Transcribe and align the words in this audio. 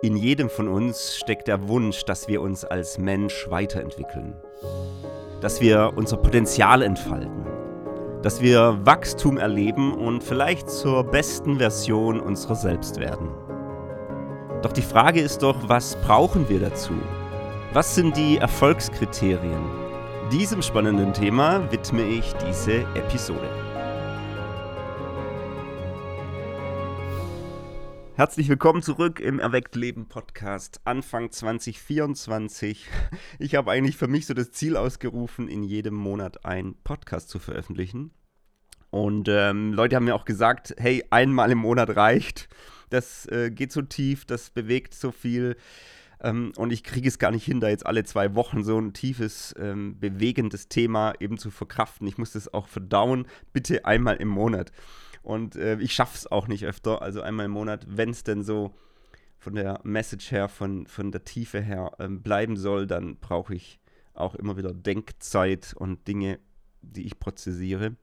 In 0.00 0.14
jedem 0.14 0.48
von 0.48 0.68
uns 0.68 1.16
steckt 1.16 1.48
der 1.48 1.66
Wunsch, 1.66 2.04
dass 2.04 2.28
wir 2.28 2.40
uns 2.40 2.64
als 2.64 2.98
Mensch 2.98 3.50
weiterentwickeln, 3.50 4.36
dass 5.40 5.60
wir 5.60 5.92
unser 5.96 6.18
Potenzial 6.18 6.82
entfalten, 6.82 7.44
dass 8.22 8.40
wir 8.40 8.78
Wachstum 8.84 9.38
erleben 9.38 9.92
und 9.92 10.22
vielleicht 10.22 10.70
zur 10.70 11.02
besten 11.02 11.58
Version 11.58 12.20
unserer 12.20 12.54
selbst 12.54 13.00
werden. 13.00 13.28
Doch 14.62 14.70
die 14.70 14.82
Frage 14.82 15.20
ist 15.20 15.42
doch, 15.42 15.68
was 15.68 15.96
brauchen 15.96 16.48
wir 16.48 16.60
dazu? 16.60 16.94
Was 17.72 17.96
sind 17.96 18.16
die 18.16 18.38
Erfolgskriterien? 18.38 19.64
Diesem 20.30 20.62
spannenden 20.62 21.12
Thema 21.12 21.72
widme 21.72 22.04
ich 22.04 22.32
diese 22.34 22.82
Episode. 22.94 23.67
Herzlich 28.18 28.48
willkommen 28.48 28.82
zurück 28.82 29.20
im 29.20 29.38
Erweckt 29.38 29.76
Leben 29.76 30.06
Podcast 30.06 30.80
Anfang 30.82 31.30
2024. 31.30 32.88
Ich 33.38 33.54
habe 33.54 33.70
eigentlich 33.70 33.96
für 33.96 34.08
mich 34.08 34.26
so 34.26 34.34
das 34.34 34.50
Ziel 34.50 34.76
ausgerufen, 34.76 35.46
in 35.46 35.62
jedem 35.62 35.94
Monat 35.94 36.44
einen 36.44 36.74
Podcast 36.82 37.28
zu 37.28 37.38
veröffentlichen. 37.38 38.10
Und 38.90 39.28
ähm, 39.28 39.72
Leute 39.72 39.94
haben 39.94 40.06
mir 40.06 40.16
auch 40.16 40.24
gesagt, 40.24 40.74
hey, 40.78 41.04
einmal 41.10 41.52
im 41.52 41.58
Monat 41.58 41.94
reicht. 41.94 42.48
Das 42.90 43.24
äh, 43.26 43.52
geht 43.52 43.70
so 43.70 43.82
tief, 43.82 44.24
das 44.24 44.50
bewegt 44.50 44.94
so 44.94 45.12
viel. 45.12 45.56
Ähm, 46.20 46.50
und 46.56 46.72
ich 46.72 46.82
kriege 46.82 47.06
es 47.06 47.20
gar 47.20 47.30
nicht 47.30 47.44
hin, 47.44 47.60
da 47.60 47.68
jetzt 47.68 47.86
alle 47.86 48.02
zwei 48.02 48.34
Wochen 48.34 48.64
so 48.64 48.80
ein 48.80 48.94
tiefes, 48.94 49.54
ähm, 49.60 50.00
bewegendes 50.00 50.66
Thema 50.66 51.12
eben 51.20 51.38
zu 51.38 51.52
verkraften. 51.52 52.08
Ich 52.08 52.18
muss 52.18 52.32
das 52.32 52.52
auch 52.52 52.66
verdauen. 52.66 53.28
Bitte 53.52 53.84
einmal 53.84 54.16
im 54.16 54.26
Monat. 54.26 54.72
Und 55.28 55.56
äh, 55.56 55.78
ich 55.80 55.92
schaffe 55.92 56.16
es 56.16 56.26
auch 56.26 56.48
nicht 56.48 56.64
öfter, 56.64 57.02
also 57.02 57.20
einmal 57.20 57.44
im 57.44 57.52
Monat, 57.52 57.84
wenn 57.86 58.08
es 58.08 58.24
denn 58.24 58.42
so 58.42 58.72
von 59.36 59.56
der 59.56 59.78
Message 59.82 60.32
her, 60.32 60.48
von, 60.48 60.86
von 60.86 61.12
der 61.12 61.22
Tiefe 61.24 61.60
her 61.60 61.92
ähm, 61.98 62.22
bleiben 62.22 62.56
soll, 62.56 62.86
dann 62.86 63.18
brauche 63.18 63.54
ich 63.54 63.78
auch 64.14 64.34
immer 64.34 64.56
wieder 64.56 64.72
Denkzeit 64.72 65.74
und 65.76 66.08
Dinge, 66.08 66.38
die 66.80 67.04
ich 67.04 67.18
prozessiere. 67.18 67.94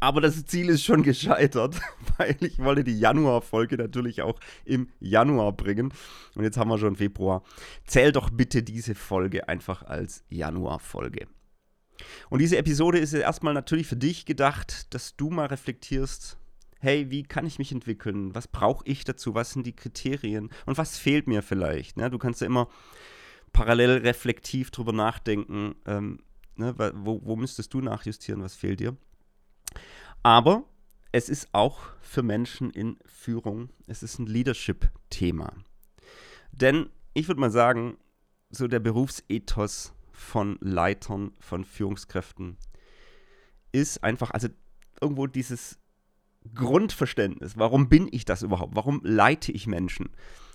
Aber 0.00 0.20
das 0.20 0.44
Ziel 0.44 0.70
ist 0.70 0.82
schon 0.82 1.02
gescheitert, 1.04 1.80
weil 2.18 2.36
ich 2.40 2.58
wollte 2.58 2.82
die 2.82 2.98
Januar-Folge 2.98 3.76
natürlich 3.76 4.22
auch 4.22 4.40
im 4.64 4.88
Januar 4.98 5.52
bringen. 5.52 5.92
Und 6.34 6.42
jetzt 6.42 6.56
haben 6.56 6.68
wir 6.68 6.78
schon 6.78 6.96
Februar. 6.96 7.44
Zähl 7.86 8.10
doch 8.10 8.28
bitte 8.30 8.64
diese 8.64 8.96
Folge 8.96 9.48
einfach 9.48 9.84
als 9.84 10.24
Januar-Folge. 10.30 11.28
Und 12.30 12.40
diese 12.40 12.56
Episode 12.56 12.98
ist 12.98 13.12
erstmal 13.12 13.54
natürlich 13.54 13.86
für 13.86 13.96
dich 13.96 14.26
gedacht, 14.26 14.92
dass 14.94 15.16
du 15.16 15.30
mal 15.30 15.46
reflektierst, 15.46 16.38
hey, 16.80 17.10
wie 17.10 17.22
kann 17.22 17.46
ich 17.46 17.58
mich 17.58 17.72
entwickeln? 17.72 18.34
Was 18.34 18.46
brauche 18.46 18.86
ich 18.86 19.04
dazu? 19.04 19.34
Was 19.34 19.52
sind 19.52 19.66
die 19.66 19.74
Kriterien? 19.74 20.50
Und 20.66 20.78
was 20.78 20.98
fehlt 20.98 21.26
mir 21.26 21.42
vielleicht? 21.42 21.96
Ne? 21.96 22.10
Du 22.10 22.18
kannst 22.18 22.40
ja 22.40 22.46
immer 22.46 22.68
parallel 23.52 23.98
reflektiv 23.98 24.70
drüber 24.70 24.92
nachdenken, 24.92 25.76
ähm, 25.86 26.18
ne? 26.56 26.74
wo, 26.94 27.20
wo 27.24 27.36
müsstest 27.36 27.72
du 27.72 27.80
nachjustieren, 27.80 28.42
was 28.42 28.54
fehlt 28.54 28.80
dir? 28.80 28.96
Aber 30.22 30.64
es 31.12 31.28
ist 31.28 31.48
auch 31.52 31.80
für 32.00 32.22
Menschen 32.22 32.70
in 32.70 32.98
Führung, 33.06 33.70
es 33.86 34.02
ist 34.02 34.18
ein 34.18 34.26
Leadership-Thema. 34.26 35.52
Denn 36.52 36.90
ich 37.14 37.28
würde 37.28 37.40
mal 37.40 37.50
sagen, 37.50 37.96
so 38.50 38.66
der 38.66 38.80
Berufsethos 38.80 39.92
von 40.14 40.56
Leitern, 40.60 41.32
von 41.40 41.64
Führungskräften 41.64 42.56
ist 43.72 44.02
einfach, 44.04 44.30
also 44.30 44.48
irgendwo 45.00 45.26
dieses 45.26 45.78
Grundverständnis, 46.54 47.58
warum 47.58 47.88
bin 47.88 48.08
ich 48.12 48.24
das 48.24 48.42
überhaupt? 48.42 48.76
Warum 48.76 49.00
leite 49.02 49.50
ich 49.50 49.66
Menschen? 49.66 50.10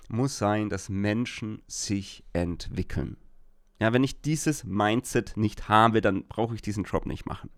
Muss 0.08 0.38
sein, 0.38 0.70
dass 0.70 0.88
Menschen 0.88 1.62
sich 1.66 2.24
entwickeln. 2.32 3.16
Ja, 3.80 3.92
wenn 3.92 4.04
ich 4.04 4.20
dieses 4.20 4.64
Mindset 4.64 5.36
nicht 5.36 5.68
habe, 5.68 6.00
dann 6.00 6.26
brauche 6.26 6.54
ich 6.54 6.62
diesen 6.62 6.84
Job 6.84 7.06
nicht 7.06 7.26
machen. 7.26 7.50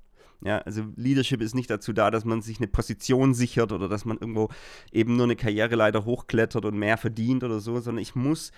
Ja, 0.44 0.58
also 0.58 0.84
Leadership 0.96 1.40
ist 1.40 1.54
nicht 1.54 1.70
dazu 1.70 1.92
da, 1.92 2.10
dass 2.10 2.24
man 2.24 2.42
sich 2.42 2.58
eine 2.58 2.66
Position 2.66 3.32
sichert 3.32 3.70
oder 3.70 3.88
dass 3.88 4.04
man 4.04 4.18
irgendwo 4.18 4.48
eben 4.90 5.16
nur 5.16 5.24
eine 5.24 5.36
Karriereleiter 5.36 6.04
hochklettert 6.04 6.64
und 6.64 6.76
mehr 6.76 6.98
verdient 6.98 7.44
oder 7.44 7.60
so, 7.60 7.78
sondern 7.78 8.02
ich 8.02 8.16
muss 8.16 8.50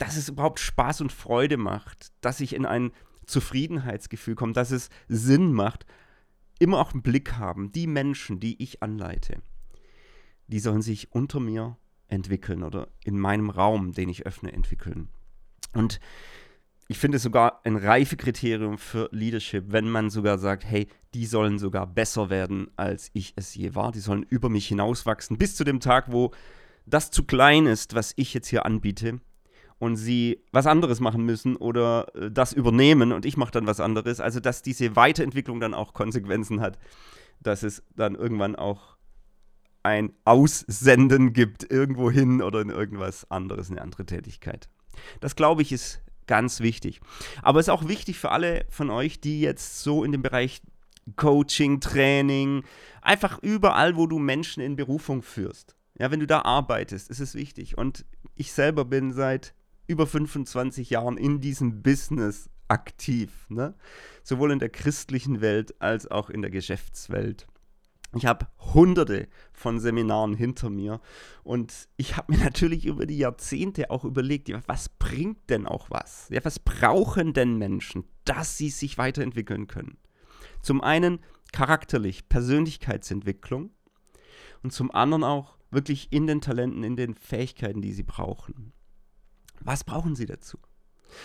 dass 0.00 0.16
es 0.16 0.30
überhaupt 0.30 0.58
Spaß 0.60 1.02
und 1.02 1.12
Freude 1.12 1.58
macht, 1.58 2.10
dass 2.22 2.40
ich 2.40 2.54
in 2.54 2.64
ein 2.64 2.90
Zufriedenheitsgefühl 3.26 4.34
komme, 4.34 4.54
dass 4.54 4.70
es 4.70 4.88
Sinn 5.08 5.52
macht, 5.52 5.84
immer 6.58 6.78
auch 6.80 6.92
einen 6.92 7.02
Blick 7.02 7.34
haben, 7.34 7.70
die 7.70 7.86
Menschen, 7.86 8.40
die 8.40 8.60
ich 8.62 8.82
anleite, 8.82 9.42
die 10.46 10.58
sollen 10.58 10.80
sich 10.80 11.12
unter 11.12 11.38
mir 11.38 11.76
entwickeln 12.08 12.62
oder 12.62 12.88
in 13.04 13.18
meinem 13.18 13.50
Raum, 13.50 13.92
den 13.92 14.08
ich 14.08 14.24
öffne, 14.24 14.52
entwickeln. 14.52 15.10
Und 15.74 16.00
ich 16.88 16.98
finde 16.98 17.16
es 17.16 17.22
sogar 17.22 17.60
ein 17.64 17.76
Reifekriterium 17.76 18.78
für 18.78 19.10
Leadership, 19.12 19.66
wenn 19.68 19.88
man 19.88 20.08
sogar 20.08 20.38
sagt, 20.38 20.64
hey, 20.64 20.88
die 21.12 21.26
sollen 21.26 21.58
sogar 21.58 21.86
besser 21.86 22.30
werden, 22.30 22.70
als 22.76 23.10
ich 23.12 23.34
es 23.36 23.54
je 23.54 23.74
war. 23.74 23.92
Die 23.92 24.00
sollen 24.00 24.22
über 24.22 24.48
mich 24.48 24.66
hinauswachsen, 24.66 25.36
bis 25.36 25.56
zu 25.56 25.64
dem 25.64 25.78
Tag, 25.78 26.10
wo 26.10 26.32
das 26.86 27.10
zu 27.10 27.24
klein 27.24 27.66
ist, 27.66 27.94
was 27.94 28.14
ich 28.16 28.32
jetzt 28.32 28.48
hier 28.48 28.64
anbiete 28.64 29.20
und 29.80 29.96
sie 29.96 30.44
was 30.52 30.66
anderes 30.66 31.00
machen 31.00 31.24
müssen 31.24 31.56
oder 31.56 32.14
äh, 32.14 32.30
das 32.30 32.52
übernehmen 32.52 33.10
und 33.12 33.24
ich 33.24 33.36
mache 33.36 33.50
dann 33.50 33.66
was 33.66 33.80
anderes. 33.80 34.20
Also 34.20 34.38
dass 34.38 34.62
diese 34.62 34.94
Weiterentwicklung 34.94 35.58
dann 35.58 35.74
auch 35.74 35.94
Konsequenzen 35.94 36.60
hat, 36.60 36.78
dass 37.40 37.64
es 37.64 37.82
dann 37.96 38.14
irgendwann 38.14 38.54
auch 38.54 38.96
ein 39.82 40.12
Aussenden 40.26 41.32
gibt 41.32 41.68
irgendwo 41.72 42.10
hin 42.10 42.42
oder 42.42 42.60
in 42.60 42.68
irgendwas 42.68 43.28
anderes, 43.30 43.70
eine 43.70 43.80
andere 43.80 44.04
Tätigkeit. 44.04 44.68
Das 45.20 45.34
glaube 45.34 45.62
ich 45.62 45.72
ist 45.72 46.02
ganz 46.26 46.60
wichtig. 46.60 47.00
Aber 47.42 47.58
es 47.58 47.66
ist 47.66 47.72
auch 47.72 47.88
wichtig 47.88 48.18
für 48.18 48.30
alle 48.30 48.66
von 48.68 48.90
euch, 48.90 49.20
die 49.20 49.40
jetzt 49.40 49.82
so 49.82 50.04
in 50.04 50.12
dem 50.12 50.20
Bereich 50.20 50.60
Coaching, 51.16 51.80
Training, 51.80 52.64
einfach 53.00 53.38
überall, 53.42 53.96
wo 53.96 54.06
du 54.06 54.18
Menschen 54.18 54.62
in 54.62 54.76
Berufung 54.76 55.22
führst. 55.22 55.74
Ja, 55.98 56.10
wenn 56.10 56.20
du 56.20 56.26
da 56.26 56.42
arbeitest, 56.42 57.10
ist 57.10 57.20
es 57.20 57.34
wichtig. 57.34 57.78
Und 57.78 58.04
ich 58.36 58.52
selber 58.52 58.84
bin 58.84 59.12
seit 59.14 59.54
über 59.90 60.06
25 60.06 60.90
Jahren 60.90 61.18
in 61.18 61.40
diesem 61.40 61.82
Business 61.82 62.48
aktiv. 62.68 63.46
Ne? 63.48 63.74
Sowohl 64.22 64.52
in 64.52 64.60
der 64.60 64.70
christlichen 64.70 65.40
Welt 65.40 65.80
als 65.82 66.10
auch 66.10 66.30
in 66.30 66.42
der 66.42 66.50
Geschäftswelt. 66.50 67.46
Ich 68.16 68.26
habe 68.26 68.48
hunderte 68.74 69.28
von 69.52 69.78
Seminaren 69.78 70.34
hinter 70.34 70.68
mir 70.68 71.00
und 71.44 71.88
ich 71.96 72.16
habe 72.16 72.32
mir 72.32 72.38
natürlich 72.44 72.86
über 72.86 73.06
die 73.06 73.18
Jahrzehnte 73.18 73.90
auch 73.90 74.04
überlegt, 74.04 74.50
was 74.66 74.88
bringt 74.88 75.50
denn 75.50 75.66
auch 75.66 75.90
was? 75.90 76.28
Ja, 76.30 76.44
was 76.44 76.58
brauchen 76.58 77.34
denn 77.34 77.56
Menschen, 77.56 78.04
dass 78.24 78.56
sie 78.56 78.70
sich 78.70 78.98
weiterentwickeln 78.98 79.66
können? 79.66 79.98
Zum 80.62 80.80
einen 80.80 81.20
charakterlich, 81.52 82.28
Persönlichkeitsentwicklung 82.28 83.70
und 84.62 84.72
zum 84.72 84.90
anderen 84.90 85.24
auch 85.24 85.56
wirklich 85.70 86.12
in 86.12 86.26
den 86.26 86.40
Talenten, 86.40 86.82
in 86.82 86.96
den 86.96 87.14
Fähigkeiten, 87.14 87.80
die 87.80 87.92
sie 87.92 88.02
brauchen. 88.02 88.72
Was 89.60 89.84
brauchen 89.84 90.16
Sie 90.16 90.26
dazu? 90.26 90.58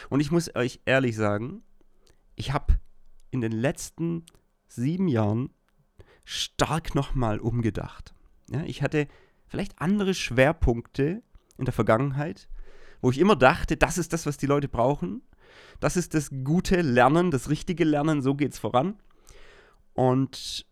Und 0.09 0.19
ich 0.19 0.31
muss 0.31 0.53
euch 0.55 0.81
ehrlich 0.85 1.15
sagen, 1.15 1.63
ich 2.35 2.51
habe 2.51 2.79
in 3.31 3.41
den 3.41 3.51
letzten 3.51 4.25
sieben 4.67 5.07
Jahren 5.07 5.51
stark 6.23 6.95
nochmal 6.95 7.39
umgedacht. 7.39 8.13
Ja, 8.49 8.63
ich 8.63 8.81
hatte 8.81 9.07
vielleicht 9.47 9.79
andere 9.79 10.13
Schwerpunkte 10.13 11.23
in 11.57 11.65
der 11.65 11.73
Vergangenheit, 11.73 12.49
wo 13.01 13.11
ich 13.11 13.19
immer 13.19 13.35
dachte, 13.35 13.77
das 13.77 13.97
ist 13.97 14.13
das, 14.13 14.25
was 14.25 14.37
die 14.37 14.47
Leute 14.47 14.67
brauchen. 14.67 15.21
Das 15.79 15.95
ist 15.95 16.13
das 16.13 16.29
gute 16.43 16.81
Lernen, 16.81 17.31
das 17.31 17.49
richtige 17.49 17.83
Lernen, 17.83 18.21
so 18.21 18.35
geht 18.35 18.53
es 18.53 18.59
voran. 18.59 18.95
Und 19.93 20.65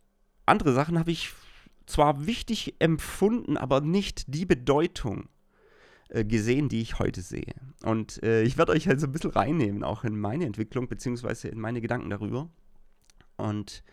andere 0.46 0.74
Sachen 0.74 1.00
habe 1.00 1.12
ich 1.12 1.32
zwar 1.86 2.26
wichtig 2.26 2.76
empfunden, 2.80 3.58
aber 3.58 3.82
nicht 3.82 4.34
die 4.34 4.46
Bedeutung 4.46 5.30
äh, 6.14 6.24
gesehen, 6.24 6.70
die 6.70 6.82
ich 6.82 7.00
heute 7.00 7.22
sehe. 7.22 7.56
Und 7.84 8.22
äh, 8.22 8.44
ich 8.44 8.58
werde 8.58 8.72
euch 8.72 8.88
halt 8.88 9.00
so 9.00 9.08
ein 9.08 9.12
bisschen 9.12 9.32
reinnehmen, 9.32 9.84
auch 9.84 10.04
in 10.04 10.16
meine 10.16 10.46
Entwicklung, 10.46 10.88
beziehungsweise 10.88 11.48
in 11.48 11.60
meine 11.60 11.82
Gedanken 11.82 12.12
darüber. 12.12 12.50
Und 13.36 13.84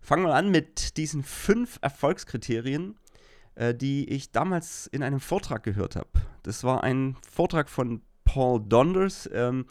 fangen 0.00 0.24
wir 0.24 0.34
an 0.34 0.52
mit 0.52 0.96
diesen 0.96 1.24
fünf 1.24 1.80
Erfolgskriterien, 1.82 2.96
äh, 3.56 3.74
die 3.74 4.08
ich 4.08 4.30
damals 4.30 4.86
in 4.86 5.02
einem 5.02 5.18
Vortrag 5.18 5.64
gehört 5.64 5.96
habe. 5.96 6.10
Das 6.44 6.62
war 6.62 6.84
ein 6.84 7.16
Vortrag 7.28 7.68
von 7.68 8.02
Paul 8.24 8.62
Donders. 8.64 9.28
Ähm, 9.32 9.66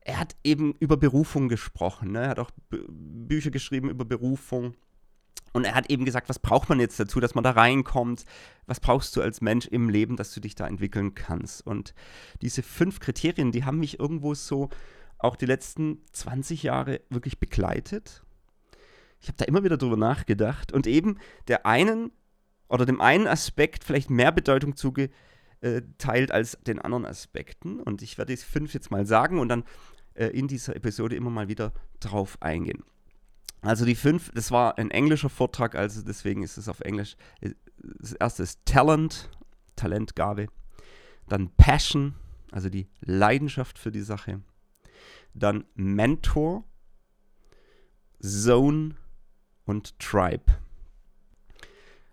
er 0.00 0.18
hat 0.18 0.34
eben 0.42 0.74
über 0.80 0.96
Berufung 0.96 1.48
gesprochen. 1.48 2.10
Ne? 2.10 2.22
Er 2.22 2.28
hat 2.30 2.38
auch 2.40 2.50
B 2.70 2.78
Bücher 2.88 3.52
geschrieben 3.52 3.88
über 3.88 4.04
Berufung. 4.04 4.74
Und 5.54 5.64
er 5.64 5.76
hat 5.76 5.88
eben 5.88 6.04
gesagt, 6.04 6.28
was 6.28 6.40
braucht 6.40 6.68
man 6.68 6.80
jetzt 6.80 6.98
dazu, 6.98 7.20
dass 7.20 7.36
man 7.36 7.44
da 7.44 7.52
reinkommt? 7.52 8.24
Was 8.66 8.80
brauchst 8.80 9.14
du 9.14 9.22
als 9.22 9.40
Mensch 9.40 9.68
im 9.68 9.88
Leben, 9.88 10.16
dass 10.16 10.34
du 10.34 10.40
dich 10.40 10.56
da 10.56 10.66
entwickeln 10.66 11.14
kannst? 11.14 11.64
Und 11.64 11.94
diese 12.42 12.64
fünf 12.64 12.98
Kriterien, 12.98 13.52
die 13.52 13.64
haben 13.64 13.78
mich 13.78 14.00
irgendwo 14.00 14.34
so 14.34 14.68
auch 15.18 15.36
die 15.36 15.46
letzten 15.46 16.02
20 16.12 16.64
Jahre 16.64 17.00
wirklich 17.08 17.38
begleitet. 17.38 18.24
Ich 19.20 19.28
habe 19.28 19.38
da 19.38 19.44
immer 19.44 19.62
wieder 19.62 19.76
drüber 19.76 19.96
nachgedacht 19.96 20.72
und 20.72 20.88
eben 20.88 21.18
der 21.46 21.64
einen 21.66 22.10
oder 22.68 22.84
dem 22.84 23.00
einen 23.00 23.28
Aspekt 23.28 23.84
vielleicht 23.84 24.10
mehr 24.10 24.32
Bedeutung 24.32 24.74
zuge, 24.74 25.08
äh, 25.60 25.82
teilt 25.98 26.32
als 26.32 26.58
den 26.66 26.80
anderen 26.80 27.06
Aspekten. 27.06 27.78
Und 27.78 28.02
ich 28.02 28.18
werde 28.18 28.34
die 28.34 28.42
fünf 28.42 28.74
jetzt 28.74 28.90
mal 28.90 29.06
sagen 29.06 29.38
und 29.38 29.48
dann 29.48 29.62
äh, 30.14 30.26
in 30.26 30.48
dieser 30.48 30.74
Episode 30.74 31.14
immer 31.14 31.30
mal 31.30 31.46
wieder 31.46 31.72
drauf 32.00 32.38
eingehen. 32.40 32.82
Also 33.64 33.86
die 33.86 33.94
fünf, 33.94 34.30
das 34.34 34.50
war 34.50 34.76
ein 34.76 34.90
englischer 34.90 35.30
Vortrag, 35.30 35.74
also 35.74 36.02
deswegen 36.02 36.42
ist 36.42 36.58
es 36.58 36.68
auf 36.68 36.80
Englisch. 36.80 37.16
Das 37.78 38.12
erste 38.12 38.42
ist 38.42 38.60
Talent, 38.66 39.30
Talentgabe. 39.74 40.48
Dann 41.28 41.48
Passion, 41.56 42.14
also 42.52 42.68
die 42.68 42.88
Leidenschaft 43.00 43.78
für 43.78 43.90
die 43.90 44.02
Sache. 44.02 44.42
Dann 45.32 45.64
Mentor, 45.74 46.64
Zone 48.20 48.96
und 49.64 49.98
Tribe. 49.98 50.44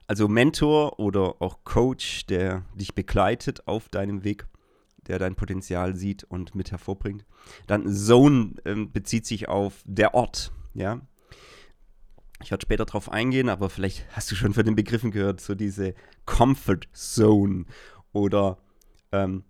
Also 0.07 0.29
Mentor 0.29 0.99
oder 0.99 1.41
auch 1.41 1.65
Coach, 1.65 2.27
der 2.27 2.63
dich 2.75 2.95
begleitet 2.95 3.67
auf 3.67 3.89
deinem 3.89 4.23
Weg, 4.23 4.47
der 5.07 5.19
dein 5.19 5.35
Potenzial 5.35 5.97
sieht 5.97 6.23
und 6.23 6.55
mit 6.55 6.71
hervorbringt. 6.71 7.25
Dann 7.67 7.93
Zone 7.93 8.55
ähm, 8.63 8.93
bezieht 8.93 9.25
sich 9.25 9.49
auf 9.49 9.83
der 9.85 10.13
Ort, 10.13 10.53
ja. 10.73 11.01
Ich 12.43 12.51
werde 12.51 12.63
später 12.63 12.85
darauf 12.85 13.11
eingehen, 13.11 13.49
aber 13.49 13.69
vielleicht 13.69 14.05
hast 14.13 14.31
du 14.31 14.35
schon 14.35 14.53
von 14.53 14.65
den 14.65 14.75
Begriffen 14.75 15.11
gehört, 15.11 15.41
so 15.41 15.55
diese 15.55 15.93
Comfort 16.25 16.81
Zone 16.93 17.65
oder 18.13 18.57
ähm, 19.11 19.43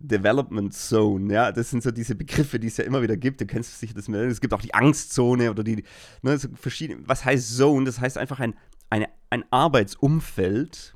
Development 0.00 0.72
Zone, 0.72 1.32
ja, 1.32 1.50
das 1.50 1.70
sind 1.70 1.82
so 1.82 1.90
diese 1.90 2.14
Begriffe, 2.14 2.60
die 2.60 2.68
es 2.68 2.76
ja 2.76 2.84
immer 2.84 3.02
wieder 3.02 3.16
gibt. 3.16 3.40
Du 3.40 3.46
kennst 3.46 3.78
sicher 3.80 3.94
das 3.94 4.08
mehr. 4.08 4.22
Es 4.22 4.40
gibt 4.40 4.54
auch 4.54 4.62
die 4.62 4.72
Angstzone 4.72 5.50
oder 5.50 5.64
die, 5.64 5.82
ne, 6.22 6.38
so 6.38 6.48
verschiedene. 6.54 7.02
Was 7.06 7.24
heißt 7.24 7.56
Zone? 7.56 7.84
Das 7.84 8.00
heißt 8.00 8.16
einfach 8.16 8.38
ein, 8.38 8.54
eine, 8.90 9.08
ein 9.30 9.44
Arbeitsumfeld 9.50 10.94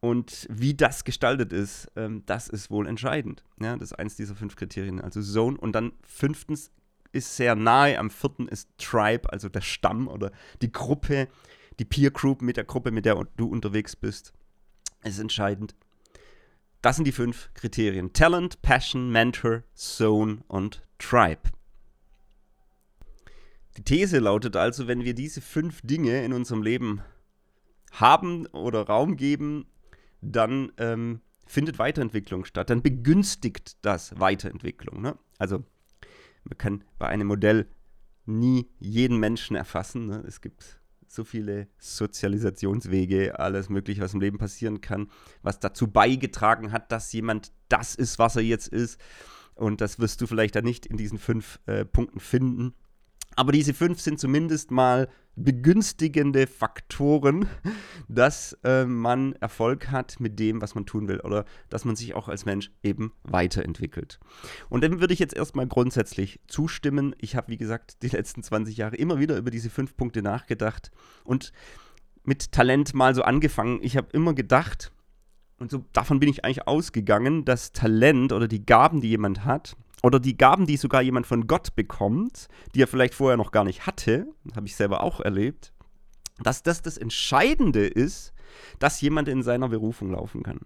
und 0.00 0.46
wie 0.50 0.74
das 0.74 1.02
gestaltet 1.02 1.52
ist, 1.52 1.90
ähm, 1.96 2.22
das 2.26 2.48
ist 2.48 2.70
wohl 2.70 2.86
entscheidend. 2.86 3.42
Ja, 3.60 3.76
das 3.76 3.90
ist 3.90 3.98
eins 3.98 4.14
dieser 4.14 4.36
fünf 4.36 4.54
Kriterien. 4.54 5.00
Also 5.00 5.20
Zone 5.20 5.58
und 5.58 5.72
dann 5.72 5.92
fünftens 6.04 6.70
ist 7.16 7.36
sehr 7.36 7.54
nahe, 7.54 7.98
am 7.98 8.10
vierten 8.10 8.48
ist 8.48 8.68
Tribe, 8.78 9.32
also 9.32 9.48
der 9.48 9.60
Stamm 9.60 10.08
oder 10.08 10.30
die 10.62 10.70
Gruppe, 10.70 11.28
die 11.78 11.84
Peer 11.84 12.10
Group 12.10 12.42
mit 12.42 12.56
der 12.56 12.64
Gruppe, 12.64 12.90
mit 12.90 13.04
der 13.04 13.26
du 13.36 13.48
unterwegs 13.48 13.96
bist, 13.96 14.32
ist 15.02 15.18
entscheidend. 15.18 15.74
Das 16.82 16.96
sind 16.96 17.04
die 17.04 17.12
fünf 17.12 17.50
Kriterien. 17.54 18.12
Talent, 18.12 18.62
Passion, 18.62 19.10
Mentor, 19.10 19.62
Zone 19.74 20.38
und 20.46 20.82
Tribe. 20.98 21.50
Die 23.76 23.82
These 23.82 24.18
lautet 24.18 24.56
also, 24.56 24.86
wenn 24.86 25.04
wir 25.04 25.14
diese 25.14 25.40
fünf 25.40 25.80
Dinge 25.82 26.24
in 26.24 26.32
unserem 26.32 26.62
Leben 26.62 27.02
haben 27.92 28.46
oder 28.48 28.86
Raum 28.86 29.16
geben, 29.16 29.66
dann 30.20 30.72
ähm, 30.78 31.20
findet 31.46 31.78
Weiterentwicklung 31.78 32.44
statt. 32.44 32.70
Dann 32.70 32.82
begünstigt 32.82 33.76
das 33.82 34.18
Weiterentwicklung. 34.18 35.00
Ne? 35.02 35.18
Also 35.38 35.64
man 36.48 36.58
kann 36.58 36.84
bei 36.98 37.08
einem 37.08 37.26
Modell 37.26 37.66
nie 38.24 38.68
jeden 38.78 39.18
Menschen 39.18 39.56
erfassen. 39.56 40.06
Ne? 40.06 40.24
Es 40.26 40.40
gibt 40.40 40.80
so 41.08 41.24
viele 41.24 41.68
Sozialisationswege, 41.78 43.38
alles 43.38 43.68
Mögliche, 43.68 44.02
was 44.02 44.14
im 44.14 44.20
Leben 44.20 44.38
passieren 44.38 44.80
kann, 44.80 45.08
was 45.42 45.60
dazu 45.60 45.88
beigetragen 45.88 46.72
hat, 46.72 46.92
dass 46.92 47.12
jemand 47.12 47.52
das 47.68 47.94
ist, 47.94 48.18
was 48.18 48.36
er 48.36 48.42
jetzt 48.42 48.68
ist. 48.68 49.00
Und 49.54 49.80
das 49.80 49.98
wirst 49.98 50.20
du 50.20 50.26
vielleicht 50.26 50.54
dann 50.54 50.64
nicht 50.64 50.86
in 50.86 50.96
diesen 50.96 51.18
fünf 51.18 51.60
äh, 51.66 51.84
Punkten 51.84 52.20
finden. 52.20 52.74
Aber 53.34 53.52
diese 53.52 53.74
fünf 53.74 54.00
sind 54.00 54.18
zumindest 54.18 54.70
mal 54.70 55.08
begünstigende 55.36 56.46
Faktoren, 56.46 57.46
dass 58.08 58.58
äh, 58.64 58.84
man 58.84 59.34
Erfolg 59.34 59.90
hat 59.90 60.18
mit 60.18 60.38
dem, 60.38 60.60
was 60.62 60.74
man 60.74 60.86
tun 60.86 61.08
will 61.08 61.20
oder 61.20 61.44
dass 61.68 61.84
man 61.84 61.94
sich 61.94 62.14
auch 62.14 62.28
als 62.28 62.46
Mensch 62.46 62.72
eben 62.82 63.12
weiterentwickelt. 63.22 64.18
Und 64.68 64.82
dem 64.82 65.00
würde 65.00 65.14
ich 65.14 65.20
jetzt 65.20 65.36
erstmal 65.36 65.66
grundsätzlich 65.66 66.40
zustimmen. 66.48 67.14
Ich 67.18 67.36
habe, 67.36 67.48
wie 67.48 67.58
gesagt, 67.58 68.02
die 68.02 68.08
letzten 68.08 68.42
20 68.42 68.76
Jahre 68.76 68.96
immer 68.96 69.18
wieder 69.18 69.36
über 69.36 69.50
diese 69.50 69.70
fünf 69.70 69.96
Punkte 69.96 70.22
nachgedacht 70.22 70.90
und 71.24 71.52
mit 72.24 72.50
Talent 72.50 72.94
mal 72.94 73.14
so 73.14 73.22
angefangen. 73.22 73.78
Ich 73.82 73.96
habe 73.96 74.08
immer 74.12 74.34
gedacht, 74.34 74.90
und 75.58 75.70
so 75.70 75.84
davon 75.92 76.20
bin 76.20 76.28
ich 76.28 76.44
eigentlich 76.44 76.66
ausgegangen, 76.66 77.44
dass 77.44 77.72
Talent 77.72 78.32
oder 78.32 78.48
die 78.48 78.66
Gaben, 78.66 79.00
die 79.00 79.08
jemand 79.08 79.44
hat, 79.44 79.76
oder 80.02 80.20
die 80.20 80.36
Gaben, 80.36 80.66
die 80.66 80.76
sogar 80.76 81.02
jemand 81.02 81.26
von 81.26 81.46
Gott 81.46 81.74
bekommt, 81.74 82.48
die 82.74 82.82
er 82.82 82.86
vielleicht 82.86 83.14
vorher 83.14 83.36
noch 83.36 83.50
gar 83.50 83.64
nicht 83.64 83.86
hatte, 83.86 84.26
habe 84.54 84.66
ich 84.66 84.76
selber 84.76 85.02
auch 85.02 85.20
erlebt, 85.20 85.72
dass 86.42 86.62
das 86.62 86.82
das 86.82 86.98
Entscheidende 86.98 87.86
ist, 87.86 88.32
dass 88.78 89.00
jemand 89.00 89.28
in 89.28 89.42
seiner 89.42 89.68
Berufung 89.68 90.12
laufen 90.12 90.42
kann. 90.42 90.60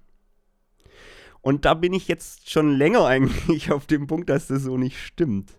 Und 1.42 1.64
da 1.64 1.74
bin 1.74 1.92
ich 1.92 2.08
jetzt 2.08 2.50
schon 2.50 2.76
länger 2.76 3.04
eigentlich 3.06 3.72
auf 3.72 3.86
dem 3.86 4.06
Punkt, 4.06 4.28
dass 4.28 4.48
das 4.48 4.62
so 4.62 4.76
nicht 4.76 4.98
stimmt. 4.98 5.58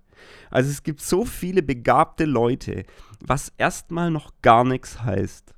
Also 0.51 0.69
es 0.69 0.83
gibt 0.83 1.01
so 1.01 1.25
viele 1.25 1.63
begabte 1.63 2.25
Leute, 2.25 2.85
was 3.19 3.51
erstmal 3.57 4.11
noch 4.11 4.33
gar 4.41 4.63
nichts 4.63 5.01
heißt. 5.01 5.55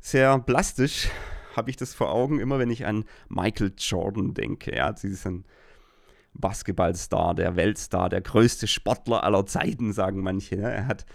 Sehr 0.00 0.38
plastisch 0.38 1.08
habe 1.56 1.68
ich 1.68 1.76
das 1.76 1.94
vor 1.94 2.10
Augen, 2.10 2.40
immer 2.40 2.58
wenn 2.58 2.70
ich 2.70 2.86
an 2.86 3.04
Michael 3.28 3.72
Jordan 3.76 4.32
denke. 4.32 4.94
Sie 4.96 5.08
ist 5.08 5.26
ein 5.26 5.44
Basketballstar, 6.34 7.34
der 7.34 7.56
Weltstar, 7.56 8.08
der 8.08 8.20
größte 8.20 8.66
Sportler 8.66 9.24
aller 9.24 9.46
Zeiten, 9.46 9.92
sagen 9.92 10.22
manche. 10.22 10.56
Ne? 10.56 10.72
Er 10.72 10.86
hat 10.86 11.06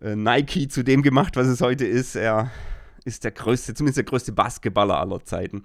äh, 0.00 0.16
Nike 0.16 0.68
zu 0.68 0.82
dem 0.82 1.02
gemacht, 1.02 1.36
was 1.36 1.46
es 1.46 1.60
heute 1.60 1.86
ist. 1.86 2.16
Er 2.16 2.50
ist 3.04 3.24
der 3.24 3.30
größte, 3.30 3.74
zumindest 3.74 3.98
der 3.98 4.04
größte 4.04 4.32
Basketballer 4.32 4.98
aller 4.98 5.24
Zeiten. 5.24 5.64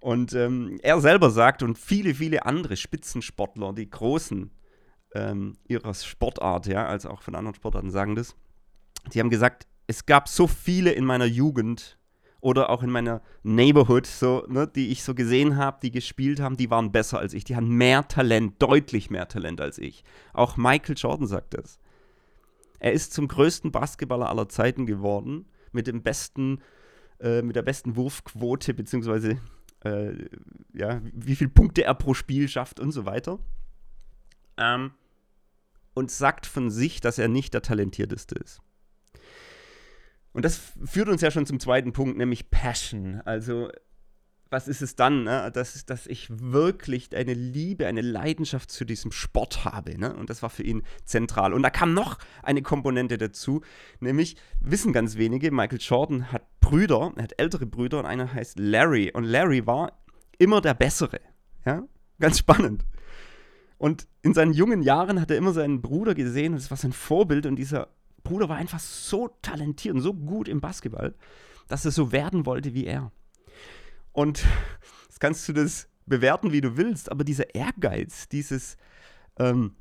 Und 0.00 0.34
ähm, 0.34 0.78
er 0.82 1.00
selber 1.00 1.30
sagt, 1.30 1.62
und 1.62 1.78
viele, 1.78 2.14
viele 2.14 2.44
andere 2.44 2.76
Spitzensportler, 2.76 3.72
die 3.72 3.88
Großen 3.88 4.50
ähm, 5.14 5.56
ihrer 5.66 5.94
Sportart, 5.94 6.66
ja, 6.66 6.86
also 6.86 7.08
auch 7.10 7.22
von 7.22 7.34
anderen 7.34 7.54
Sportarten 7.54 7.90
sagen 7.90 8.14
das, 8.14 8.34
die 9.12 9.20
haben 9.20 9.30
gesagt, 9.30 9.66
es 9.86 10.04
gab 10.04 10.28
so 10.28 10.46
viele 10.46 10.92
in 10.92 11.04
meiner 11.04 11.24
Jugend, 11.24 11.98
oder 12.40 12.70
auch 12.70 12.82
in 12.82 12.90
meiner 12.90 13.22
Neighborhood, 13.42 14.06
so, 14.06 14.44
ne, 14.48 14.66
die 14.66 14.88
ich 14.88 15.02
so 15.02 15.14
gesehen 15.14 15.56
habe, 15.56 15.78
die 15.82 15.90
gespielt 15.90 16.40
haben, 16.40 16.56
die 16.56 16.70
waren 16.70 16.92
besser 16.92 17.18
als 17.18 17.34
ich. 17.34 17.44
Die 17.44 17.56
hatten 17.56 17.68
mehr 17.68 18.06
Talent, 18.08 18.62
deutlich 18.62 19.10
mehr 19.10 19.28
Talent 19.28 19.60
als 19.60 19.78
ich. 19.78 20.04
Auch 20.32 20.56
Michael 20.56 20.96
Jordan 20.96 21.26
sagt 21.26 21.54
das. 21.54 21.78
Er 22.78 22.92
ist 22.92 23.12
zum 23.12 23.28
größten 23.28 23.72
Basketballer 23.72 24.28
aller 24.28 24.48
Zeiten 24.48 24.86
geworden, 24.86 25.46
mit 25.72 25.86
dem 25.86 26.02
besten, 26.02 26.60
äh, 27.20 27.42
mit 27.42 27.56
der 27.56 27.62
besten 27.62 27.96
Wurfquote, 27.96 28.74
beziehungsweise 28.74 29.38
äh, 29.84 30.12
ja, 30.72 31.00
wie 31.12 31.36
viele 31.36 31.50
Punkte 31.50 31.84
er 31.84 31.94
pro 31.94 32.14
Spiel 32.14 32.48
schafft 32.48 32.80
und 32.80 32.92
so 32.92 33.06
weiter. 33.06 33.38
Ähm, 34.58 34.92
und 35.94 36.10
sagt 36.10 36.46
von 36.46 36.70
sich, 36.70 37.00
dass 37.00 37.18
er 37.18 37.28
nicht 37.28 37.54
der 37.54 37.62
talentierteste 37.62 38.34
ist. 38.34 38.60
Und 40.36 40.44
das 40.44 40.60
führt 40.84 41.08
uns 41.08 41.22
ja 41.22 41.30
schon 41.30 41.46
zum 41.46 41.60
zweiten 41.60 41.94
Punkt, 41.94 42.18
nämlich 42.18 42.50
Passion. 42.50 43.22
Also, 43.24 43.70
was 44.50 44.68
ist 44.68 44.82
es 44.82 44.94
dann? 44.94 45.24
Ne? 45.24 45.50
Das 45.50 45.86
dass 45.86 46.06
ich 46.06 46.28
wirklich 46.28 47.16
eine 47.16 47.32
Liebe, 47.32 47.86
eine 47.86 48.02
Leidenschaft 48.02 48.70
zu 48.70 48.84
diesem 48.84 49.12
Sport 49.12 49.64
habe. 49.64 49.98
Ne? 49.98 50.14
Und 50.14 50.28
das 50.28 50.42
war 50.42 50.50
für 50.50 50.62
ihn 50.62 50.82
zentral. 51.06 51.54
Und 51.54 51.62
da 51.62 51.70
kam 51.70 51.94
noch 51.94 52.18
eine 52.42 52.60
Komponente 52.60 53.16
dazu, 53.16 53.62
nämlich 54.00 54.36
wissen 54.60 54.92
ganz 54.92 55.16
wenige, 55.16 55.50
Michael 55.50 55.78
Jordan 55.80 56.30
hat 56.30 56.42
Brüder, 56.60 57.14
er 57.16 57.22
hat 57.22 57.40
ältere 57.40 57.64
Brüder 57.64 58.00
und 58.00 58.04
einer 58.04 58.34
heißt 58.34 58.58
Larry. 58.58 59.10
Und 59.14 59.24
Larry 59.24 59.66
war 59.66 59.98
immer 60.36 60.60
der 60.60 60.74
Bessere. 60.74 61.20
Ja? 61.64 61.82
Ganz 62.20 62.40
spannend. 62.40 62.84
Und 63.78 64.06
in 64.20 64.34
seinen 64.34 64.52
jungen 64.52 64.82
Jahren 64.82 65.18
hat 65.18 65.30
er 65.30 65.38
immer 65.38 65.54
seinen 65.54 65.80
Bruder 65.80 66.14
gesehen 66.14 66.52
und 66.52 66.58
es 66.58 66.70
war 66.70 66.76
sein 66.76 66.92
Vorbild 66.92 67.46
und 67.46 67.56
dieser 67.56 67.88
Bruder 68.26 68.48
war 68.48 68.56
einfach 68.56 68.80
so 68.80 69.28
talentiert 69.42 69.94
und 69.94 70.00
so 70.00 70.12
gut 70.12 70.48
im 70.48 70.60
Basketball, 70.60 71.14
dass 71.68 71.84
er 71.84 71.92
so 71.92 72.12
werden 72.12 72.44
wollte 72.44 72.74
wie 72.74 72.86
er. 72.86 73.12
Und 74.12 74.44
jetzt 75.08 75.20
kannst 75.20 75.48
du 75.48 75.52
das 75.52 75.88
bewerten, 76.06 76.52
wie 76.52 76.60
du 76.60 76.76
willst, 76.76 77.10
aber 77.10 77.24
dieser 77.24 77.54
Ehrgeiz, 77.54 78.28
dieses, 78.28 78.76
ähm, 79.38 79.76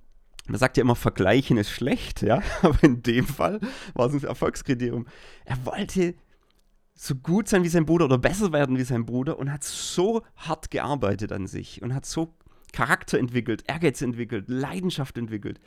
man 0.48 0.60
sagt 0.60 0.78
ja 0.78 0.82
immer, 0.82 0.96
Vergleichen 0.96 1.58
ist 1.58 1.72
schlecht, 1.72 2.22
ja, 2.22 2.42
aber 2.62 2.84
in 2.84 3.02
dem 3.02 3.26
Fall 3.26 3.60
war 3.94 4.08
es 4.08 4.14
ein 4.14 4.28
Erfolgskriterium. 4.28 5.08
Er 5.46 5.66
wollte 5.66 6.16
so 6.94 7.16
gut 7.16 7.50
sein 7.50 7.64
wie 7.64 7.70
sein 7.70 7.86
Bruder 7.86 8.06
oder 8.06 8.18
besser 8.18 8.54
werden 8.54 8.78
wie 8.78 8.84
sein 8.84 9.06
Bruder 9.06 9.38
und 9.38 9.52
hat 9.52 9.64
so 9.64 10.24
hart 10.36 10.72
gearbeitet 10.72 11.32
an 11.32 11.46
sich 11.46 11.82
und 11.82 11.94
hat 11.94 12.06
so 12.06 12.34
Charakter 12.72 13.20
entwickelt, 13.20 13.64
Ehrgeiz 13.68 14.02
entwickelt, 14.02 14.46
Leidenschaft 14.48 15.18
entwickelt. 15.18 15.60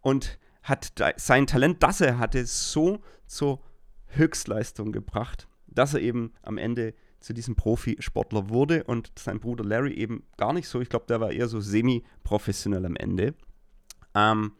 Und 0.00 0.38
hat 0.70 0.92
sein 1.16 1.46
Talent, 1.46 1.82
das 1.82 2.00
er 2.00 2.18
hatte, 2.18 2.46
so 2.46 3.00
zur 3.26 3.60
Höchstleistung 4.06 4.92
gebracht, 4.92 5.48
dass 5.66 5.94
er 5.94 6.00
eben 6.00 6.32
am 6.42 6.58
Ende 6.58 6.94
zu 7.20 7.34
diesem 7.34 7.54
Profisportler 7.54 8.48
wurde 8.48 8.84
und 8.84 9.12
sein 9.18 9.40
Bruder 9.40 9.64
Larry 9.64 9.92
eben 9.92 10.22
gar 10.36 10.52
nicht 10.52 10.68
so. 10.68 10.80
Ich 10.80 10.88
glaube, 10.88 11.04
der 11.06 11.20
war 11.20 11.30
eher 11.32 11.48
so 11.48 11.60
semi-professionell 11.60 12.86
am 12.86 12.96
Ende. 12.96 13.34
Ähm, 14.14 14.52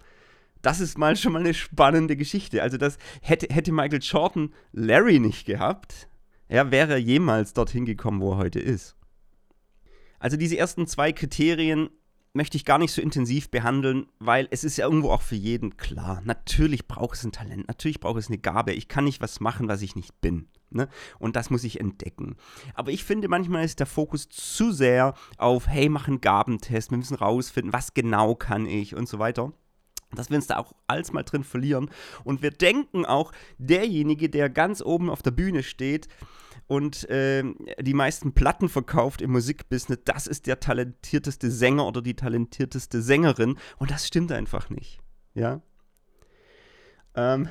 das 0.62 0.80
ist 0.80 0.98
mal 0.98 1.16
schon 1.16 1.32
mal 1.32 1.40
eine 1.40 1.54
spannende 1.54 2.16
Geschichte. 2.16 2.62
Also 2.62 2.76
das 2.76 2.98
hätte, 3.22 3.52
hätte 3.52 3.72
Michael 3.72 4.02
Jordan 4.02 4.52
Larry 4.72 5.18
nicht 5.18 5.46
gehabt, 5.46 6.08
ja, 6.50 6.70
wäre 6.70 6.92
er 6.92 6.98
jemals 6.98 7.54
dorthin 7.54 7.86
gekommen, 7.86 8.20
wo 8.20 8.32
er 8.32 8.38
heute 8.38 8.60
ist. 8.60 8.96
Also 10.18 10.36
diese 10.36 10.58
ersten 10.58 10.86
zwei 10.86 11.12
Kriterien 11.12 11.88
möchte 12.32 12.56
ich 12.56 12.64
gar 12.64 12.78
nicht 12.78 12.92
so 12.92 13.02
intensiv 13.02 13.50
behandeln, 13.50 14.06
weil 14.18 14.46
es 14.50 14.64
ist 14.64 14.76
ja 14.76 14.86
irgendwo 14.86 15.10
auch 15.10 15.22
für 15.22 15.34
jeden 15.34 15.76
klar. 15.76 16.22
Natürlich 16.24 16.86
braucht 16.86 17.16
es 17.16 17.24
ein 17.24 17.32
Talent, 17.32 17.66
natürlich 17.68 18.00
braucht 18.00 18.18
es 18.18 18.28
eine 18.28 18.38
Gabe. 18.38 18.72
Ich 18.72 18.88
kann 18.88 19.04
nicht 19.04 19.20
was 19.20 19.40
machen, 19.40 19.68
was 19.68 19.82
ich 19.82 19.96
nicht 19.96 20.20
bin. 20.20 20.48
Ne? 20.70 20.88
Und 21.18 21.34
das 21.34 21.50
muss 21.50 21.64
ich 21.64 21.80
entdecken. 21.80 22.36
Aber 22.74 22.92
ich 22.92 23.02
finde, 23.02 23.28
manchmal 23.28 23.64
ist 23.64 23.80
der 23.80 23.86
Fokus 23.86 24.28
zu 24.28 24.70
sehr 24.70 25.14
auf, 25.36 25.66
hey, 25.66 25.88
mach 25.88 26.06
einen 26.06 26.20
Gabentest, 26.20 26.92
wir 26.92 26.98
müssen 26.98 27.16
rausfinden, 27.16 27.72
was 27.72 27.94
genau 27.94 28.36
kann 28.36 28.66
ich 28.66 28.94
und 28.94 29.08
so 29.08 29.18
weiter 29.18 29.52
dass 30.12 30.28
wir 30.28 30.36
uns 30.36 30.48
da 30.48 30.58
auch 30.58 30.72
alles 30.88 31.12
mal 31.12 31.22
drin 31.22 31.44
verlieren. 31.44 31.88
Und 32.24 32.42
wir 32.42 32.50
denken 32.50 33.04
auch, 33.04 33.32
derjenige, 33.58 34.28
der 34.28 34.50
ganz 34.50 34.82
oben 34.82 35.08
auf 35.08 35.22
der 35.22 35.30
Bühne 35.30 35.62
steht, 35.62 36.08
und 36.70 37.10
äh, 37.10 37.42
die 37.80 37.94
meisten 37.94 38.32
Platten 38.32 38.68
verkauft 38.68 39.22
im 39.22 39.32
Musikbusiness, 39.32 40.02
das 40.04 40.28
ist 40.28 40.46
der 40.46 40.60
talentierteste 40.60 41.50
Sänger 41.50 41.84
oder 41.84 42.00
die 42.00 42.14
talentierteste 42.14 43.02
Sängerin. 43.02 43.56
Und 43.78 43.90
das 43.90 44.06
stimmt 44.06 44.30
einfach 44.30 44.70
nicht. 44.70 45.00
Ja. 45.34 45.62
Ähm, 47.16 47.48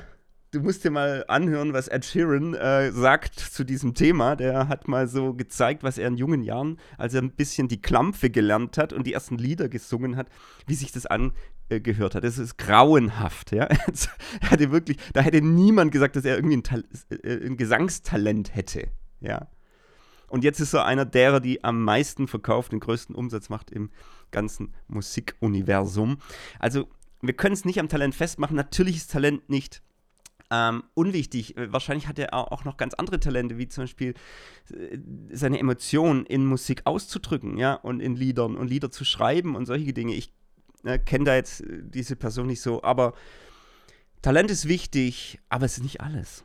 du 0.52 0.60
musst 0.60 0.84
dir 0.84 0.90
mal 0.90 1.26
anhören, 1.28 1.74
was 1.74 1.88
Ed 1.88 2.06
Sheeran 2.06 2.54
äh, 2.54 2.92
sagt 2.92 3.38
zu 3.38 3.62
diesem 3.62 3.92
Thema. 3.92 4.36
Der 4.36 4.68
hat 4.68 4.88
mal 4.88 5.06
so 5.06 5.34
gezeigt, 5.34 5.82
was 5.82 5.98
er 5.98 6.08
in 6.08 6.16
jungen 6.16 6.42
Jahren, 6.42 6.78
als 6.96 7.12
er 7.12 7.20
ein 7.20 7.32
bisschen 7.32 7.68
die 7.68 7.82
Klampfe 7.82 8.30
gelernt 8.30 8.78
hat 8.78 8.94
und 8.94 9.06
die 9.06 9.12
ersten 9.12 9.36
Lieder 9.36 9.68
gesungen 9.68 10.16
hat, 10.16 10.28
wie 10.66 10.74
sich 10.74 10.92
das 10.92 11.04
angehört 11.04 12.14
hat. 12.14 12.24
Das 12.24 12.38
ist 12.38 12.56
grauenhaft. 12.56 13.52
Ja? 13.52 13.64
er 14.40 14.50
hatte 14.50 14.72
wirklich, 14.72 14.96
da 15.12 15.20
hätte 15.20 15.42
niemand 15.42 15.92
gesagt, 15.92 16.16
dass 16.16 16.24
er 16.24 16.36
irgendwie 16.36 16.62
ein, 16.70 16.84
äh, 17.22 17.46
ein 17.46 17.58
Gesangstalent 17.58 18.54
hätte. 18.54 18.88
Ja. 19.20 19.48
Und 20.28 20.44
jetzt 20.44 20.60
ist 20.60 20.74
er 20.74 20.84
einer 20.84 21.04
derer, 21.04 21.40
die 21.40 21.64
am 21.64 21.82
meisten 21.82 22.28
verkauft, 22.28 22.72
den 22.72 22.80
größten 22.80 23.14
Umsatz 23.14 23.48
macht 23.48 23.70
im 23.70 23.90
ganzen 24.30 24.72
Musikuniversum. 24.86 26.18
Also, 26.58 26.88
wir 27.20 27.34
können 27.34 27.52
es 27.52 27.64
nicht 27.64 27.80
am 27.80 27.88
Talent 27.88 28.14
festmachen. 28.14 28.56
Natürlich 28.56 28.96
ist 28.96 29.10
Talent 29.10 29.50
nicht 29.50 29.82
ähm, 30.50 30.84
unwichtig. 30.94 31.56
Äh, 31.56 31.72
wahrscheinlich 31.72 32.08
hat 32.08 32.18
er 32.18 32.34
auch 32.34 32.64
noch 32.64 32.76
ganz 32.76 32.94
andere 32.94 33.20
Talente, 33.20 33.58
wie 33.58 33.68
zum 33.68 33.84
Beispiel 33.84 34.14
äh, 34.72 34.98
seine 35.32 35.58
Emotionen 35.58 36.26
in 36.26 36.44
Musik 36.44 36.82
auszudrücken, 36.84 37.56
ja, 37.56 37.74
und 37.74 38.00
in 38.00 38.16
Liedern 38.16 38.56
und 38.56 38.68
Lieder 38.68 38.90
zu 38.90 39.04
schreiben 39.04 39.54
und 39.56 39.66
solche 39.66 39.92
Dinge. 39.92 40.14
Ich 40.14 40.32
äh, 40.84 40.98
kenne 40.98 41.24
da 41.24 41.34
jetzt 41.34 41.60
äh, 41.60 41.82
diese 41.82 42.16
Person 42.16 42.46
nicht 42.48 42.60
so, 42.60 42.82
aber 42.82 43.14
Talent 44.22 44.50
ist 44.50 44.68
wichtig, 44.68 45.40
aber 45.48 45.66
es 45.66 45.78
ist 45.78 45.82
nicht 45.82 46.00
alles. 46.00 46.44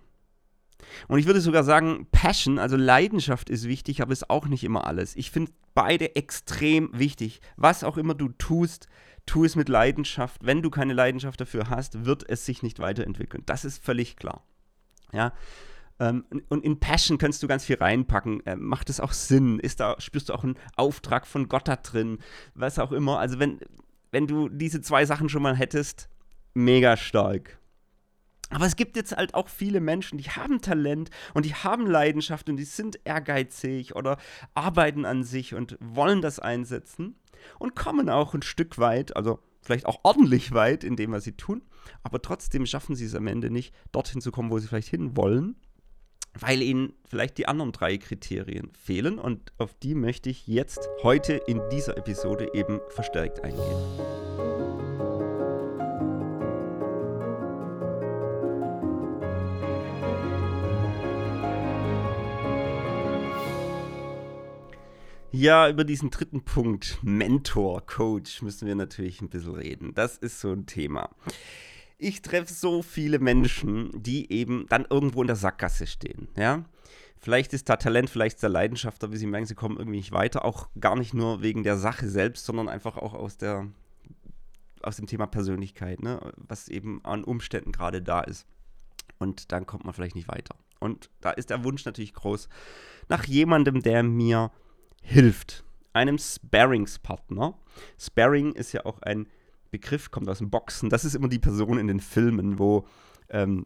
Und 1.08 1.20
ich 1.20 1.26
würde 1.26 1.42
sogar 1.42 1.64
sagen, 1.64 2.08
Passion, 2.12 2.60
also 2.60 2.76
Leidenschaft 2.76 3.50
ist 3.50 3.68
wichtig, 3.68 4.02
aber 4.02 4.12
ist 4.12 4.30
auch 4.30 4.48
nicht 4.48 4.64
immer 4.64 4.88
alles. 4.88 5.16
Ich 5.16 5.32
finde 5.32 5.52
beide 5.74 6.16
extrem 6.16 6.90
wichtig. 6.94 7.42
Was 7.58 7.84
auch 7.84 7.98
immer 7.98 8.14
du 8.14 8.30
tust, 8.30 8.88
tu 9.26 9.46
es 9.46 9.56
mit 9.56 9.70
Leidenschaft. 9.70 10.46
Wenn 10.46 10.62
du 10.62 10.70
keine 10.70 10.94
Leidenschaft 10.94 11.42
dafür 11.42 11.70
hast, 11.70 12.06
wird 12.06 12.28
es 12.30 12.46
sich 12.46 12.64
nicht 12.64 12.80
weiterentwickeln. 12.80 13.44
Das 13.46 13.66
ist 13.66 13.84
völlig 13.84 14.16
klar. 14.16 14.44
Ja. 15.12 15.34
Ähm, 16.00 16.26
und 16.50 16.64
in 16.64 16.80
Passion 16.80 17.18
kannst 17.18 17.42
du 17.42 17.48
ganz 17.48 17.66
viel 17.66 17.78
reinpacken. 17.78 18.42
Ähm, 18.46 18.64
macht 18.64 18.90
es 18.90 19.00
auch 19.00 19.14
Sinn? 19.14 19.60
Ist 19.60 19.80
da, 19.80 19.96
spürst 20.00 20.30
du 20.30 20.34
auch 20.34 20.44
einen 20.44 20.58
Auftrag 20.76 21.26
von 21.26 21.48
Gott 21.48 21.68
da 21.68 21.78
drin? 21.78 22.20
Was 22.54 22.80
auch 22.80 22.92
immer. 22.92 23.20
Also 23.20 23.40
wenn, 23.40 23.60
wenn 24.12 24.28
du 24.28 24.50
diese 24.50 24.82
zwei 24.82 25.06
Sachen 25.06 25.30
schon 25.30 25.42
mal 25.42 25.56
hättest, 25.56 26.10
mega 26.54 26.98
stark. 26.98 27.60
Aber 28.50 28.66
es 28.66 28.76
gibt 28.76 28.96
jetzt 28.96 29.16
halt 29.16 29.34
auch 29.34 29.50
viele 29.50 29.82
Menschen, 29.82 30.18
die 30.18 30.30
haben 30.30 30.62
Talent 30.62 31.10
und 31.34 31.46
die 31.46 31.56
haben 31.56 31.88
Leidenschaft 31.88 32.50
und 32.50 32.58
die 32.58 32.64
sind 32.64 33.00
ehrgeizig 33.04 33.96
oder 33.96 34.18
arbeiten 34.54 35.06
an 35.06 35.24
sich 35.24 35.56
und 35.56 35.78
wollen 35.82 36.22
das 36.22 36.40
einsetzen 36.40 37.16
und 37.60 37.76
kommen 37.76 38.10
auch 38.10 38.34
ein 38.34 38.44
Stück 38.44 38.78
weit, 38.78 39.16
also 39.16 39.40
vielleicht 39.62 39.86
auch 39.88 40.00
ordentlich 40.04 40.54
weit 40.54 40.84
in 40.84 40.96
dem, 40.96 41.12
was 41.12 41.24
sie 41.24 41.34
tun, 41.34 41.64
aber 42.04 42.22
trotzdem 42.22 42.66
schaffen 42.66 42.96
sie 42.96 43.06
es 43.06 43.16
am 43.16 43.28
Ende 43.28 43.50
nicht, 43.50 43.74
dorthin 43.92 44.22
zu 44.22 44.32
kommen, 44.32 44.52
wo 44.52 44.60
sie 44.60 44.68
vielleicht 44.68 44.90
hin 44.90 45.18
wollen, 45.18 45.56
weil 46.40 46.62
ihnen 46.62 46.94
vielleicht 47.08 47.38
die 47.38 47.48
anderen 47.48 47.72
drei 47.72 47.98
Kriterien 47.98 48.72
fehlen 48.74 49.18
und 49.18 49.54
auf 49.58 49.74
die 49.74 49.96
möchte 49.96 50.30
ich 50.30 50.46
jetzt 50.46 50.88
heute 51.02 51.34
in 51.48 51.62
dieser 51.72 51.98
Episode 51.98 52.50
eben 52.54 52.80
verstärkt 52.90 53.44
eingehen. 53.44 54.85
Ja, 65.38 65.68
über 65.68 65.84
diesen 65.84 66.12
dritten 66.12 66.46
Punkt, 66.46 66.98
Mentor, 67.04 67.86
Coach, 67.86 68.42
müssen 68.42 68.70
wir 68.70 68.76
natürlich 68.76 69.20
ein 69.20 69.28
bisschen 69.28 69.54
reden. 69.54 69.94
Das 69.94 70.18
ist 70.18 70.40
so 70.40 70.54
ein 70.54 70.66
Thema. 70.66 71.10
Ich 71.98 72.22
treffe 72.22 72.54
so 72.54 72.82
viele 72.82 73.20
Menschen, 73.20 73.92
die 74.02 74.32
eben 74.32 74.66
dann 74.70 74.86
irgendwo 74.90 75.20
in 75.20 75.28
der 75.28 75.36
Sackgasse 75.36 75.88
stehen, 75.88 76.30
ja. 76.38 76.64
Vielleicht 77.18 77.52
ist 77.52 77.68
da 77.68 77.76
Talent, 77.76 78.10
vielleicht 78.10 78.36
ist 78.36 78.44
da 78.44 78.48
Leidenschaft, 78.48 79.04
aber 79.04 79.18
sie 79.18 79.28
merken, 79.28 79.46
sie 79.46 79.56
kommen 79.56 79.76
irgendwie 79.76 79.98
nicht 79.98 80.14
weiter. 80.14 80.46
Auch 80.46 80.70
gar 80.80 80.96
nicht 80.96 81.14
nur 81.14 81.42
wegen 81.42 81.64
der 81.64 81.76
Sache 81.76 82.08
selbst, 82.08 82.46
sondern 82.46 82.70
einfach 82.70 82.96
auch 82.96 83.14
aus 83.14 83.36
der 83.36 83.68
aus 84.84 84.96
dem 84.96 85.08
Thema 85.08 85.28
Persönlichkeit, 85.28 86.02
ne? 86.02 86.32
was 86.38 86.70
eben 86.70 87.04
an 87.04 87.26
Umständen 87.26 87.74
gerade 87.74 88.02
da 88.02 88.22
ist. 88.22 88.48
Und 89.20 89.52
dann 89.52 89.66
kommt 89.66 89.84
man 89.84 89.94
vielleicht 89.94 90.16
nicht 90.16 90.30
weiter. 90.30 90.56
Und 90.80 91.10
da 91.20 91.32
ist 91.32 91.50
der 91.50 91.66
Wunsch 91.66 91.84
natürlich 91.84 92.14
groß 92.14 92.48
nach 93.10 93.26
jemandem, 93.26 93.82
der 93.82 94.02
mir 94.02 94.52
hilft. 95.06 95.64
Einem 95.94 96.18
Sparringspartner. 96.18 97.58
Sparring 97.98 98.54
ist 98.54 98.74
ja 98.74 98.86
auch 98.86 99.02
ein 99.02 99.28
Begriff, 99.72 100.12
kommt 100.12 100.30
aus 100.30 100.40
dem 100.40 100.50
Boxen. 100.50 100.90
Das 100.90 101.06
ist 101.06 101.16
immer 101.16 101.30
die 101.30 101.40
Person 101.40 101.78
in 101.78 101.88
den 101.88 102.00
Filmen, 102.00 102.60
wo 102.60 102.86
ähm, 103.30 103.66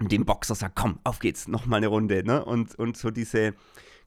dem 0.00 0.24
Boxer 0.24 0.54
sagt, 0.54 0.76
komm, 0.76 0.98
auf 1.04 1.18
geht's, 1.18 1.48
nochmal 1.48 1.78
eine 1.78 1.88
Runde. 1.88 2.24
Ne? 2.24 2.44
Und, 2.44 2.74
und 2.74 2.96
so 2.96 3.10
diese 3.10 3.54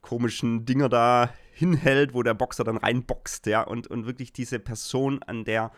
komischen 0.02 0.66
Dinger 0.66 0.90
da 0.90 1.34
hinhält, 1.54 2.14
wo 2.14 2.24
der 2.24 2.34
Boxer 2.34 2.64
dann 2.64 2.78
reinboxt, 2.78 3.46
ja, 3.46 3.62
und, 3.62 3.88
und 3.88 4.06
wirklich 4.06 4.34
diese 4.34 4.60
Person, 4.60 5.22
an 5.24 5.46
der 5.46 5.72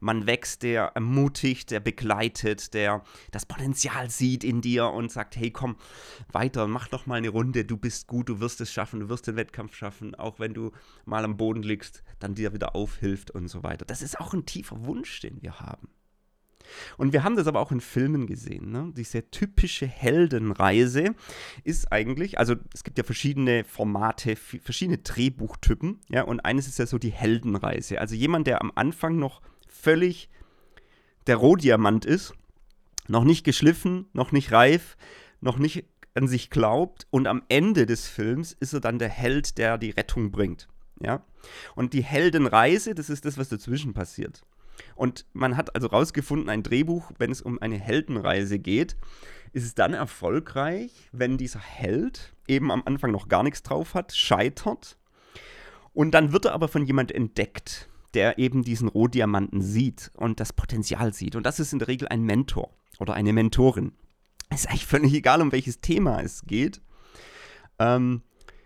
man 0.00 0.26
wächst, 0.26 0.62
der 0.62 0.92
ermutigt, 0.94 1.70
der 1.70 1.80
begleitet, 1.80 2.74
der 2.74 3.02
das 3.30 3.46
Potenzial 3.46 4.10
sieht 4.10 4.44
in 4.44 4.60
dir 4.60 4.86
und 4.86 5.10
sagt, 5.10 5.36
hey, 5.36 5.50
komm, 5.50 5.76
weiter, 6.32 6.66
mach 6.66 6.90
noch 6.90 7.06
mal 7.06 7.16
eine 7.16 7.28
Runde, 7.28 7.64
du 7.64 7.76
bist 7.76 8.06
gut, 8.06 8.28
du 8.28 8.40
wirst 8.40 8.60
es 8.60 8.72
schaffen, 8.72 9.00
du 9.00 9.08
wirst 9.08 9.26
den 9.26 9.36
Wettkampf 9.36 9.74
schaffen, 9.74 10.14
auch 10.14 10.38
wenn 10.38 10.54
du 10.54 10.72
mal 11.04 11.24
am 11.24 11.36
Boden 11.36 11.62
liegst, 11.62 12.02
dann 12.18 12.34
dir 12.34 12.52
wieder 12.52 12.74
aufhilft 12.74 13.30
und 13.30 13.48
so 13.48 13.62
weiter. 13.62 13.84
Das 13.84 14.02
ist 14.02 14.20
auch 14.20 14.34
ein 14.34 14.46
tiefer 14.46 14.84
Wunsch, 14.84 15.20
den 15.20 15.42
wir 15.42 15.60
haben. 15.60 15.88
Und 16.96 17.12
wir 17.12 17.24
haben 17.24 17.36
das 17.36 17.46
aber 17.46 17.60
auch 17.60 17.72
in 17.72 17.80
Filmen 17.80 18.26
gesehen. 18.26 18.70
Ne? 18.70 18.92
Diese 18.96 19.30
typische 19.30 19.86
Heldenreise 19.86 21.14
ist 21.64 21.92
eigentlich, 21.92 22.38
also 22.38 22.56
es 22.74 22.84
gibt 22.84 22.98
ja 22.98 23.04
verschiedene 23.04 23.64
Formate, 23.64 24.36
verschiedene 24.36 24.98
Drehbuchtypen, 24.98 26.00
ja, 26.08 26.22
und 26.22 26.40
eines 26.40 26.66
ist 26.68 26.78
ja 26.78 26.86
so 26.86 26.98
die 26.98 27.12
Heldenreise. 27.12 28.00
Also 28.00 28.14
jemand, 28.14 28.46
der 28.46 28.60
am 28.60 28.72
Anfang 28.74 29.16
noch 29.16 29.40
völlig 29.68 30.28
der 31.26 31.36
Rohdiamant 31.36 32.04
ist, 32.04 32.32
noch 33.06 33.24
nicht 33.24 33.44
geschliffen, 33.44 34.06
noch 34.12 34.32
nicht 34.32 34.52
reif, 34.52 34.96
noch 35.40 35.58
nicht 35.58 35.84
an 36.14 36.28
sich 36.28 36.50
glaubt 36.50 37.06
und 37.10 37.26
am 37.26 37.42
Ende 37.48 37.86
des 37.86 38.08
Films 38.08 38.56
ist 38.58 38.72
er 38.72 38.80
dann 38.80 38.98
der 38.98 39.08
Held, 39.08 39.58
der 39.58 39.78
die 39.78 39.90
Rettung 39.90 40.30
bringt. 40.30 40.68
Ja? 41.00 41.24
Und 41.74 41.92
die 41.92 42.02
Heldenreise, 42.02 42.94
das 42.94 43.10
ist 43.10 43.24
das, 43.24 43.38
was 43.38 43.48
dazwischen 43.48 43.94
passiert. 43.94 44.42
Und 44.94 45.26
man 45.32 45.56
hat 45.56 45.74
also 45.74 45.88
rausgefunden, 45.88 46.48
ein 46.48 46.62
Drehbuch, 46.62 47.12
wenn 47.18 47.30
es 47.30 47.42
um 47.42 47.60
eine 47.60 47.78
Heldenreise 47.78 48.58
geht, 48.58 48.96
ist 49.52 49.64
es 49.64 49.74
dann 49.74 49.94
erfolgreich, 49.94 50.92
wenn 51.12 51.38
dieser 51.38 51.60
Held 51.60 52.34
eben 52.46 52.70
am 52.70 52.82
Anfang 52.84 53.10
noch 53.10 53.28
gar 53.28 53.42
nichts 53.42 53.62
drauf 53.62 53.94
hat, 53.94 54.14
scheitert 54.14 54.96
und 55.94 56.12
dann 56.12 56.32
wird 56.32 56.44
er 56.44 56.52
aber 56.52 56.68
von 56.68 56.84
jemand 56.84 57.12
entdeckt 57.12 57.88
der 58.14 58.38
eben 58.38 58.62
diesen 58.62 58.88
Rohdiamanten 58.88 59.60
sieht 59.60 60.10
und 60.14 60.40
das 60.40 60.52
Potenzial 60.52 61.12
sieht. 61.12 61.36
Und 61.36 61.44
das 61.44 61.60
ist 61.60 61.72
in 61.72 61.78
der 61.78 61.88
Regel 61.88 62.08
ein 62.08 62.22
Mentor 62.22 62.70
oder 62.98 63.14
eine 63.14 63.32
Mentorin. 63.32 63.92
Ist 64.52 64.68
eigentlich 64.68 64.86
völlig 64.86 65.12
egal, 65.14 65.42
um 65.42 65.52
welches 65.52 65.80
Thema 65.80 66.20
es 66.20 66.42
geht. 66.46 66.80
Ähm, 67.78 68.22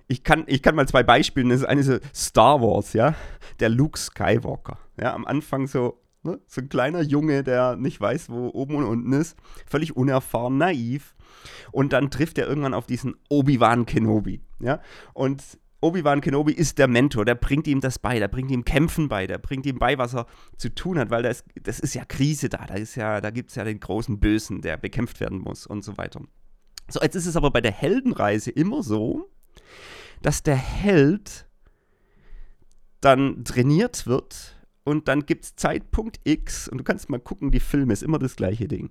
ich, 0.07 0.23
kann, 0.23 0.45
ich 0.47 0.63
kann 0.63 0.75
mal 0.75 0.87
zwei 0.87 1.03
Beispiele, 1.03 1.49
das 1.49 1.61
ist 1.61 1.67
eine 1.67 1.83
so 1.83 1.99
Star 2.15 2.61
Wars, 2.61 2.93
ja, 2.93 3.15
der 3.61 3.69
Luke 3.69 3.99
Skywalker. 3.99 4.79
Ja, 5.01 5.15
am 5.15 5.27
Anfang 5.27 5.67
so, 5.67 6.01
ne, 6.23 6.41
so 6.47 6.61
ein 6.61 6.69
kleiner 6.69 7.03
Junge, 7.03 7.43
der 7.43 7.77
nicht 7.77 8.01
weiß, 8.01 8.31
wo 8.31 8.49
oben 8.49 8.77
und 8.77 8.85
unten 8.85 9.13
ist, 9.13 9.37
völlig 9.67 9.97
unerfahren, 9.97 10.59
naiv. 10.59 11.15
Und 11.73 11.93
dann 11.93 12.11
trifft 12.11 12.39
er 12.39 12.47
irgendwann 12.47 12.75
auf 12.75 12.87
diesen 12.87 13.17
Obi-Wan 13.29 13.87
Kenobi, 13.87 14.41
ja, 14.61 14.81
und 15.15 15.43
Obi-Wan 15.83 16.21
Kenobi 16.21 16.53
ist 16.53 16.79
der 16.79 16.87
Mentor, 16.87 17.25
der 17.25 17.35
bringt 17.35 17.67
ihm 17.67 17.81
das 17.81 17.99
bei, 17.99 18.19
der 18.19 18.29
bringt 18.29 18.51
ihm 18.51 18.65
Kämpfen 18.65 19.09
bei, 19.09 19.27
der 19.27 19.39
bringt 19.39 19.67
ihm 19.67 19.79
bei, 19.79 19.99
was 19.99 20.15
er 20.15 20.27
zu 20.57 20.73
tun 20.73 20.99
hat, 20.99 21.11
weil 21.11 21.25
das, 21.25 21.45
das 21.61 21.81
ist 21.81 21.95
ja 21.95 22.05
Krise 22.05 22.49
da, 22.49 22.65
da, 22.67 22.77
ja, 22.77 23.21
da 23.21 23.31
gibt 23.31 23.51
es 23.51 23.57
ja 23.57 23.65
den 23.65 23.81
großen 23.81 24.21
Bösen, 24.21 24.63
der 24.63 24.77
bekämpft 24.77 25.21
werden 25.21 25.39
muss 25.39 25.67
und 25.67 25.83
so 25.83 25.99
weiter. 25.99 26.23
So, 26.89 27.01
jetzt 27.01 27.17
ist 27.17 27.27
es 27.27 27.37
aber 27.37 27.51
bei 27.51 27.61
der 27.61 27.73
Heldenreise 27.73 28.51
immer 28.53 28.83
so, 28.83 29.29
dass 30.23 30.45
der 30.45 30.57
Held 30.57 31.47
dann 33.01 33.45
trainiert 33.45 34.07
wird 34.07 34.57
und 34.85 35.09
dann 35.09 35.27
gibt 35.27 35.45
es 35.45 35.57
Zeitpunkt 35.57 36.21
X 36.23 36.69
und 36.69 36.79
du 36.79 36.85
kannst 36.85 37.11
mal 37.11 37.19
gucken, 37.19 37.51
die 37.51 37.61
Filme 37.61 37.93
ist 37.93 38.05
immer 38.05 38.21
das 38.21 38.37
gleiche 38.37 38.69
Ding. 38.69 38.91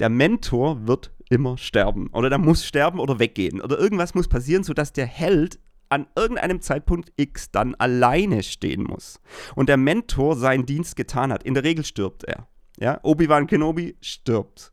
Der 0.00 0.08
Mentor 0.08 0.88
wird 0.88 1.12
immer 1.30 1.56
sterben 1.58 2.08
oder 2.08 2.28
der 2.28 2.38
muss 2.38 2.64
sterben 2.64 2.98
oder 2.98 3.20
weggehen 3.20 3.60
oder 3.60 3.78
irgendwas 3.78 4.14
muss 4.14 4.26
passieren, 4.26 4.64
sodass 4.64 4.92
der 4.92 5.06
Held 5.06 5.60
an 5.88 6.06
irgendeinem 6.16 6.60
Zeitpunkt 6.60 7.12
X 7.16 7.50
dann 7.50 7.74
alleine 7.76 8.42
stehen 8.42 8.82
muss 8.82 9.20
und 9.54 9.68
der 9.68 9.76
Mentor 9.76 10.36
seinen 10.36 10.66
Dienst 10.66 10.96
getan 10.96 11.32
hat. 11.32 11.42
In 11.42 11.54
der 11.54 11.64
Regel 11.64 11.84
stirbt 11.84 12.24
er. 12.24 12.48
Ja, 12.78 12.98
Obi-Wan 13.02 13.46
Kenobi 13.46 13.96
stirbt. 14.00 14.72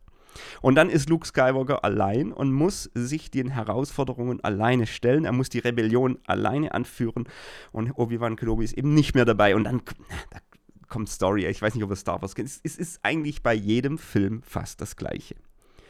Und 0.61 0.75
dann 0.75 0.89
ist 0.89 1.09
Luke 1.09 1.27
Skywalker 1.27 1.83
allein 1.83 2.31
und 2.31 2.51
muss 2.51 2.89
sich 2.93 3.31
den 3.31 3.49
Herausforderungen 3.49 4.43
alleine 4.43 4.87
stellen. 4.87 5.25
Er 5.25 5.33
muss 5.33 5.49
die 5.49 5.59
Rebellion 5.59 6.19
alleine 6.25 6.73
anführen. 6.73 7.27
Und 7.71 7.91
Obi-Wan 7.91 8.37
Kenobi 8.37 8.63
ist 8.63 8.77
eben 8.77 8.93
nicht 8.93 9.13
mehr 9.13 9.25
dabei. 9.25 9.55
Und 9.55 9.65
dann 9.65 9.81
da 10.29 10.39
kommt 10.87 11.09
Story. 11.09 11.45
Ich 11.47 11.61
weiß 11.61 11.75
nicht, 11.75 11.83
ob 11.83 11.89
ihr 11.89 11.95
Star 11.95 12.21
Wars 12.21 12.35
kennt. 12.35 12.49
Es 12.49 12.77
ist 12.77 12.99
eigentlich 13.03 13.43
bei 13.43 13.53
jedem 13.53 13.97
Film 13.97 14.41
fast 14.43 14.81
das 14.81 14.95
Gleiche. 14.95 15.35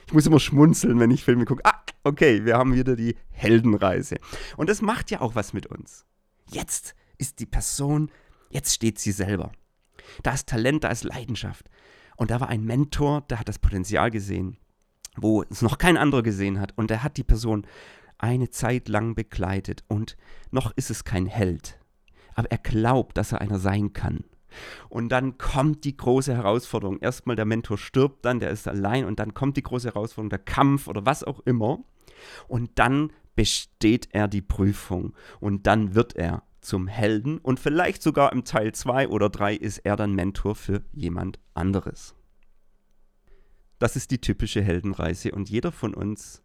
Ich 0.08 0.14
muss 0.14 0.26
immer 0.26 0.40
schmunzeln, 0.40 1.00
wenn 1.00 1.12
ich 1.12 1.24
Filme 1.24 1.46
gucke. 1.46 1.64
Okay, 2.04 2.46
wir 2.46 2.58
haben 2.58 2.74
wieder 2.74 2.96
die 2.96 3.16
Heldenreise. 3.30 4.18
Und 4.58 4.70
das 4.70 4.82
macht 4.82 5.12
ja 5.12 5.22
auch 5.22 5.36
was 5.36 5.54
mit 5.54 5.68
uns. 5.68 6.06
Jetzt 6.50 6.96
ist 7.20 7.40
die 7.40 7.46
Person, 7.46 8.10
jetzt 8.50 8.74
steht 8.74 8.98
sie 8.98 9.12
selber. 9.12 9.52
Da 10.24 10.34
ist 10.34 10.50
Talent, 10.50 10.84
da 10.84 10.90
ist 10.90 11.04
Leidenschaft. 11.04 11.70
Und 12.18 12.32
da 12.32 12.40
war 12.40 12.50
ein 12.50 12.66
Mentor, 12.66 13.22
der 13.30 13.40
hat 13.40 13.48
das 13.48 13.60
Potenzial 13.60 14.10
gesehen, 14.10 14.58
wo 15.16 15.44
es 15.44 15.62
noch 15.62 15.78
kein 15.78 15.98
anderer 15.98 16.24
gesehen 16.24 16.60
hat. 16.60 16.76
Und 16.76 16.90
der 16.90 17.04
hat 17.04 17.18
die 17.18 17.24
Person 17.24 17.68
eine 18.18 18.50
Zeit 18.50 18.90
lang 18.90 19.14
begleitet. 19.14 19.84
Und 19.88 20.18
noch 20.50 20.72
ist 20.76 20.90
es 20.90 21.04
kein 21.04 21.28
Held. 21.28 21.80
Aber 22.34 22.52
er 22.52 22.58
glaubt, 22.58 23.18
dass 23.18 23.32
er 23.32 23.42
einer 23.42 23.60
sein 23.60 23.94
kann. 23.94 24.24
Und 24.90 25.10
dann 25.10 25.38
kommt 25.38 25.84
die 25.86 25.96
große 25.96 26.36
Herausforderung. 26.36 27.00
Erstmal 27.00 27.36
der 27.36 27.46
Mentor 27.46 27.78
stirbt 27.78 28.26
dann, 28.26 28.40
der 28.40 28.50
ist 28.50 28.68
allein. 28.68 29.06
Und 29.06 29.20
dann 29.20 29.34
kommt 29.34 29.58
die 29.58 29.64
große 29.64 29.90
Herausforderung, 29.90 30.30
der 30.30 30.40
Kampf 30.40 30.88
oder 30.88 31.06
was 31.06 31.24
auch 31.24 31.40
immer. 31.42 31.84
Und 32.48 32.72
dann 32.76 33.12
besteht 33.36 34.10
er 34.12 34.28
die 34.28 34.42
Prüfung. 34.42 35.14
Und 35.40 35.68
dann 35.68 35.96
wird 35.96 36.16
er 36.16 36.44
zum 36.62 36.88
Helden 36.88 37.40
und 37.40 37.60
vielleicht 37.60 38.04
sogar 38.04 38.32
im 38.32 38.44
Teil 38.46 38.72
2 38.72 39.08
oder 39.08 39.30
3 39.30 39.56
ist 39.56 39.80
er 39.80 39.96
dann 39.96 40.14
Mentor 40.14 40.56
für 40.56 40.84
jemand 40.94 41.40
anderes. 41.56 42.16
Das 43.80 43.96
ist 43.96 44.12
die 44.12 44.22
typische 44.22 44.62
Heldenreise 44.62 45.32
und 45.32 45.50
jeder 45.50 45.72
von 45.72 45.96
uns 45.96 46.44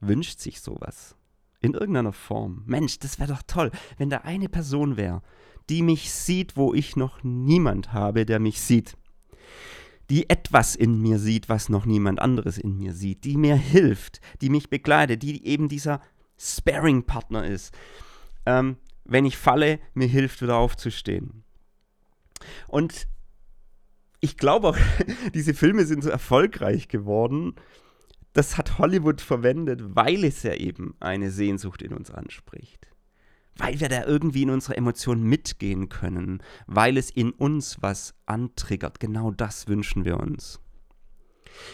wünscht 0.00 0.40
sich 0.40 0.60
sowas. 0.60 1.16
In 1.60 1.74
irgendeiner 1.74 2.12
Form. 2.12 2.64
Mensch, 2.66 2.98
das 2.98 3.20
wäre 3.20 3.32
doch 3.32 3.42
toll, 3.46 3.70
wenn 3.98 4.10
da 4.10 4.18
eine 4.18 4.48
Person 4.48 4.96
wäre, 4.96 5.22
die 5.68 5.82
mich 5.82 6.10
sieht, 6.10 6.56
wo 6.56 6.74
ich 6.74 6.96
noch 6.96 7.22
niemand 7.22 7.92
habe, 7.92 8.26
der 8.26 8.40
mich 8.40 8.60
sieht. 8.60 8.96
Die 10.10 10.28
etwas 10.28 10.74
in 10.74 11.00
mir 11.00 11.18
sieht, 11.18 11.48
was 11.48 11.68
noch 11.68 11.86
niemand 11.86 12.20
anderes 12.20 12.58
in 12.58 12.76
mir 12.76 12.92
sieht. 12.92 13.24
Die 13.24 13.36
mir 13.36 13.54
hilft, 13.54 14.20
die 14.40 14.50
mich 14.50 14.68
begleitet, 14.68 15.22
die 15.22 15.46
eben 15.46 15.68
dieser 15.68 16.00
Sparing-Partner 16.36 17.46
ist. 17.46 17.72
Ähm, 18.44 18.76
wenn 19.04 19.24
ich 19.24 19.36
falle, 19.36 19.78
mir 19.94 20.08
hilft, 20.08 20.42
wieder 20.42 20.56
aufzustehen. 20.56 21.44
Und 22.66 23.06
ich 24.20 24.36
glaube 24.36 24.68
auch, 24.68 24.78
diese 25.34 25.54
Filme 25.54 25.84
sind 25.84 26.02
so 26.02 26.10
erfolgreich 26.10 26.88
geworden. 26.88 27.54
Das 28.32 28.58
hat 28.58 28.78
Hollywood 28.78 29.20
verwendet, 29.20 29.80
weil 29.94 30.24
es 30.24 30.42
ja 30.42 30.54
eben 30.54 30.94
eine 31.00 31.30
Sehnsucht 31.30 31.82
in 31.82 31.92
uns 31.92 32.10
anspricht. 32.10 32.89
Weil 33.56 33.80
wir 33.80 33.88
da 33.88 34.04
irgendwie 34.04 34.42
in 34.42 34.50
unsere 34.50 34.76
Emotionen 34.76 35.22
mitgehen 35.22 35.88
können, 35.88 36.42
weil 36.66 36.96
es 36.96 37.10
in 37.10 37.30
uns 37.32 37.82
was 37.82 38.14
antriggert. 38.26 39.00
Genau 39.00 39.30
das 39.30 39.68
wünschen 39.68 40.04
wir 40.04 40.18
uns. 40.18 40.60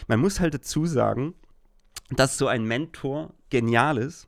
Man 0.07 0.19
muss 0.19 0.39
halt 0.39 0.53
dazu 0.53 0.85
sagen, 0.85 1.33
dass 2.09 2.37
so 2.37 2.47
ein 2.47 2.65
Mentor 2.65 3.33
genial 3.49 3.97
ist, 3.97 4.27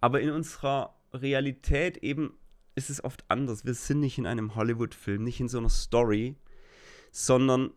aber 0.00 0.20
in 0.20 0.30
unserer 0.30 0.94
Realität 1.12 1.98
eben 1.98 2.34
ist 2.74 2.90
es 2.90 3.02
oft 3.02 3.24
anders. 3.28 3.64
Wir 3.64 3.74
sind 3.74 4.00
nicht 4.00 4.18
in 4.18 4.26
einem 4.26 4.54
Hollywood-Film, 4.54 5.24
nicht 5.24 5.40
in 5.40 5.48
so 5.48 5.58
einer 5.58 5.70
Story, 5.70 6.36
sondern 7.10 7.72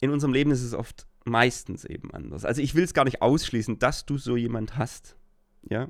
in 0.00 0.10
unserem 0.10 0.34
Leben 0.34 0.50
ist 0.50 0.62
es 0.62 0.74
oft 0.74 1.06
meistens 1.24 1.84
eben 1.84 2.12
anders. 2.12 2.44
Also 2.44 2.60
ich 2.60 2.74
will 2.74 2.84
es 2.84 2.94
gar 2.94 3.04
nicht 3.04 3.22
ausschließen, 3.22 3.78
dass 3.78 4.04
du 4.04 4.18
so 4.18 4.36
jemand 4.36 4.76
hast. 4.76 5.16
Ja? 5.68 5.88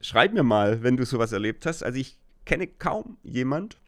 Schreib 0.00 0.32
mir 0.32 0.42
mal, 0.42 0.82
wenn 0.82 0.96
du 0.96 1.04
sowas 1.04 1.32
erlebt 1.32 1.66
hast. 1.66 1.82
Also 1.82 1.98
ich 1.98 2.18
kenne 2.44 2.66
kaum 2.66 3.18
jemand, 3.22 3.78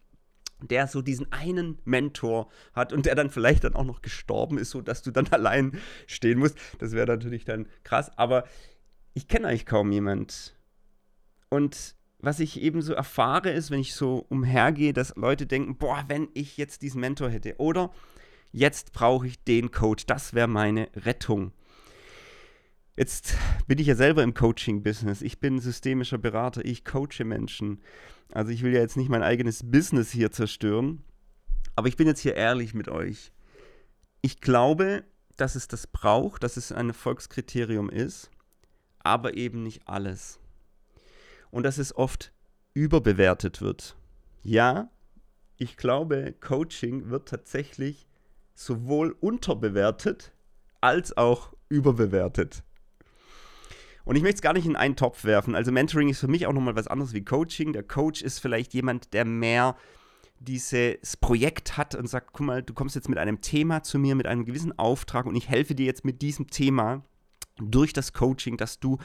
der 0.61 0.88
so 0.88 1.03
diesen 1.03 1.31
einen 1.33 1.79
Mentor 1.85 2.51
hat 2.72 2.92
und 2.92 3.07
der 3.07 3.14
dann 3.14 3.31
vielleicht 3.31 3.64
dann 3.64 3.77
auch 3.77 3.85
noch 3.85 4.03
gestorben 4.03 4.59
ist, 4.59 4.70
so 4.70 4.81
dass 4.81 5.03
du 5.03 5.11
dann 5.11 5.29
allein 5.33 5.79
stehen 6.07 6.38
musst. 6.38 6.59
Das 6.79 6.92
wäre 6.92 7.07
natürlich 7.07 7.44
dann 7.44 7.68
krass. 7.85 8.11
Aber 8.18 8.44
ich 9.14 9.29
kenne 9.29 9.48
eigentlich 9.48 9.66
kaum 9.66 9.92
jemand, 9.92 10.55
und 11.51 11.94
was 12.20 12.40
ich 12.40 12.61
eben 12.61 12.83
so 12.83 12.92
erfahre, 12.94 13.51
ist, 13.51 13.70
wenn 13.70 13.81
ich 13.81 13.94
so 13.94 14.27
umhergehe, 14.29 14.92
dass 14.92 15.14
Leute 15.16 15.46
denken, 15.46 15.77
boah, 15.77 16.05
wenn 16.09 16.29
ich 16.35 16.57
jetzt 16.57 16.83
diesen 16.83 17.01
Mentor 17.01 17.31
hätte 17.31 17.57
oder 17.59 17.92
jetzt 18.53 18.92
brauche 18.92 19.27
ich 19.27 19.42
den 19.44 19.70
Coach, 19.70 20.07
das 20.07 20.35
wäre 20.35 20.48
meine 20.48 20.88
Rettung. 20.94 21.53
Jetzt 22.98 23.37
bin 23.68 23.78
ich 23.78 23.87
ja 23.87 23.94
selber 23.94 24.24
im 24.24 24.34
Coaching-Business. 24.34 25.22
Ich 25.22 25.38
bin 25.38 25.61
systemischer 25.61 26.18
Berater, 26.18 26.64
ich 26.64 26.84
coache 26.84 27.24
Menschen. 27.24 27.80
Also 28.32 28.50
ich 28.50 28.64
will 28.64 28.74
ja 28.74 28.80
jetzt 28.80 28.96
nicht 28.96 29.08
mein 29.08 29.22
eigenes 29.22 29.70
Business 29.70 30.11
hier 30.11 30.32
zerstören, 30.32 31.04
aber 31.76 31.87
ich 31.87 31.96
bin 31.96 32.08
jetzt 32.08 32.18
hier 32.18 32.34
ehrlich 32.34 32.74
mit 32.74 32.88
euch. 32.88 33.30
Ich 34.20 34.40
glaube, 34.40 35.04
dass 35.37 35.54
es 35.54 35.68
das 35.68 35.87
braucht, 35.87 36.42
dass 36.42 36.56
es 36.56 36.72
ein 36.72 36.88
Erfolgskriterium 36.88 37.88
ist, 37.88 38.32
aber 38.98 39.37
eben 39.37 39.62
nicht 39.62 39.87
alles 39.87 40.40
und 41.52 41.62
dass 41.62 41.78
es 41.78 41.94
oft 41.94 42.32
überbewertet 42.74 43.61
wird. 43.61 43.96
Ja, 44.42 44.90
ich 45.56 45.76
glaube, 45.76 46.34
Coaching 46.40 47.11
wird 47.11 47.28
tatsächlich 47.28 48.08
sowohl 48.54 49.12
unterbewertet 49.20 50.32
als 50.80 51.16
auch 51.16 51.52
überbewertet. 51.68 52.64
Und 54.09 54.16
ich 54.16 54.23
möchte 54.23 54.37
es 54.37 54.40
gar 54.40 54.55
nicht 54.55 54.64
in 54.64 54.75
einen 54.75 54.97
Topf 54.97 55.25
werfen. 55.25 55.55
Also 55.55 55.71
Mentoring 55.71 56.09
ist 56.09 56.21
für 56.21 56.29
mich 56.29 56.47
auch 56.47 56.55
nochmal 56.55 56.75
was 56.75 56.87
anderes 56.87 57.12
wie 57.12 57.23
Coaching. 57.27 57.75
Der 57.75 57.83
Coach 57.83 58.23
ist 58.23 58.38
vielleicht 58.38 58.73
jemand, 58.73 59.12
der 59.12 59.27
mehr 59.27 59.77
dieses 60.40 61.18
Projekt 61.18 61.77
hat 61.77 61.94
und 61.94 62.07
sagt, 62.07 62.33
guck 62.33 62.47
mal, 62.47 62.62
du 62.62 62.73
kommst 62.73 62.94
jetzt 62.94 63.11
mit 63.11 63.18
einem 63.18 63.42
Thema 63.42 63.83
zu 63.83 63.99
mir, 63.99 64.14
mit 64.14 64.27
einem 64.27 64.47
gewissen 64.47 64.79
Auftrag 64.79 65.27
und 65.27 65.37
ich 65.37 65.51
helfe 65.51 65.75
dir 65.75 65.85
jetzt 65.85 66.07
mit 66.07 66.23
diesem 66.23 66.47
Thema 66.47 67.03
durch 67.59 67.92
das 67.92 68.14
Coaching, 68.14 68.57
dass 68.57 68.81
du 68.81 68.97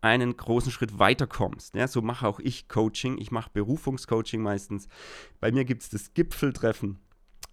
einen 0.00 0.36
großen 0.36 0.72
Schritt 0.72 0.98
weiterkommst. 0.98 1.76
Ja, 1.76 1.86
so 1.86 2.02
mache 2.02 2.26
auch 2.26 2.40
ich 2.40 2.66
Coaching. 2.66 3.18
Ich 3.18 3.30
mache 3.30 3.50
Berufungscoaching 3.52 4.42
meistens. 4.42 4.88
Bei 5.38 5.52
mir 5.52 5.64
gibt 5.64 5.82
es 5.82 5.90
das 5.90 6.12
Gipfeltreffen. 6.12 6.98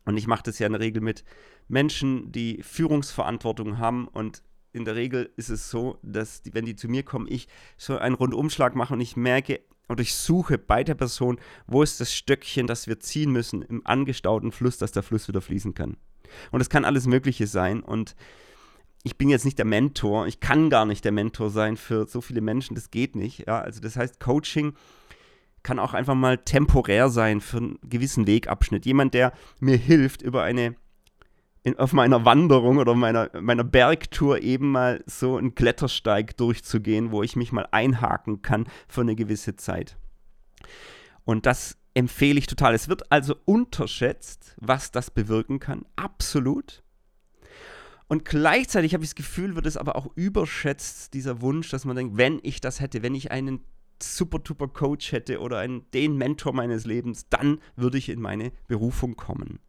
Und 0.06 0.18
ich 0.18 0.26
mache 0.26 0.42
das 0.42 0.58
ja 0.58 0.66
in 0.66 0.74
der 0.74 0.82
Regel 0.82 1.04
mit 1.04 1.24
Menschen, 1.68 2.32
die 2.32 2.64
Führungsverantwortung 2.64 3.78
haben. 3.78 4.08
Und 4.08 4.42
in 4.74 4.86
der 4.86 4.96
Regel 4.96 5.32
ist 5.36 5.50
es 5.50 5.70
so, 5.70 6.00
dass, 6.04 6.42
die, 6.42 6.54
wenn 6.54 6.66
die 6.66 6.76
zu 6.76 6.88
mir 6.88 7.04
kommen, 7.04 7.28
ich 7.30 7.48
so 7.78 7.98
einen 7.98 8.16
Rundumschlag 8.16 8.76
mache 8.76 8.94
und 8.94 9.02
ich 9.02 9.16
merke 9.16 9.62
oder 9.90 10.02
ich 10.02 10.14
suche 10.14 10.58
bei 10.58 10.84
der 10.84 10.96
Person, 10.96 11.40
wo 11.66 11.82
ist 11.82 12.00
das 12.02 12.14
Stöckchen, 12.14 12.68
das 12.68 12.88
wir 12.88 13.00
ziehen 13.00 13.32
müssen 13.32 13.62
im 13.62 13.86
angestauten 13.86 14.52
Fluss, 14.52 14.78
dass 14.78 14.92
der 14.92 15.04
Fluss 15.04 15.28
wieder 15.28 15.42
fließen 15.42 15.74
kann. 15.74 15.98
Und 16.52 16.62
es 16.62 16.70
kann 16.70 16.86
alles 16.86 17.08
Mögliche 17.08 17.48
sein. 17.48 17.82
Und 17.82 18.16
ich 19.04 19.18
bin 19.18 19.30
jetzt 19.30 19.46
nicht 19.46 19.58
der 19.58 19.66
Mentor, 19.66 20.28
ich 20.28 20.40
kann 20.40 20.70
gar 20.70 20.86
nicht 20.86 21.06
der 21.06 21.12
Mentor 21.12 21.50
sein 21.50 21.78
für 21.78 22.08
so 22.08 22.22
viele 22.22 22.42
Menschen, 22.42 22.76
das 22.76 22.92
geht 22.92 23.16
nicht. 23.16 23.48
Ja? 23.48 23.62
Also 23.62 23.80
das 23.80 23.96
heißt, 23.96 24.20
Coaching 24.20 24.74
kann 25.64 25.80
auch 25.80 25.94
einfach 25.94 26.16
mal 26.16 26.38
temporär 26.38 27.10
sein 27.10 27.42
für 27.42 27.58
einen 27.58 27.80
gewissen 27.84 28.28
Wegabschnitt. 28.28 28.86
Jemand, 28.86 29.14
der 29.14 29.34
mir 29.60 29.78
hilft, 29.78 30.22
über 30.22 30.44
eine, 30.44 30.76
in, 31.68 31.78
auf 31.78 31.92
meiner 31.92 32.24
Wanderung 32.24 32.78
oder 32.78 32.96
meiner, 32.96 33.30
meiner 33.42 33.66
Bergtour 33.66 34.42
eben 34.42 34.72
mal 34.72 35.04
so 35.06 35.36
einen 35.36 35.54
Klettersteig 35.54 36.38
durchzugehen, 36.38 37.12
wo 37.12 37.24
ich 37.24 37.36
mich 37.36 37.52
mal 37.52 37.68
einhaken 37.72 38.42
kann 38.42 38.68
für 38.88 39.02
eine 39.02 39.16
gewisse 39.16 39.58
Zeit. 39.58 39.98
Und 41.26 41.46
das 41.46 41.78
empfehle 41.94 42.40
ich 42.40 42.48
total. 42.48 42.74
Es 42.74 42.88
wird 42.88 43.12
also 43.12 43.36
unterschätzt, 43.44 44.56
was 44.62 44.92
das 44.92 45.12
bewirken 45.12 45.60
kann. 45.60 45.86
Absolut. 45.98 46.84
Und 48.08 48.24
gleichzeitig 48.24 48.94
habe 48.94 49.04
ich 49.04 49.10
das 49.10 49.16
Gefühl, 49.16 49.56
wird 49.56 49.66
es 49.66 49.76
aber 49.76 49.98
auch 49.98 50.08
überschätzt, 50.16 51.14
dieser 51.14 51.42
Wunsch, 51.42 51.70
dass 51.70 51.84
man 51.84 51.98
denkt, 51.98 52.16
wenn 52.16 52.40
ich 52.44 52.62
das 52.62 52.80
hätte, 52.80 53.04
wenn 53.04 53.14
ich 53.14 53.32
einen 53.32 53.66
super 54.02 54.40
duper 54.40 54.70
Coach 54.70 55.12
hätte 55.12 55.42
oder 55.42 55.58
einen, 55.58 55.92
den 55.92 56.16
Mentor 56.16 56.54
meines 56.54 56.86
Lebens, 56.86 57.28
dann 57.30 57.60
würde 57.76 57.98
ich 57.98 58.08
in 58.08 58.22
meine 58.22 58.54
Berufung 58.68 59.18
kommen. 59.18 59.60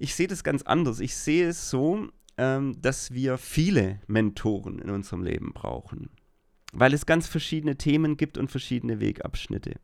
Ich 0.00 0.14
sehe 0.14 0.28
das 0.28 0.42
ganz 0.42 0.62
anders. 0.62 0.98
Ich 0.98 1.14
sehe 1.14 1.48
es 1.48 1.68
so, 1.68 2.08
ähm, 2.38 2.80
dass 2.80 3.12
wir 3.12 3.36
viele 3.36 4.00
Mentoren 4.06 4.78
in 4.78 4.88
unserem 4.88 5.22
Leben 5.22 5.52
brauchen, 5.52 6.08
weil 6.72 6.94
es 6.94 7.04
ganz 7.04 7.28
verschiedene 7.28 7.76
Themen 7.76 8.16
gibt 8.16 8.38
und 8.38 8.50
verschiedene 8.50 8.98
Wegabschnitte. 8.98 9.74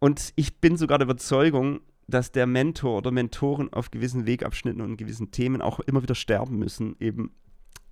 Und 0.00 0.34
ich 0.36 0.60
bin 0.60 0.76
sogar 0.76 0.98
der 0.98 1.06
Überzeugung, 1.06 1.80
dass 2.08 2.30
der 2.30 2.46
Mentor 2.46 2.98
oder 2.98 3.10
Mentoren 3.10 3.72
auf 3.72 3.90
gewissen 3.90 4.26
Wegabschnitten 4.26 4.82
und 4.82 4.98
gewissen 4.98 5.30
Themen 5.30 5.62
auch 5.62 5.80
immer 5.80 6.02
wieder 6.02 6.14
sterben 6.14 6.58
müssen, 6.58 6.96
eben 7.00 7.30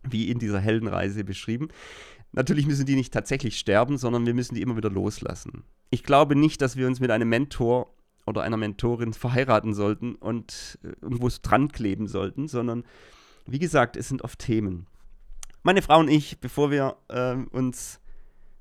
wie 0.03 0.29
in 0.29 0.39
dieser 0.39 0.61
Heldenreise 0.61 1.25
beschrieben. 1.25 1.69
Natürlich 2.33 2.67
müssen 2.67 2.85
die 2.85 2.97
nicht 2.97 3.15
tatsächlich 3.15 3.59
sterben, 3.59 3.97
sondern 3.97 4.27
wir 4.27 4.35
müssen 4.35 4.55
die 4.55 4.61
immer 4.63 4.77
wieder 4.77 4.91
loslassen. 4.91 5.65
Ich 5.89 6.03
glaube 6.03 6.37
nicht, 6.37 6.61
dass 6.61 6.77
wir 6.77 6.87
uns 6.87 7.01
mit 7.01 7.11
einem 7.11 7.31
Mentor 7.31 7.95
oder 8.29 8.43
einer 8.43 8.57
Mentorin 8.57 9.13
verheiraten 9.15 9.75
sollten 9.75 10.15
und 10.15 10.79
äh, 10.83 10.89
irgendwo 11.01 11.29
dran 11.43 11.69
kleben 11.69 12.07
sollten, 12.07 12.49
sondern 12.49 12.85
wie 13.47 13.59
gesagt, 13.59 13.97
es 13.97 14.09
sind 14.09 14.23
oft 14.23 14.39
Themen. 14.39 14.87
Meine 15.63 15.83
Frau 15.83 15.99
und 15.99 16.09
ich, 16.09 16.39
bevor 16.41 16.71
wir 16.71 16.97
äh, 17.09 17.35
uns 17.35 18.01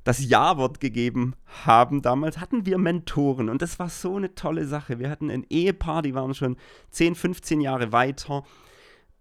das 0.04 0.26
Ja-Wort 0.26 0.80
gegeben 0.80 1.36
haben 1.66 2.02
damals, 2.02 2.40
hatten 2.40 2.66
wir 2.66 2.78
Mentoren 2.78 3.50
und 3.50 3.62
das 3.62 3.78
war 3.78 3.90
so 3.90 4.16
eine 4.16 4.34
tolle 4.36 4.66
Sache. 4.66 5.00
Wir 5.00 5.10
hatten 5.10 5.30
ein 5.30 5.46
Ehepaar, 5.50 6.02
die 6.02 6.16
waren 6.16 6.34
schon 6.34 6.56
10, 6.92 7.16
15 7.16 7.60
Jahre 7.60 7.92
weiter, 7.92 8.44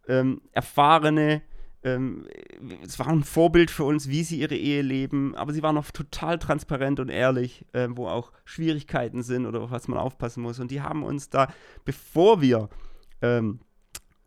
ähm, 0.07 0.41
erfahrene, 0.53 1.43
ähm, 1.87 2.27
es 2.85 2.99
war 2.99 3.07
ein 3.07 3.23
Vorbild 3.23 3.71
für 3.71 3.85
uns, 3.85 4.09
wie 4.09 4.25
sie 4.25 4.41
ihre 4.41 4.57
Ehe 4.57 4.83
leben, 4.83 5.37
aber 5.37 5.53
sie 5.53 5.63
waren 5.63 5.79
auch 5.79 5.91
total 5.93 6.39
transparent 6.39 6.99
und 6.99 7.09
ehrlich, 7.11 7.65
äh, 7.73 7.87
wo 7.91 8.09
auch 8.09 8.33
Schwierigkeiten 8.45 9.23
sind 9.23 9.47
oder 9.47 9.71
was 9.71 9.87
man 9.87 9.99
aufpassen 9.99 10.43
muss. 10.43 10.59
Und 10.59 10.73
die 10.73 10.83
haben 10.83 11.05
uns 11.05 11.31
da, 11.31 11.47
bevor 11.85 12.41
wir 12.41 12.69
ähm, 13.23 13.61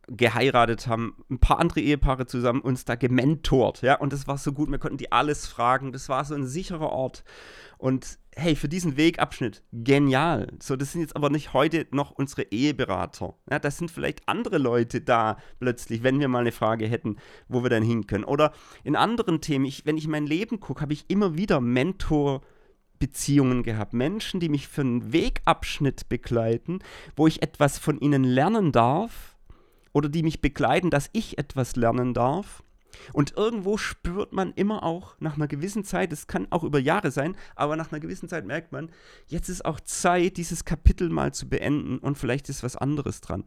geheiratet 0.08 0.88
haben, 0.88 1.17
ein 1.30 1.39
paar 1.39 1.60
andere 1.60 1.82
Ehepaare 1.82 2.26
zusammen 2.26 2.62
uns 2.62 2.86
da 2.86 2.95
gementort, 2.95 3.82
ja, 3.82 3.98
und 3.98 4.13
das 4.13 4.26
war 4.26 4.38
so 4.38 4.54
gut, 4.54 4.72
wir 4.72 4.80
konnten 4.80 4.98
die 4.98 5.12
alles 5.12 5.45
fragen, 5.45 5.91
das 5.91 6.08
war 6.08 6.24
so 6.24 6.36
ein 6.36 6.48
sicherer 6.48 6.89
Ort. 6.89 7.26
Und 7.78 8.19
hey, 8.39 8.56
für 8.56 8.69
diesen 8.69 8.97
Wegabschnitt, 8.97 9.62
genial. 9.71 10.47
So, 10.62 10.75
das 10.75 10.93
sind 10.93 11.02
jetzt 11.02 11.15
aber 11.15 11.30
nicht 11.30 11.54
heute 11.54 11.86
noch 11.91 12.10
unsere 12.12 12.41
Eheberater. 12.43 13.36
Ja, 13.52 13.60
das 13.60 13.78
sind 13.78 13.91
vielleicht 13.91 14.28
andere 14.28 14.58
Leute 14.58 15.02
da 15.02 15.38
plötzlich, 15.60 16.02
wenn 16.04 16.19
wir 16.19 16.28
mal 16.28 16.39
eine 16.39 16.52
Frage 16.52 16.88
hätten, 16.88 17.17
wo 17.47 17.62
wir 17.63 17.69
dann 17.69 17.84
hin 17.84 18.08
können. 18.08 18.23
Oder 18.23 18.54
in 18.84 18.95
anderen 18.95 19.41
Themen, 19.41 19.65
ich, 19.65 19.86
wenn 19.86 19.97
ich 19.97 20.08
mein 20.08 20.25
Leben 20.25 20.60
gucke, 20.60 20.82
habe 20.82 20.93
ich 20.93 21.06
immer 21.10 21.38
wieder 21.38 21.62
Mentor-Beziehungen 21.62 23.62
gehabt. 23.63 23.93
Menschen, 23.93 24.39
die 24.39 24.49
mich 24.49 24.67
für 24.67 24.82
einen 24.82 25.13
Wegabschnitt 25.13 26.10
begleiten, 26.10 26.80
wo 27.15 27.28
ich 27.28 27.43
etwas 27.43 27.78
von 27.78 27.99
ihnen 27.99 28.23
lernen 28.23 28.71
darf 28.71 29.38
oder 29.93 30.10
die 30.10 30.23
mich 30.23 30.41
begleiten, 30.41 30.89
dass 30.89 31.12
ich 31.13 31.38
etwas 31.38 31.75
lernen 31.75 32.13
darf 32.13 32.63
und 33.13 33.36
irgendwo 33.38 33.78
spürt 33.78 34.34
man 34.34 34.54
immer 34.54 34.84
auch 34.84 35.15
nach 35.19 35.36
einer 35.36 35.47
gewissen 35.47 35.84
Zeit, 35.84 36.12
es 36.13 36.28
kann 36.28 36.47
auch 36.49 36.63
über 36.63 36.80
Jahre 36.80 37.12
sein, 37.12 37.36
aber 37.56 37.75
nach 37.75 37.91
einer 37.91 37.99
gewissen 37.99 38.30
Zeit 38.30 38.45
merkt 38.45 38.71
man, 38.71 38.91
jetzt 39.28 39.49
ist 39.49 39.65
auch 39.65 39.80
Zeit, 39.80 40.38
dieses 40.38 40.65
Kapitel 40.65 41.10
mal 41.10 41.34
zu 41.34 41.47
beenden 41.49 41.99
und 41.99 42.17
vielleicht 42.17 42.49
ist 42.49 42.63
was 42.63 42.75
anderes 42.75 43.21
dran. 43.21 43.43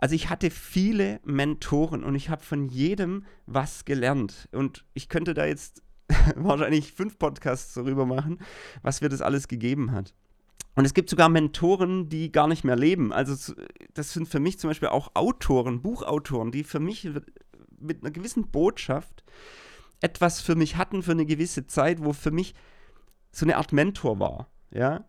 Also 0.00 0.14
ich 0.14 0.30
hatte 0.30 0.50
viele 0.50 1.20
Mentoren 1.24 2.04
und 2.04 2.14
ich 2.14 2.30
habe 2.30 2.42
von 2.42 2.68
jedem 2.68 3.24
was 3.44 3.84
gelernt. 3.84 4.48
Und 4.50 4.86
ich 4.94 5.10
könnte 5.10 5.34
da 5.34 5.44
jetzt 5.44 5.82
wahrscheinlich 6.36 6.92
fünf 6.92 7.18
Podcasts 7.18 7.74
darüber 7.74 8.06
machen, 8.06 8.38
was 8.82 9.02
mir 9.02 9.10
das 9.10 9.20
alles 9.20 9.46
gegeben 9.46 9.92
hat. 9.92 10.14
Und 10.74 10.86
es 10.86 10.94
gibt 10.94 11.10
sogar 11.10 11.28
Mentoren, 11.28 12.08
die 12.08 12.32
gar 12.32 12.48
nicht 12.48 12.64
mehr 12.64 12.76
leben. 12.76 13.12
Also 13.12 13.54
das 13.92 14.12
sind 14.14 14.26
für 14.26 14.40
mich 14.40 14.58
zum 14.58 14.70
Beispiel 14.70 14.88
auch 14.88 15.10
Autoren, 15.14 15.82
Buchautoren, 15.82 16.52
die 16.52 16.64
für 16.64 16.80
mich 16.80 17.10
mit 17.80 18.02
einer 18.02 18.10
gewissen 18.10 18.50
Botschaft 18.50 19.24
etwas 20.00 20.40
für 20.40 20.54
mich 20.54 20.76
hatten 20.76 21.02
für 21.02 21.12
eine 21.12 21.26
gewisse 21.26 21.66
Zeit, 21.66 22.02
wo 22.02 22.12
für 22.12 22.30
mich 22.30 22.54
so 23.32 23.44
eine 23.44 23.56
Art 23.56 23.72
Mentor 23.72 24.18
war, 24.18 24.48
ja, 24.70 25.04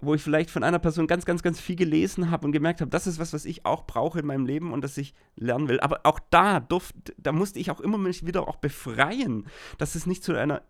wo 0.00 0.14
ich 0.14 0.22
vielleicht 0.22 0.50
von 0.50 0.62
einer 0.62 0.78
Person 0.78 1.06
ganz, 1.06 1.24
ganz, 1.24 1.42
ganz 1.42 1.60
viel 1.60 1.76
gelesen 1.76 2.30
habe 2.30 2.46
und 2.46 2.52
gemerkt 2.52 2.80
habe, 2.80 2.90
das 2.90 3.06
ist 3.06 3.18
was, 3.18 3.32
was 3.32 3.44
ich 3.44 3.64
auch 3.64 3.86
brauche 3.86 4.20
in 4.20 4.26
meinem 4.26 4.44
Leben 4.44 4.72
und 4.72 4.82
das 4.82 4.98
ich 4.98 5.14
lernen 5.36 5.68
will. 5.68 5.80
Aber 5.80 6.00
auch 6.04 6.20
da 6.30 6.60
durfte, 6.60 7.14
da 7.16 7.32
musste 7.32 7.58
ich 7.58 7.70
auch 7.70 7.80
immer 7.80 7.96
mich 7.96 8.26
wieder 8.26 8.46
auch 8.46 8.56
befreien, 8.56 9.46
dass 9.78 9.94
es 9.94 10.06
nicht 10.06 10.22
zu 10.22 10.34
einer 10.34 10.62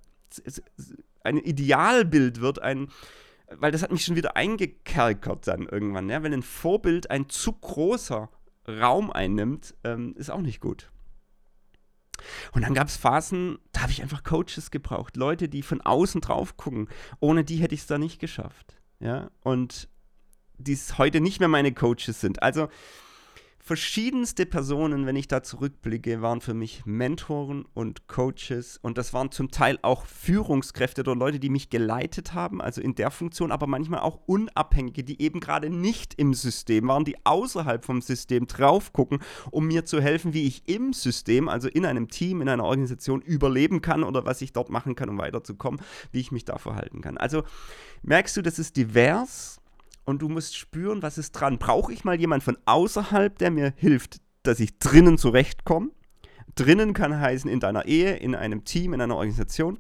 ein 1.25 1.39
Idealbild 1.39 2.41
wird, 2.41 2.61
ein, 2.63 2.89
weil 3.51 3.73
das 3.73 3.83
hat 3.83 3.91
mich 3.91 4.05
schon 4.05 4.17
wieder 4.17 4.37
eingekerkert 4.37 5.47
dann 5.49 5.67
irgendwann. 5.67 6.09
Ja? 6.09 6.23
Wenn 6.23 6.33
ein 6.33 6.43
Vorbild 6.43 7.11
ein 7.11 7.29
zu 7.29 7.53
großer 7.53 8.31
Raum 8.69 9.11
einnimmt, 9.11 9.75
ähm, 9.85 10.15
ist 10.17 10.31
auch 10.31 10.41
nicht 10.41 10.61
gut. 10.61 10.91
Und 12.53 12.63
dann 12.63 12.75
gab 12.75 12.89
es 12.89 12.97
Phasen, 12.97 13.59
da 13.73 13.83
habe 13.83 13.93
ich 13.93 14.03
einfach 14.03 14.23
Coaches 14.23 14.71
gebraucht, 14.71 15.17
Leute, 15.17 15.49
die 15.49 15.63
von 15.63 15.81
außen 15.81 16.21
drauf 16.21 16.57
gucken. 16.57 16.89
Ohne 17.21 17.45
die 17.45 17.57
hätte 17.57 17.75
ich 17.75 17.83
es 17.83 17.87
da 17.87 17.99
nicht 17.99 18.19
geschafft. 18.19 18.77
Ja, 19.01 19.31
und 19.43 19.89
die 20.59 20.79
heute 20.97 21.21
nicht 21.21 21.41
mehr 21.41 21.49
meine 21.49 21.73
Coaches 21.73 22.21
sind. 22.21 22.43
Also 22.43 22.69
verschiedenste 23.67 24.47
Personen, 24.47 25.07
wenn 25.07 25.17
ich 25.17 25.27
da 25.27 25.43
zurückblicke, 25.43 26.23
waren 26.23 26.41
für 26.41 26.55
mich 26.55 26.87
Mentoren 26.87 27.65
und 27.75 28.07
Coaches 28.07 28.79
und 28.81 28.97
das 28.97 29.13
waren 29.13 29.33
zum 29.33 29.51
Teil 29.51 29.77
auch 29.83 30.07
Führungskräfte 30.07 31.01
oder 31.01 31.17
Leute, 31.17 31.41
die 31.41 31.51
mich 31.51 31.69
geleitet 31.69 32.33
haben, 32.33 32.63
also 32.63 32.81
in 32.81 32.95
der 32.95 33.11
Funktion, 33.11 33.51
aber 33.51 33.67
manchmal 33.67 34.01
auch 34.01 34.21
Unabhängige, 34.27 35.03
die 35.03 35.21
eben 35.21 35.41
gerade 35.41 35.69
nicht 35.69 36.15
im 36.15 36.33
System 36.33 36.87
waren, 36.87 37.05
die 37.05 37.17
außerhalb 37.27 37.85
vom 37.85 38.03
System 38.03 38.47
drauf 38.47 38.93
gucken, 38.93 39.19
um 39.51 39.67
mir 39.67 39.85
zu 39.85 40.01
helfen, 40.01 40.33
wie 40.33 40.47
ich 40.47 40.69
im 40.69 40.93
System, 40.93 41.49
also 41.49 41.67
in 41.67 41.85
einem 41.87 42.07
Team, 42.07 42.43
in 42.43 42.49
einer 42.49 42.65
Organisation 42.65 43.21
überleben 43.21 43.83
kann 43.83 44.05
oder 44.05 44.25
was 44.25 44.43
ich 44.43 44.53
dort 44.53 44.71
machen 44.71 44.95
kann, 44.95 45.09
um 45.09 45.19
weiterzukommen, 45.19 45.81
wie 46.13 46.21
ich 46.21 46.31
mich 46.31 46.45
da 46.45 46.59
verhalten 46.59 47.01
kann. 47.01 47.19
Also 47.19 47.43
merkst 48.05 48.37
du, 48.37 48.43
das 48.43 48.61
ist 48.61 48.77
divers 48.77 49.61
und 50.07 50.23
du 50.23 50.29
musst 50.29 50.57
spüren, 50.57 51.03
was 51.03 51.19
ist 51.19 51.33
dran. 51.33 51.59
Brauche 51.59 51.93
ich 51.93 52.05
mal 52.05 52.19
jemanden 52.19 52.45
von 52.45 52.59
außerhalb, 52.65 53.37
der 53.39 53.51
mir 53.51 53.75
hilft, 53.77 54.21
dass 54.43 54.61
ich 54.61 54.79
drinnen 54.79 55.19
zurechtkomme? 55.19 55.91
Drinnen 56.55 56.95
kann 56.95 57.21
heißen 57.21 57.51
in 57.51 57.61
deiner 57.61 57.85
Ehe, 57.85 58.17
in 58.17 58.35
einem 58.35 58.65
Team, 58.65 58.95
in 58.95 59.03
einer 59.03 59.17
Organisation. 59.17 59.79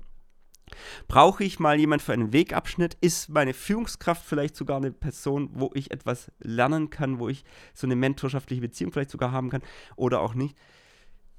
Brauche 1.07 1.45
ich 1.45 1.61
mal 1.61 1.79
jemanden 1.79 2.05
für 2.05 2.12
einen 2.12 2.33
Wegabschnitt? 2.33 2.99
Ist 3.01 3.29
meine 3.29 3.55
Führungskraft 3.55 4.25
vielleicht 4.25 4.57
sogar 4.57 4.79
eine 4.79 4.91
Person, 4.91 5.51
wo 5.55 5.71
ich 5.75 5.93
etwas 5.93 6.31
lernen 6.41 6.91
kann, 6.91 7.19
wo 7.21 7.29
ich 7.29 7.45
so 7.73 7.87
eine 7.87 7.97
mentorschaftliche 7.97 8.61
Beziehung 8.61 8.93
vielleicht 8.93 9.11
sogar 9.11 9.33
haben 9.33 9.49
kann 9.49 9.62
oder 9.95 10.21
auch 10.21 10.35
nicht? 10.35 10.57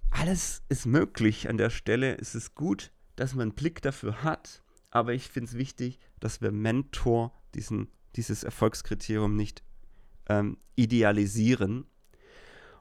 Alles 0.09 0.63
ist 0.69 0.85
möglich 0.85 1.49
an 1.49 1.57
der 1.57 1.69
Stelle. 1.69 2.17
Es 2.17 2.33
ist 2.33 2.55
gut, 2.55 2.91
dass 3.17 3.35
man 3.35 3.43
einen 3.43 3.55
Blick 3.55 3.81
dafür 3.81 4.23
hat, 4.23 4.63
aber 4.91 5.13
ich 5.13 5.27
finde 5.27 5.49
es 5.49 5.57
wichtig, 5.57 5.99
dass 6.21 6.41
wir 6.41 6.51
Mentor 6.51 7.33
diesen 7.53 7.89
dieses 8.17 8.43
Erfolgskriterium 8.43 9.35
nicht 9.35 9.63
ähm, 10.27 10.57
idealisieren 10.75 11.85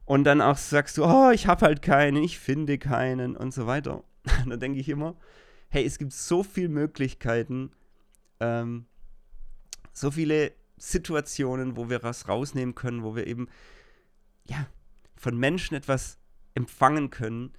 und 0.07 0.23
dann 0.25 0.41
auch 0.41 0.57
sagst 0.57 0.97
du, 0.97 1.05
oh, 1.05 1.31
ich 1.31 1.49
habe 1.49 1.67
halt 1.67 1.83
keinen, 1.83 2.23
ich 2.23 2.39
finde 2.39 2.79
keinen 2.79 3.37
und 3.37 3.53
so 3.53 3.67
weiter. 3.67 4.05
dann 4.47 4.61
denke 4.61 4.79
ich 4.79 4.89
immer, 4.89 5.17
hey, 5.69 5.85
es 5.85 5.99
gibt 5.99 6.13
so 6.13 6.45
viele 6.45 6.69
Möglichkeiten, 6.69 7.73
ähm, 8.39 8.87
so 9.93 10.13
viele 10.13 10.53
Situationen, 10.79 11.77
wo 11.77 11.91
wir 11.91 12.05
was 12.05 12.29
rausnehmen 12.29 12.75
können, 12.77 13.03
wo 13.03 13.17
wir 13.17 13.27
eben, 13.27 13.49
ja, 14.45 14.69
von 15.17 15.37
Menschen 15.37 15.77
etwas 15.77 16.19
empfangen 16.55 17.11
können. 17.11 17.55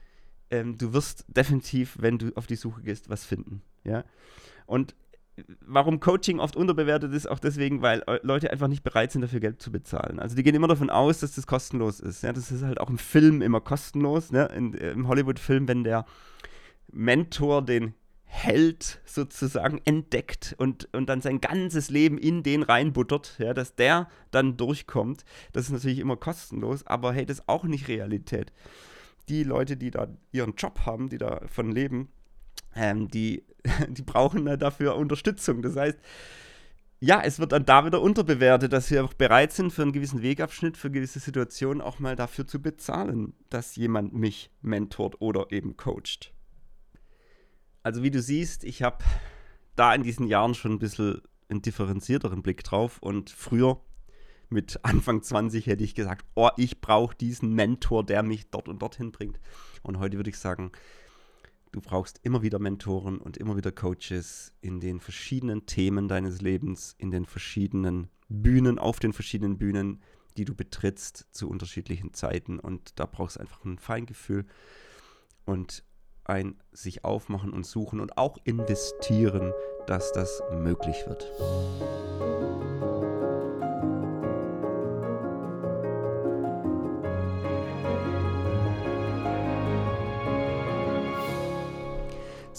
Ähm, 0.50 0.78
du 0.78 0.94
wirst 0.94 1.26
definitiv, 1.28 1.98
wenn 2.00 2.18
du 2.18 2.32
auf 2.36 2.48
die 2.48 2.56
Suche 2.56 2.82
gehst, 2.82 3.10
was 3.10 3.26
finden. 3.26 3.62
Ja. 3.84 4.06
Und 4.66 4.96
warum 5.65 6.00
Coaching 6.00 6.39
oft 6.39 6.56
unterbewertet 6.56 7.13
ist, 7.13 7.28
auch 7.28 7.39
deswegen, 7.39 7.82
weil 7.82 8.04
Leute 8.23 8.52
einfach 8.52 8.67
nicht 8.67 8.84
bereit 8.84 9.12
sind, 9.12 9.21
dafür 9.21 9.39
Geld 9.39 9.62
zu 9.62 9.71
bezahlen. 9.71 10.19
Also 10.19 10.36
die 10.36 10.43
gehen 10.43 10.56
immer 10.56 10.67
davon 10.67 10.89
aus, 10.89 11.19
dass 11.19 11.36
das 11.36 11.47
kostenlos 11.47 12.00
ist. 12.00 12.23
Ja, 12.23 12.34
das 12.34 12.52
ist 12.52 12.63
halt 12.63 12.80
auch 12.80 12.89
im 12.89 12.97
Film 12.97 13.41
immer 13.41 13.62
kostenlos. 13.62 14.32
Ne? 14.32 14.45
In, 14.56 14.73
Im 14.73 15.08
Hollywood-Film, 15.08 15.67
wenn 15.67 15.84
der 15.84 16.06
Mentor 16.91 17.63
den 17.63 17.93
Held 18.30 19.00
sozusagen 19.06 19.82
entdeckt 19.86 20.54
und, 20.58 20.93
und 20.93 21.08
dann 21.08 21.21
sein 21.21 21.39
ganzes 21.39 21.89
Leben 21.89 22.17
in 22.17 22.43
den 22.43 22.62
reinbuttert, 22.62 23.36
ja, 23.39 23.54
dass 23.54 23.76
der 23.76 24.10
dann 24.32 24.58
durchkommt, 24.58 25.23
das 25.54 25.65
ist 25.65 25.71
natürlich 25.71 26.00
immer 26.00 26.17
kostenlos, 26.17 26.86
aber 26.86 27.13
hey, 27.13 27.26
das 27.26 27.39
ist 27.39 27.47
auch 27.47 27.63
nicht 27.63 27.88
Realität. 27.88 28.52
Die 29.30 29.43
Leute, 29.43 29.78
die 29.78 29.91
da 29.91 30.08
ihren 30.32 30.56
Job 30.56 30.82
haben, 30.86 31.10
die 31.10 31.17
davon 31.17 31.71
leben, 31.71 32.10
ähm, 32.78 33.08
die, 33.08 33.44
die 33.90 34.04
brauchen 34.04 34.46
dafür 34.60 34.96
Unterstützung. 34.96 35.62
Das 35.62 35.76
heißt, 35.76 35.98
ja, 37.00 37.22
es 37.22 37.40
wird 37.40 37.52
dann 37.52 37.66
da 37.66 37.86
wieder 37.86 38.02
unterbewertet, 38.02 38.74
dass 38.74 38.90
wir 38.90 39.04
auch 39.04 39.13
bereit 39.13 39.54
sind, 39.54 39.72
für 39.72 39.84
einen 39.84 39.92
gewissen 39.92 40.24
Wegabschnitt, 40.24 40.78
für 40.78 40.90
gewisse 40.90 41.20
Situationen 41.20 41.82
auch 41.82 42.00
mal 42.00 42.16
dafür 42.16 42.48
zu 42.48 42.60
bezahlen, 42.60 43.34
dass 43.50 43.76
jemand 43.76 44.13
mich 44.13 44.50
mentort 44.62 45.22
oder 45.22 45.52
eben 45.52 45.78
coacht. 45.78 46.34
Also 47.84 48.02
wie 48.02 48.12
du 48.12 48.22
siehst, 48.22 48.63
ich 48.63 48.82
habe 48.82 49.04
da 49.76 49.94
in 49.94 50.02
diesen 50.02 50.28
Jahren 50.28 50.56
schon 50.56 50.74
ein 50.74 50.80
bisschen 50.80 51.22
einen 51.50 51.62
differenzierteren 51.62 52.42
Blick 52.42 52.63
drauf 52.63 52.98
und 53.00 53.30
früher 53.30 53.80
mit 54.50 54.80
Anfang 54.84 55.22
20 55.22 55.68
hätte 55.68 55.84
ich 55.84 55.94
gesagt, 55.94 56.26
oh, 56.36 56.50
ich 56.58 56.82
brauche 56.82 57.16
diesen 57.16 57.54
Mentor, 57.54 58.06
der 58.06 58.24
mich 58.24 58.50
dort 58.50 58.68
und 58.68 58.82
dorthin 58.82 59.12
bringt. 59.12 59.40
Und 59.84 60.00
heute 60.00 60.18
würde 60.18 60.30
ich 60.30 60.40
sagen, 60.40 60.72
du 61.71 61.82
brauchst 61.82 62.19
immer 62.23 62.41
wieder 62.41 62.60
Mentoren 62.60 63.17
und 63.17 63.38
immer 63.38 63.58
wieder 63.58 63.71
Coaches 63.71 64.53
in 64.62 64.80
den 64.80 64.99
verschiedenen 64.99 65.65
Themen 65.65 66.08
deines 66.08 66.41
Lebens, 66.41 66.95
in 66.97 67.12
den 67.12 67.25
verschiedenen 67.25 68.10
Bühnen, 68.30 68.80
auf 68.80 68.99
den 68.99 69.13
verschiedenen 69.13 69.58
Bühnen, 69.58 70.01
die 70.38 70.45
du 70.45 70.53
betrittst 70.56 71.27
zu 71.32 71.49
unterschiedlichen 71.49 72.13
Zeiten. 72.13 72.60
Und 72.60 72.99
da 72.99 73.06
brauchst 73.06 73.38
du 73.38 73.41
einfach 73.41 73.63
ein 73.65 73.80
Feingefühl 73.80 74.45
und 75.45 75.84
ein 76.23 76.56
sich 76.71 77.06
aufmachen 77.06 77.51
und 77.51 77.65
suchen 77.65 77.99
und 77.99 78.17
auch 78.17 78.38
investieren, 78.43 79.53
dass 79.88 80.12
das 80.12 80.41
möglich 80.51 81.06
wird. 81.08 81.32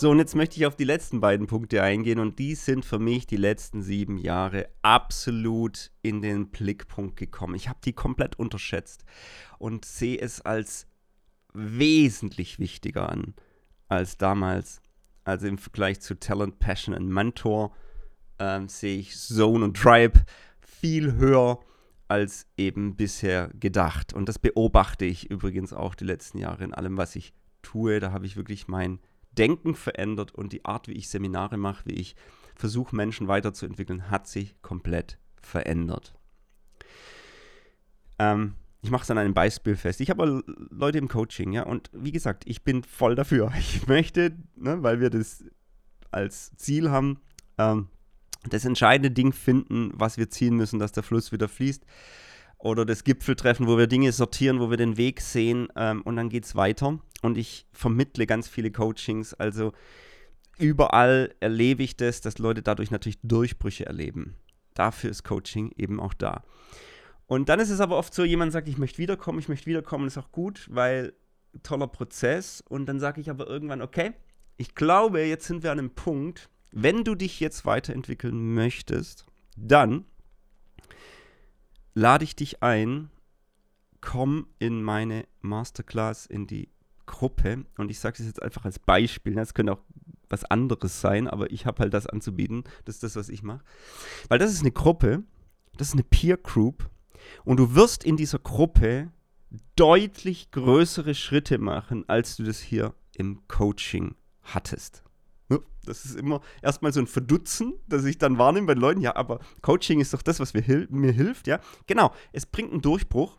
So, 0.01 0.11
und 0.11 0.19
jetzt 0.19 0.37
möchte 0.37 0.57
ich 0.61 0.65
auf 0.65 0.77
die 0.77 0.85
letzten 0.85 1.21
beiden 1.21 1.49
Punkte 1.49 1.83
eingehen 1.83 2.21
und 2.21 2.39
die 2.39 2.55
sind 2.55 2.85
für 2.85 3.01
mich 3.01 3.27
die 3.27 3.37
letzten 3.37 3.83
sieben 3.83 4.17
Jahre 4.17 4.69
absolut 4.81 5.91
in 6.03 6.23
den 6.23 6.51
Blickpunkt 6.51 7.17
gekommen. 7.17 7.57
Ich 7.57 7.69
habe 7.69 7.81
die 7.85 7.95
komplett 7.95 8.39
unterschätzt 8.39 9.05
und 9.59 9.85
sehe 9.85 10.17
es 10.21 10.41
als 10.41 10.87
wesentlich 11.53 12.61
wichtiger 12.61 13.09
an 13.09 13.35
als 13.89 14.17
damals. 14.17 14.83
Also 15.25 15.49
im 15.49 15.59
Vergleich 15.59 15.99
zu 15.99 16.15
Talent, 16.15 16.61
Passion 16.61 16.95
und 16.95 17.09
Mentor 17.09 17.75
ähm, 18.39 18.69
sehe 18.69 19.01
ich 19.01 19.17
Zone 19.17 19.65
und 19.65 19.77
Tribe 19.77 20.25
viel 20.61 21.15
höher 21.15 21.59
als 22.07 22.47
eben 22.57 22.95
bisher 22.95 23.49
gedacht. 23.49 24.13
Und 24.13 24.29
das 24.29 24.39
beobachte 24.39 25.07
ich 25.07 25.29
übrigens 25.29 25.73
auch 25.73 25.97
die 25.97 26.05
letzten 26.05 26.39
Jahre 26.39 26.63
in 26.63 26.73
allem, 26.73 26.97
was 26.97 27.17
ich 27.17 27.33
tue. 27.63 27.99
Da 27.99 28.13
habe 28.13 28.27
ich 28.27 28.37
wirklich 28.37 28.69
mein 28.69 29.01
Denken 29.39 29.75
verändert 29.75 30.35
und 30.35 30.53
die 30.53 30.65
Art, 30.65 30.89
wie 30.89 30.93
ich 30.93 31.09
Seminare 31.09 31.57
mache, 31.57 31.87
wie 31.87 31.95
ich 31.95 32.17
versuche, 32.55 32.95
Menschen 32.95 33.29
weiterzuentwickeln, 33.29 34.11
hat 34.11 34.27
sich 34.27 34.61
komplett 34.63 35.19
verändert. 35.41 36.15
Ähm, 38.19 38.55
ich 38.83 38.91
mache 38.91 39.03
es 39.03 39.11
an 39.11 39.19
einem 39.19 39.35
Beispiel 39.35 39.77
fest. 39.77 40.01
Ich 40.01 40.11
habe 40.11 40.43
Leute 40.71 40.99
im 40.99 41.09
Coaching, 41.09 41.53
ja, 41.53 41.65
und 41.65 41.91
wie 41.93 42.13
gesagt, 42.13 42.45
ich 42.47 42.63
bin 42.63 42.83
voll 42.83 43.15
dafür. 43.15 43.53
Ich 43.59 43.87
möchte, 43.87 44.37
ne, 44.57 44.83
weil 44.83 45.01
wir 45.01 45.11
das 45.11 45.45
als 46.11 46.55
Ziel 46.57 46.91
haben, 46.91 47.21
ähm, 47.59 47.89
das 48.49 48.65
entscheidende 48.65 49.11
Ding 49.11 49.33
finden, 49.33 49.91
was 49.95 50.17
wir 50.17 50.31
ziehen 50.31 50.57
müssen, 50.57 50.79
dass 50.79 50.93
der 50.93 51.03
Fluss 51.03 51.33
wieder 51.33 51.49
fließt. 51.49 51.85
Oder 52.59 52.85
das 52.85 53.05
Gipfeltreffen, 53.05 53.67
wo 53.67 53.79
wir 53.79 53.87
Dinge 53.87 54.11
sortieren, 54.13 54.59
wo 54.59 54.71
wir 54.71 54.77
den 54.77 54.97
Weg 54.97 55.21
sehen 55.21 55.69
ähm, 55.77 56.03
und 56.03 56.17
dann 56.17 56.29
geht 56.29 56.45
es 56.45 56.57
weiter 56.57 56.99
und 57.23 57.39
ich 57.39 57.67
vermittle 57.73 58.27
ganz 58.27 58.49
viele 58.49 58.73
Coachings. 58.73 59.33
Also 59.35 59.73
überall 60.59 61.35
erlebe 61.41 61.83
ich 61.83 61.97
das, 61.97 62.21
dass 62.21 62.39
Leute 62.39 62.63
dadurch 62.63 62.91
natürlich 62.91 63.21
Durchbrüche 63.23 63.87
erleben. 63.87 64.35
Dafür 64.75 65.11
ist 65.11 65.23
Coaching 65.23 65.73
eben 65.77 66.01
auch 66.01 66.15
da. 66.15 66.43
Und 67.27 67.49
dann 67.49 67.61
ist 67.61 67.71
es 67.71 67.81
aber 67.81 67.99
oft 67.99 68.15
so, 68.15 68.25
jemand 68.25 68.53
sagt, 68.53 68.69
ich 68.69 68.79
möchte 68.79 68.99
wiederkommen, 68.99 69.39
ich 69.39 69.49
möchte 69.49 69.67
wiederkommen, 69.67 70.07
ist 70.07 70.19
auch 70.19 70.33
gut, 70.33 70.67
weil 70.71 71.13
toller 71.63 71.87
Prozess. 71.87 72.63
Und 72.69 72.87
dann 72.87 73.01
sage 73.01 73.21
ich 73.21 73.31
aber 73.31 73.47
irgendwann, 73.47 73.83
okay, 73.83 74.13
ich 74.57 74.75
glaube, 74.75 75.23
jetzt 75.23 75.47
sind 75.47 75.63
wir 75.63 75.71
an 75.71 75.79
einem 75.79 75.91
Punkt, 75.91 76.49
wenn 76.73 77.05
du 77.05 77.15
dich 77.15 77.39
jetzt 77.41 77.65
weiterentwickeln 77.67 78.55
möchtest, 78.55 79.27
dann 79.57 80.05
lade 81.99 82.25
ich 82.25 82.37
dich 82.37 82.63
ein, 82.63 83.11
komm 84.01 84.47
in 84.59 84.83
meine 84.83 85.27
Masterclass, 85.41 86.27
in 86.27 86.47
die 86.47 86.69
Gruppe 87.07 87.65
und 87.77 87.91
ich 87.91 87.99
sage 87.99 88.19
das 88.19 88.27
jetzt 88.27 88.43
einfach 88.43 88.65
als 88.65 88.79
Beispiel, 88.79 89.35
das 89.35 89.55
könnte 89.55 89.73
auch 89.73 89.83
was 90.29 90.45
anderes 90.45 91.01
sein, 91.01 91.27
aber 91.27 91.51
ich 91.51 91.67
habe 91.67 91.81
halt 91.83 91.95
das 91.95 92.07
anzubieten, 92.07 92.65
das 92.85 92.97
ist 92.97 93.03
das, 93.03 93.17
was 93.17 93.29
ich 93.29 93.43
mache. 93.43 93.65
Weil 94.29 94.39
das 94.39 94.53
ist 94.53 94.61
eine 94.61 94.71
Gruppe, 94.71 95.25
das 95.77 95.89
ist 95.89 95.95
eine 95.95 96.05
Peer 96.05 96.37
Group 96.37 96.89
und 97.45 97.57
du 97.57 97.75
wirst 97.75 98.05
in 98.05 98.17
dieser 98.17 98.39
Gruppe 98.39 99.11
deutlich 99.75 100.51
größere 100.51 101.15
Schritte 101.15 101.59
machen, 101.59 102.09
als 102.09 102.37
du 102.37 102.45
das 102.45 102.61
hier 102.61 102.95
im 103.17 103.41
Coaching 103.49 104.15
hattest. 104.43 105.03
Das 105.85 106.05
ist 106.05 106.17
immer 106.17 106.41
erstmal 106.61 106.93
so 106.93 107.01
ein 107.01 107.07
Verdutzen, 107.07 107.75
dass 107.89 108.05
ich 108.05 108.19
dann 108.19 108.37
wahrnehme 108.37 108.67
bei 108.67 108.75
den 108.75 108.81
Leuten, 108.81 109.01
ja, 109.01 109.17
aber 109.17 109.39
Coaching 109.63 110.01
ist 110.01 110.13
doch 110.13 110.21
das, 110.21 110.41
was 110.41 110.53
mir, 110.53 110.87
mir 110.91 111.13
hilft, 111.13 111.47
ja. 111.47 111.61
Genau, 111.87 112.13
es 112.33 112.45
bringt 112.45 112.73
einen 112.73 112.83
Durchbruch, 112.83 113.39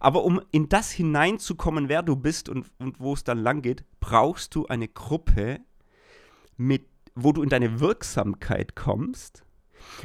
aber 0.00 0.24
um 0.24 0.40
in 0.50 0.68
das 0.68 0.90
hineinzukommen, 0.90 1.88
wer 1.88 2.02
du 2.02 2.16
bist 2.16 2.48
und, 2.48 2.66
und 2.78 2.98
wo 2.98 3.14
es 3.14 3.22
dann 3.22 3.38
lang 3.38 3.62
geht, 3.62 3.84
brauchst 4.00 4.54
du 4.54 4.66
eine 4.66 4.88
Gruppe, 4.88 5.60
mit, 6.56 6.86
wo 7.14 7.32
du 7.32 7.42
in 7.42 7.48
deine 7.48 7.80
Wirksamkeit 7.80 8.76
kommst, 8.76 9.44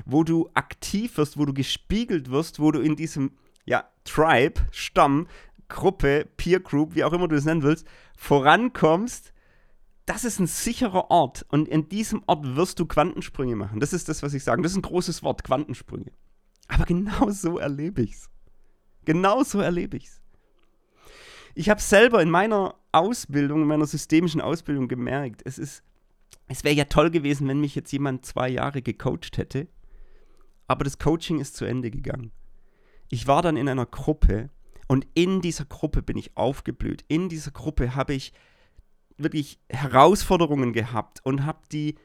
wo 0.05 0.23
du 0.23 0.49
aktiv 0.53 1.17
wirst, 1.17 1.37
wo 1.37 1.45
du 1.45 1.53
gespiegelt 1.53 2.29
wirst, 2.29 2.59
wo 2.59 2.71
du 2.71 2.79
in 2.79 2.95
diesem 2.95 3.31
ja, 3.65 3.85
Tribe, 4.03 4.61
Stamm, 4.71 5.27
Gruppe, 5.67 6.27
Peer 6.37 6.59
Group, 6.59 6.95
wie 6.95 7.03
auch 7.03 7.13
immer 7.13 7.27
du 7.27 7.35
es 7.35 7.45
nennen 7.45 7.63
willst, 7.63 7.87
vorankommst. 8.17 9.33
Das 10.09 10.23
ist 10.23 10.39
ein 10.39 10.47
sicherer 10.47 11.11
Ort 11.11 11.45
und 11.49 11.67
in 11.67 11.87
diesem 11.87 12.23
Ort 12.25 12.55
wirst 12.55 12.79
du 12.79 12.87
Quantensprünge 12.87 13.55
machen. 13.55 13.79
Das 13.79 13.93
ist 13.93 14.09
das, 14.09 14.23
was 14.23 14.33
ich 14.33 14.43
sage. 14.43 14.63
Das 14.63 14.71
ist 14.71 14.77
ein 14.79 14.81
großes 14.81 15.21
Wort, 15.21 15.43
Quantensprünge. 15.43 16.11
Aber 16.67 16.85
genau 16.85 17.29
so 17.29 17.59
erlebe 17.59 18.01
ich 18.01 18.13
es. 18.13 18.29
Genauso 19.05 19.59
erlebe 19.59 19.97
ich 19.97 20.05
es. 20.05 20.21
Ich 21.53 21.69
habe 21.69 21.79
selber 21.79 22.23
in 22.23 22.31
meiner 22.31 22.73
Ausbildung, 22.91 23.61
in 23.61 23.67
meiner 23.67 23.85
systemischen 23.85 24.41
Ausbildung 24.41 24.87
gemerkt, 24.87 25.43
es 25.45 25.83
es 26.47 26.63
wäre 26.63 26.73
ja 26.73 26.85
toll 26.85 27.11
gewesen, 27.11 27.47
wenn 27.47 27.61
mich 27.61 27.75
jetzt 27.75 27.91
jemand 27.91 28.25
zwei 28.25 28.49
Jahre 28.49 28.81
gecoacht 28.81 29.37
hätte, 29.37 29.67
aber 30.67 30.85
das 30.85 30.97
Coaching 30.97 31.39
ist 31.39 31.55
zu 31.55 31.65
Ende 31.65 31.91
gegangen. 31.91 32.31
Ich 33.11 33.27
war 33.27 33.43
dann 33.43 33.57
in 33.57 33.69
einer 33.69 33.85
Gruppe 33.85 34.49
und 34.87 35.05
in 35.13 35.41
dieser 35.41 35.65
Gruppe 35.65 36.01
bin 36.01 36.17
ich 36.17 36.35
aufgeblüht. 36.35 37.05
In 37.07 37.29
dieser 37.29 37.51
Gruppe 37.51 37.93
habe 37.93 38.15
ich 38.15 38.33
wirklich 39.21 39.59
Herausforderungen 39.69 40.73
gehabt 40.73 41.19
und 41.23 41.45
habe 41.45 41.59
die 41.71 41.95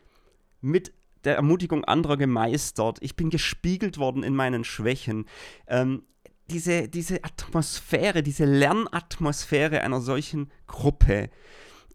mit 0.61 0.93
der 1.25 1.37
Ermutigung 1.37 1.85
anderer 1.85 2.17
gemeistert. 2.17 2.99
Ich 3.01 3.17
bin 3.17 3.31
gespiegelt 3.31 3.99
worden 3.99 4.23
in 4.23 4.35
meinen 4.35 4.65
Schwächen. 4.65 5.27
Ähm, 5.67 6.03
diese, 6.51 6.89
diese 6.89 7.25
Atmosphäre, 7.25 8.23
diese 8.23 8.45
Lernatmosphäre 8.45 9.81
einer 9.81 10.01
solchen 10.01 10.51
Gruppe, 10.67 11.31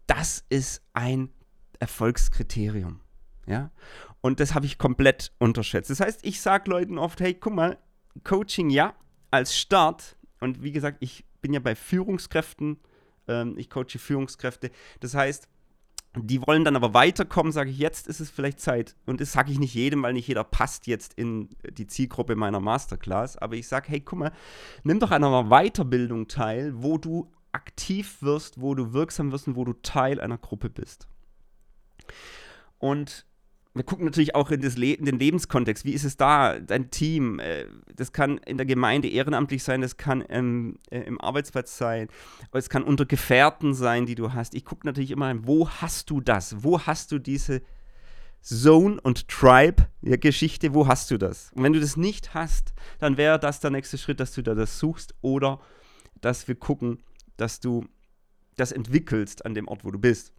das 0.06 0.44
ist 0.48 0.82
ein 0.92 1.30
Erfolgskriterium. 1.78 3.00
Ja? 3.46 3.70
Und 4.20 4.40
das 4.40 4.54
habe 4.54 4.66
ich 4.66 4.78
komplett 4.78 5.32
unterschätzt. 5.38 5.90
Das 5.90 6.00
heißt, 6.00 6.20
ich 6.24 6.40
sage 6.40 6.70
Leuten 6.70 6.98
oft, 6.98 7.20
hey, 7.20 7.34
guck 7.34 7.54
mal, 7.54 7.78
Coaching 8.24 8.70
ja, 8.70 8.94
als 9.30 9.56
Start. 9.56 10.16
Und 10.40 10.62
wie 10.62 10.72
gesagt, 10.72 10.98
ich 11.00 11.24
bin 11.40 11.52
ja 11.52 11.60
bei 11.60 11.74
Führungskräften, 11.74 12.78
ähm, 13.30 13.54
ich 13.56 13.70
coache 13.70 13.98
Führungskräfte. 13.98 14.70
Das 15.00 15.14
heißt, 15.14 15.48
die 16.16 16.44
wollen 16.44 16.64
dann 16.64 16.74
aber 16.74 16.92
weiterkommen, 16.92 17.52
sage 17.52 17.70
ich, 17.70 17.78
jetzt 17.78 18.08
ist 18.08 18.18
es 18.18 18.30
vielleicht 18.30 18.60
Zeit. 18.60 18.96
Und 19.06 19.20
das 19.20 19.32
sage 19.32 19.52
ich 19.52 19.60
nicht 19.60 19.74
jedem, 19.74 20.02
weil 20.02 20.12
nicht 20.12 20.26
jeder 20.26 20.42
passt 20.42 20.88
jetzt 20.88 21.14
in 21.14 21.48
die 21.70 21.86
Zielgruppe 21.86 22.34
meiner 22.34 22.58
Masterclass. 22.58 23.36
Aber 23.36 23.54
ich 23.54 23.68
sage, 23.68 23.88
hey, 23.90 24.00
guck 24.00 24.18
mal, 24.18 24.32
nimm 24.82 24.98
doch 24.98 25.12
an 25.12 25.22
einer 25.22 25.44
Weiterbildung 25.44 26.26
teil, 26.26 26.72
wo 26.74 26.98
du 26.98 27.30
aktiv 27.52 28.22
wirst, 28.22 28.60
wo 28.60 28.74
du 28.74 28.92
wirksam 28.92 29.30
wirst 29.30 29.46
und 29.46 29.56
wo 29.56 29.64
du 29.64 29.72
Teil 29.72 30.20
einer 30.20 30.38
Gruppe 30.38 30.68
bist. 30.68 31.06
Und 32.78 33.24
wir 33.74 33.84
gucken 33.84 34.04
natürlich 34.04 34.34
auch 34.34 34.50
in, 34.50 34.60
Le 34.60 34.94
in, 34.94 35.04
den 35.04 35.18
Lebenskontext. 35.18 35.84
Wie 35.84 35.92
ist 35.92 36.04
es 36.04 36.16
da, 36.16 36.58
dein 36.58 36.90
Team? 36.90 37.38
Äh, 37.38 37.66
das 37.94 38.12
kann 38.12 38.38
in 38.38 38.56
der 38.56 38.66
Gemeinde 38.66 39.08
ehrenamtlich 39.08 39.62
sein, 39.62 39.80
das 39.80 39.96
kann 39.96 40.24
ähm, 40.28 40.76
äh, 40.90 41.00
im 41.00 41.20
Arbeitsplatz 41.20 41.78
sein, 41.78 42.08
es 42.52 42.68
kann 42.68 42.82
unter 42.82 43.06
Gefährten 43.06 43.74
sein, 43.74 44.06
die 44.06 44.16
du 44.16 44.32
hast. 44.32 44.54
Ich 44.54 44.64
gucke 44.64 44.86
natürlich 44.86 45.12
immer, 45.12 45.46
wo 45.46 45.68
hast 45.68 46.10
du 46.10 46.20
das? 46.20 46.64
Wo 46.64 46.80
hast 46.80 47.12
du 47.12 47.20
diese 47.20 47.62
Zone- 48.42 49.00
und 49.02 49.28
Tribe-Geschichte? 49.28 50.74
Wo 50.74 50.88
hast 50.88 51.10
du 51.12 51.18
das? 51.18 51.52
Und 51.54 51.62
wenn 51.62 51.72
du 51.72 51.80
das 51.80 51.96
nicht 51.96 52.34
hast, 52.34 52.74
dann 52.98 53.16
wäre 53.16 53.38
das 53.38 53.60
der 53.60 53.70
nächste 53.70 53.98
Schritt, 53.98 54.18
dass 54.18 54.32
du 54.32 54.42
da 54.42 54.54
das 54.54 54.80
suchst 54.80 55.14
oder 55.20 55.60
dass 56.20 56.48
wir 56.48 56.56
gucken, 56.56 56.98
dass 57.36 57.60
du 57.60 57.86
das 58.56 58.72
entwickelst 58.72 59.46
an 59.46 59.54
dem 59.54 59.68
Ort, 59.68 59.84
wo 59.84 59.92
du 59.92 59.98
bist. 59.98 60.32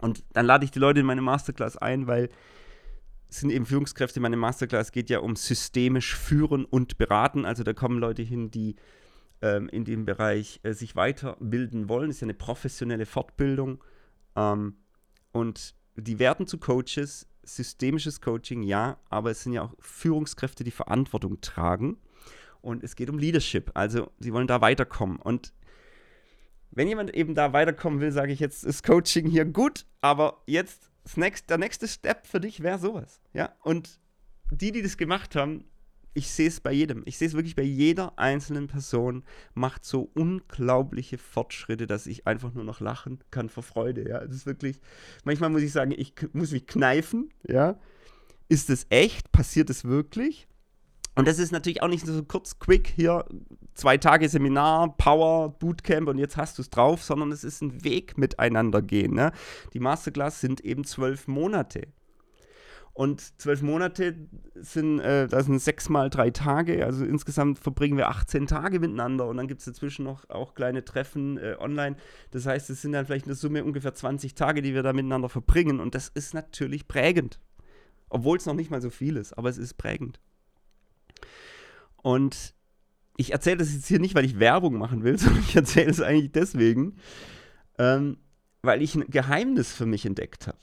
Und 0.00 0.24
dann 0.32 0.46
lade 0.46 0.64
ich 0.64 0.70
die 0.70 0.78
Leute 0.78 1.00
in 1.00 1.06
meine 1.06 1.22
Masterclass 1.22 1.76
ein, 1.76 2.06
weil 2.06 2.28
es 3.28 3.40
sind 3.40 3.50
eben 3.50 3.66
Führungskräfte. 3.66 4.20
Meine 4.20 4.36
Masterclass 4.36 4.92
geht 4.92 5.10
ja 5.10 5.20
um 5.20 5.36
systemisch 5.36 6.16
führen 6.16 6.64
und 6.64 6.98
beraten. 6.98 7.44
Also 7.44 7.62
da 7.62 7.72
kommen 7.72 7.98
Leute 7.98 8.22
hin, 8.22 8.50
die 8.50 8.76
ähm, 9.42 9.68
in 9.68 9.84
dem 9.84 10.04
Bereich 10.04 10.60
äh, 10.62 10.72
sich 10.72 10.96
weiterbilden 10.96 11.88
wollen. 11.88 12.08
Das 12.08 12.16
ist 12.16 12.20
ja 12.20 12.26
eine 12.26 12.34
professionelle 12.34 13.06
Fortbildung. 13.06 13.84
Ähm, 14.34 14.76
und 15.32 15.74
die 15.96 16.18
werden 16.18 16.46
zu 16.46 16.58
Coaches. 16.58 17.26
Systemisches 17.44 18.20
Coaching, 18.20 18.62
ja, 18.62 18.98
aber 19.08 19.30
es 19.30 19.42
sind 19.42 19.54
ja 19.54 19.62
auch 19.62 19.74
Führungskräfte, 19.78 20.64
die 20.64 20.70
Verantwortung 20.70 21.40
tragen. 21.40 21.96
Und 22.60 22.84
es 22.84 22.94
geht 22.94 23.08
um 23.08 23.18
Leadership. 23.18 23.70
Also 23.72 24.10
sie 24.18 24.34
wollen 24.34 24.46
da 24.46 24.60
weiterkommen. 24.60 25.18
Und 25.18 25.54
wenn 26.70 26.88
jemand 26.88 27.14
eben 27.14 27.34
da 27.34 27.52
weiterkommen 27.52 28.00
will, 28.00 28.12
sage 28.12 28.32
ich 28.32 28.40
jetzt, 28.40 28.64
ist 28.64 28.84
Coaching 28.84 29.26
hier 29.26 29.44
gut, 29.44 29.86
aber 30.00 30.42
jetzt 30.46 30.90
next, 31.16 31.50
der 31.50 31.58
nächste 31.58 31.88
Step 31.88 32.26
für 32.26 32.40
dich 32.40 32.62
wäre 32.62 32.78
sowas. 32.78 33.20
Ja, 33.32 33.54
und 33.62 34.00
die, 34.50 34.72
die 34.72 34.82
das 34.82 34.96
gemacht 34.96 35.34
haben, 35.36 35.64
ich 36.14 36.30
sehe 36.30 36.48
es 36.48 36.60
bei 36.60 36.72
jedem. 36.72 37.02
Ich 37.06 37.16
sehe 37.16 37.28
es 37.28 37.34
wirklich 37.34 37.54
bei 37.54 37.62
jeder 37.62 38.18
einzelnen 38.18 38.66
Person, 38.66 39.22
macht 39.54 39.84
so 39.84 40.10
unglaubliche 40.14 41.16
Fortschritte, 41.16 41.86
dass 41.86 42.06
ich 42.06 42.26
einfach 42.26 42.52
nur 42.52 42.64
noch 42.64 42.80
lachen 42.80 43.20
kann 43.30 43.48
vor 43.48 43.62
Freude. 43.62 44.08
Ja, 44.08 44.22
es 44.22 44.34
ist 44.34 44.46
wirklich, 44.46 44.80
manchmal 45.24 45.50
muss 45.50 45.62
ich 45.62 45.72
sagen, 45.72 45.92
ich 45.96 46.14
muss 46.32 46.50
mich 46.50 46.66
kneifen. 46.66 47.30
Ja, 47.46 47.78
ist 48.48 48.68
es 48.70 48.86
echt? 48.90 49.30
Passiert 49.30 49.70
es 49.70 49.84
wirklich? 49.84 50.48
Und 51.18 51.26
das 51.26 51.40
ist 51.40 51.50
natürlich 51.50 51.82
auch 51.82 51.88
nicht 51.88 52.06
so 52.06 52.22
kurz, 52.22 52.60
quick, 52.60 52.92
hier 52.94 53.24
zwei 53.74 53.96
Tage 53.96 54.28
Seminar, 54.28 54.96
Power, 54.98 55.48
Bootcamp 55.48 56.06
und 56.06 56.16
jetzt 56.16 56.36
hast 56.36 56.58
du 56.58 56.62
es 56.62 56.70
drauf, 56.70 57.02
sondern 57.02 57.32
es 57.32 57.42
ist 57.42 57.60
ein 57.60 57.82
Weg 57.82 58.16
miteinander 58.16 58.82
gehen. 58.82 59.14
Ne? 59.14 59.32
Die 59.72 59.80
Masterclass 59.80 60.40
sind 60.40 60.60
eben 60.60 60.84
zwölf 60.84 61.26
Monate. 61.26 61.88
Und 62.92 63.40
zwölf 63.40 63.62
Monate 63.62 64.14
sind, 64.54 65.00
äh, 65.00 65.26
das 65.26 65.46
sind 65.46 65.60
sechs 65.60 65.88
mal 65.88 66.08
drei 66.08 66.30
Tage, 66.30 66.86
also 66.86 67.04
insgesamt 67.04 67.58
verbringen 67.58 67.96
wir 67.96 68.10
18 68.10 68.46
Tage 68.46 68.78
miteinander 68.78 69.26
und 69.26 69.38
dann 69.38 69.48
gibt 69.48 69.58
es 69.58 69.64
dazwischen 69.64 70.04
noch 70.04 70.30
auch 70.30 70.54
kleine 70.54 70.84
Treffen 70.84 71.36
äh, 71.38 71.56
online. 71.58 71.96
Das 72.30 72.46
heißt, 72.46 72.70
es 72.70 72.82
sind 72.82 72.92
dann 72.92 73.06
vielleicht 73.06 73.26
eine 73.26 73.34
Summe 73.34 73.64
ungefähr 73.64 73.92
20 73.92 74.36
Tage, 74.36 74.62
die 74.62 74.72
wir 74.72 74.84
da 74.84 74.92
miteinander 74.92 75.28
verbringen 75.28 75.80
und 75.80 75.96
das 75.96 76.06
ist 76.06 76.32
natürlich 76.32 76.86
prägend. 76.86 77.40
Obwohl 78.08 78.36
es 78.36 78.46
noch 78.46 78.54
nicht 78.54 78.70
mal 78.70 78.80
so 78.80 78.90
viel 78.90 79.16
ist, 79.16 79.36
aber 79.36 79.48
es 79.48 79.58
ist 79.58 79.74
prägend. 79.74 80.20
Und 82.02 82.54
ich 83.16 83.32
erzähle 83.32 83.58
das 83.58 83.72
jetzt 83.72 83.88
hier 83.88 83.98
nicht, 83.98 84.14
weil 84.14 84.24
ich 84.24 84.38
Werbung 84.38 84.78
machen 84.78 85.02
will, 85.02 85.18
sondern 85.18 85.42
ich 85.42 85.56
erzähle 85.56 85.90
es 85.90 86.00
eigentlich 86.00 86.32
deswegen, 86.32 86.96
ähm, 87.78 88.18
weil 88.62 88.82
ich 88.82 88.94
ein 88.94 89.08
Geheimnis 89.08 89.72
für 89.72 89.86
mich 89.86 90.06
entdeckt 90.06 90.46
habe. 90.46 90.58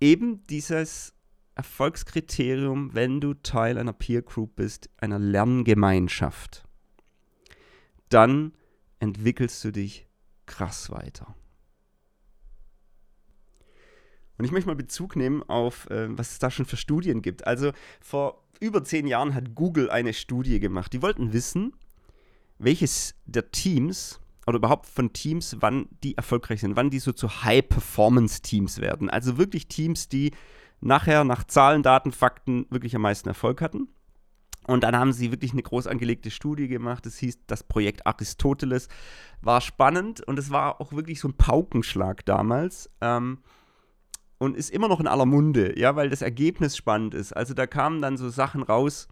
Eben 0.00 0.42
dieses 0.46 1.14
Erfolgskriterium, 1.54 2.94
wenn 2.94 3.20
du 3.20 3.32
Teil 3.34 3.78
einer 3.78 3.94
Peer 3.94 4.22
Group 4.22 4.56
bist, 4.56 4.90
einer 4.98 5.18
Lerngemeinschaft, 5.18 6.64
dann 8.10 8.52
entwickelst 9.00 9.64
du 9.64 9.72
dich 9.72 10.06
krass 10.44 10.90
weiter. 10.90 11.34
Und 14.38 14.44
ich 14.44 14.52
möchte 14.52 14.68
mal 14.68 14.76
Bezug 14.76 15.16
nehmen 15.16 15.42
auf, 15.42 15.88
äh, 15.90 16.16
was 16.16 16.32
es 16.32 16.38
da 16.38 16.50
schon 16.50 16.66
für 16.66 16.76
Studien 16.76 17.22
gibt. 17.22 17.46
Also 17.46 17.72
vor 18.00 18.45
über 18.60 18.84
zehn 18.84 19.06
Jahren 19.06 19.34
hat 19.34 19.54
Google 19.54 19.90
eine 19.90 20.12
Studie 20.12 20.60
gemacht. 20.60 20.92
Die 20.92 21.02
wollten 21.02 21.32
wissen, 21.32 21.72
welches 22.58 23.14
der 23.26 23.50
Teams 23.50 24.20
oder 24.46 24.56
überhaupt 24.56 24.86
von 24.86 25.12
Teams, 25.12 25.56
wann 25.60 25.88
die 26.04 26.16
erfolgreich 26.16 26.60
sind, 26.60 26.76
wann 26.76 26.90
die 26.90 27.00
so 27.00 27.12
zu 27.12 27.42
High-Performance-Teams 27.42 28.80
werden. 28.80 29.10
Also 29.10 29.38
wirklich 29.38 29.66
Teams, 29.66 30.08
die 30.08 30.32
nachher 30.80 31.24
nach 31.24 31.44
Zahlen, 31.44 31.82
Daten, 31.82 32.12
Fakten 32.12 32.66
wirklich 32.70 32.94
am 32.94 33.02
meisten 33.02 33.28
Erfolg 33.28 33.60
hatten. 33.60 33.88
Und 34.66 34.82
dann 34.82 34.96
haben 34.96 35.12
sie 35.12 35.30
wirklich 35.30 35.52
eine 35.52 35.62
groß 35.62 35.86
angelegte 35.86 36.30
Studie 36.30 36.68
gemacht. 36.68 37.06
Das 37.06 37.18
hieß 37.18 37.38
das 37.46 37.62
Projekt 37.62 38.06
Aristoteles. 38.06 38.88
War 39.40 39.60
spannend 39.60 40.20
und 40.20 40.38
es 40.38 40.50
war 40.50 40.80
auch 40.80 40.92
wirklich 40.92 41.20
so 41.20 41.28
ein 41.28 41.36
Paukenschlag 41.36 42.24
damals. 42.24 42.90
Ähm, 43.00 43.38
und 44.38 44.56
ist 44.56 44.70
immer 44.70 44.88
noch 44.88 45.00
in 45.00 45.06
aller 45.06 45.26
Munde, 45.26 45.78
ja, 45.78 45.96
weil 45.96 46.10
das 46.10 46.22
Ergebnis 46.22 46.76
spannend 46.76 47.14
ist. 47.14 47.32
Also 47.32 47.54
da 47.54 47.66
kamen 47.66 48.02
dann 48.02 48.16
so 48.16 48.28
Sachen 48.28 48.62
raus. 48.62 49.08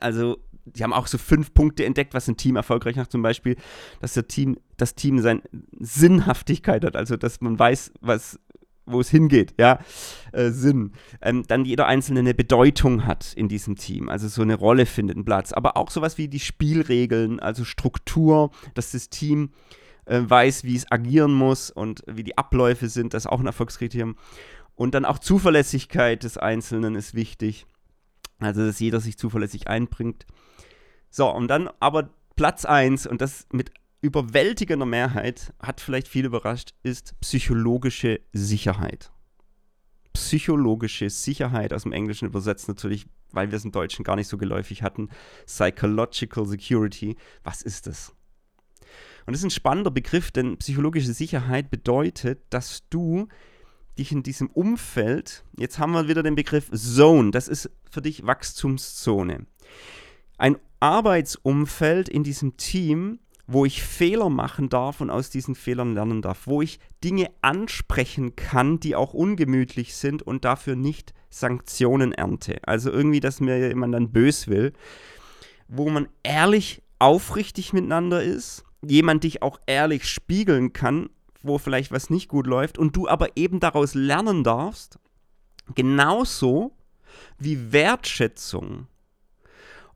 Also, 0.00 0.38
die 0.64 0.82
haben 0.82 0.94
auch 0.94 1.06
so 1.06 1.18
fünf 1.18 1.52
Punkte 1.52 1.84
entdeckt, 1.84 2.14
was 2.14 2.26
ein 2.26 2.38
Team 2.38 2.56
erfolgreich 2.56 2.96
macht. 2.96 3.12
Zum 3.12 3.22
Beispiel, 3.22 3.56
dass 4.00 4.14
der 4.14 4.26
Team, 4.26 4.56
das 4.78 4.94
Team 4.94 5.18
seine 5.18 5.42
Sinnhaftigkeit 5.78 6.84
hat, 6.84 6.96
also 6.96 7.16
dass 7.16 7.42
man 7.42 7.58
weiß, 7.58 7.92
was, 8.00 8.40
wo 8.86 9.00
es 9.00 9.10
hingeht, 9.10 9.54
ja, 9.58 9.78
äh, 10.32 10.50
Sinn. 10.50 10.92
Ähm, 11.20 11.44
dann 11.46 11.66
jeder 11.66 11.86
Einzelne 11.86 12.20
eine 12.20 12.34
Bedeutung 12.34 13.04
hat 13.04 13.34
in 13.34 13.48
diesem 13.48 13.76
Team, 13.76 14.08
also 14.08 14.26
so 14.28 14.42
eine 14.42 14.54
Rolle 14.54 14.86
findet 14.86 15.16
einen 15.16 15.24
Platz. 15.26 15.52
Aber 15.52 15.76
auch 15.76 15.90
sowas 15.90 16.16
wie 16.16 16.28
die 16.28 16.40
Spielregeln, 16.40 17.40
also 17.40 17.64
Struktur, 17.64 18.50
dass 18.74 18.92
das 18.92 19.10
Team 19.10 19.50
äh, 20.06 20.20
weiß, 20.22 20.64
wie 20.64 20.76
es 20.76 20.90
agieren 20.90 21.32
muss 21.32 21.70
und 21.70 22.02
wie 22.06 22.24
die 22.24 22.38
Abläufe 22.38 22.88
sind, 22.88 23.14
das 23.14 23.24
ist 23.24 23.30
auch 23.30 23.40
ein 23.40 23.46
Erfolgskriterium. 23.46 24.16
Und 24.74 24.94
dann 24.94 25.04
auch 25.04 25.18
Zuverlässigkeit 25.18 26.24
des 26.24 26.36
Einzelnen 26.36 26.94
ist 26.94 27.14
wichtig. 27.14 27.66
Also, 28.38 28.66
dass 28.66 28.80
jeder 28.80 29.00
sich 29.00 29.16
zuverlässig 29.16 29.68
einbringt. 29.68 30.26
So, 31.10 31.30
und 31.30 31.48
dann 31.48 31.70
aber 31.80 32.10
Platz 32.36 32.64
1, 32.64 33.06
und 33.06 33.20
das 33.20 33.46
mit 33.52 33.70
überwältigender 34.00 34.86
Mehrheit, 34.86 35.54
hat 35.60 35.80
vielleicht 35.80 36.08
viel 36.08 36.26
überrascht, 36.26 36.74
ist 36.82 37.18
psychologische 37.20 38.20
Sicherheit. 38.32 39.12
Psychologische 40.12 41.10
Sicherheit 41.10 41.72
aus 41.72 41.84
dem 41.84 41.92
Englischen 41.92 42.26
übersetzt 42.26 42.68
natürlich, 42.68 43.06
weil 43.30 43.50
wir 43.50 43.56
es 43.56 43.64
im 43.64 43.72
Deutschen 43.72 44.04
gar 44.04 44.16
nicht 44.16 44.28
so 44.28 44.36
geläufig 44.36 44.82
hatten. 44.82 45.08
Psychological 45.46 46.46
Security. 46.46 47.16
Was 47.44 47.62
ist 47.62 47.86
das? 47.86 48.12
Und 49.26 49.32
das 49.32 49.40
ist 49.40 49.46
ein 49.46 49.50
spannender 49.50 49.90
Begriff, 49.90 50.30
denn 50.30 50.58
psychologische 50.58 51.12
Sicherheit 51.12 51.70
bedeutet, 51.70 52.42
dass 52.50 52.88
du 52.90 53.28
dich 53.98 54.12
in 54.12 54.22
diesem 54.22 54.48
Umfeld, 54.48 55.44
jetzt 55.58 55.78
haben 55.78 55.92
wir 55.92 56.08
wieder 56.08 56.22
den 56.22 56.34
Begriff 56.34 56.70
Zone, 56.72 57.30
das 57.30 57.48
ist 57.48 57.70
für 57.90 58.02
dich 58.02 58.26
Wachstumszone. 58.26 59.46
Ein 60.36 60.58
Arbeitsumfeld 60.80 62.08
in 62.08 62.24
diesem 62.24 62.56
Team, 62.56 63.20
wo 63.46 63.64
ich 63.64 63.82
Fehler 63.82 64.30
machen 64.30 64.68
darf 64.68 65.00
und 65.00 65.10
aus 65.10 65.30
diesen 65.30 65.54
Fehlern 65.54 65.94
lernen 65.94 66.22
darf, 66.22 66.46
wo 66.46 66.62
ich 66.62 66.80
Dinge 67.02 67.30
ansprechen 67.42 68.36
kann, 68.36 68.80
die 68.80 68.96
auch 68.96 69.14
ungemütlich 69.14 69.94
sind 69.94 70.22
und 70.22 70.44
dafür 70.44 70.76
nicht 70.76 71.12
Sanktionen 71.30 72.12
ernte. 72.12 72.58
Also 72.66 72.90
irgendwie, 72.90 73.20
dass 73.20 73.40
mir 73.40 73.68
jemand 73.68 73.94
dann 73.94 74.12
bös 74.12 74.48
will, 74.48 74.72
wo 75.68 75.88
man 75.90 76.08
ehrlich, 76.22 76.82
aufrichtig 76.98 77.72
miteinander 77.72 78.22
ist 78.22 78.64
jemand 78.88 79.24
dich 79.24 79.42
auch 79.42 79.60
ehrlich 79.66 80.08
spiegeln 80.08 80.72
kann, 80.72 81.10
wo 81.42 81.58
vielleicht 81.58 81.92
was 81.92 82.10
nicht 82.10 82.28
gut 82.28 82.46
läuft 82.46 82.78
und 82.78 82.96
du 82.96 83.08
aber 83.08 83.36
eben 83.36 83.60
daraus 83.60 83.94
lernen 83.94 84.44
darfst, 84.44 84.98
genauso 85.74 86.72
wie 87.38 87.72
Wertschätzung 87.72 88.88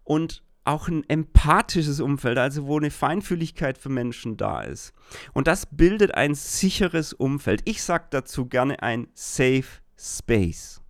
und 0.05 0.43
auch 0.65 0.89
ein 0.89 1.09
empathisches 1.09 1.99
Umfeld, 1.99 2.37
also 2.37 2.67
wo 2.67 2.77
eine 2.77 2.91
Feinfühligkeit 2.91 3.79
für 3.79 3.89
Menschen 3.89 4.37
da 4.37 4.61
ist. 4.61 4.93
Und 5.33 5.47
das 5.47 5.65
bildet 5.65 6.15
ein 6.15 6.35
sicheres 6.35 7.15
Umfeld. 7.15 7.63
Ich 7.65 7.83
sage 7.83 8.09
dazu 8.11 8.47
gerne 8.47 8.83
ein 8.83 9.09
Safe 9.15 9.65
Space. 9.97 10.83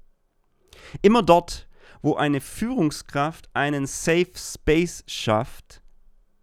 Immer 1.00 1.22
dort, 1.22 1.68
wo 2.02 2.16
eine 2.16 2.40
Führungskraft 2.40 3.48
einen 3.54 3.86
Safe 3.86 4.32
Space 4.34 5.04
schafft, 5.06 5.80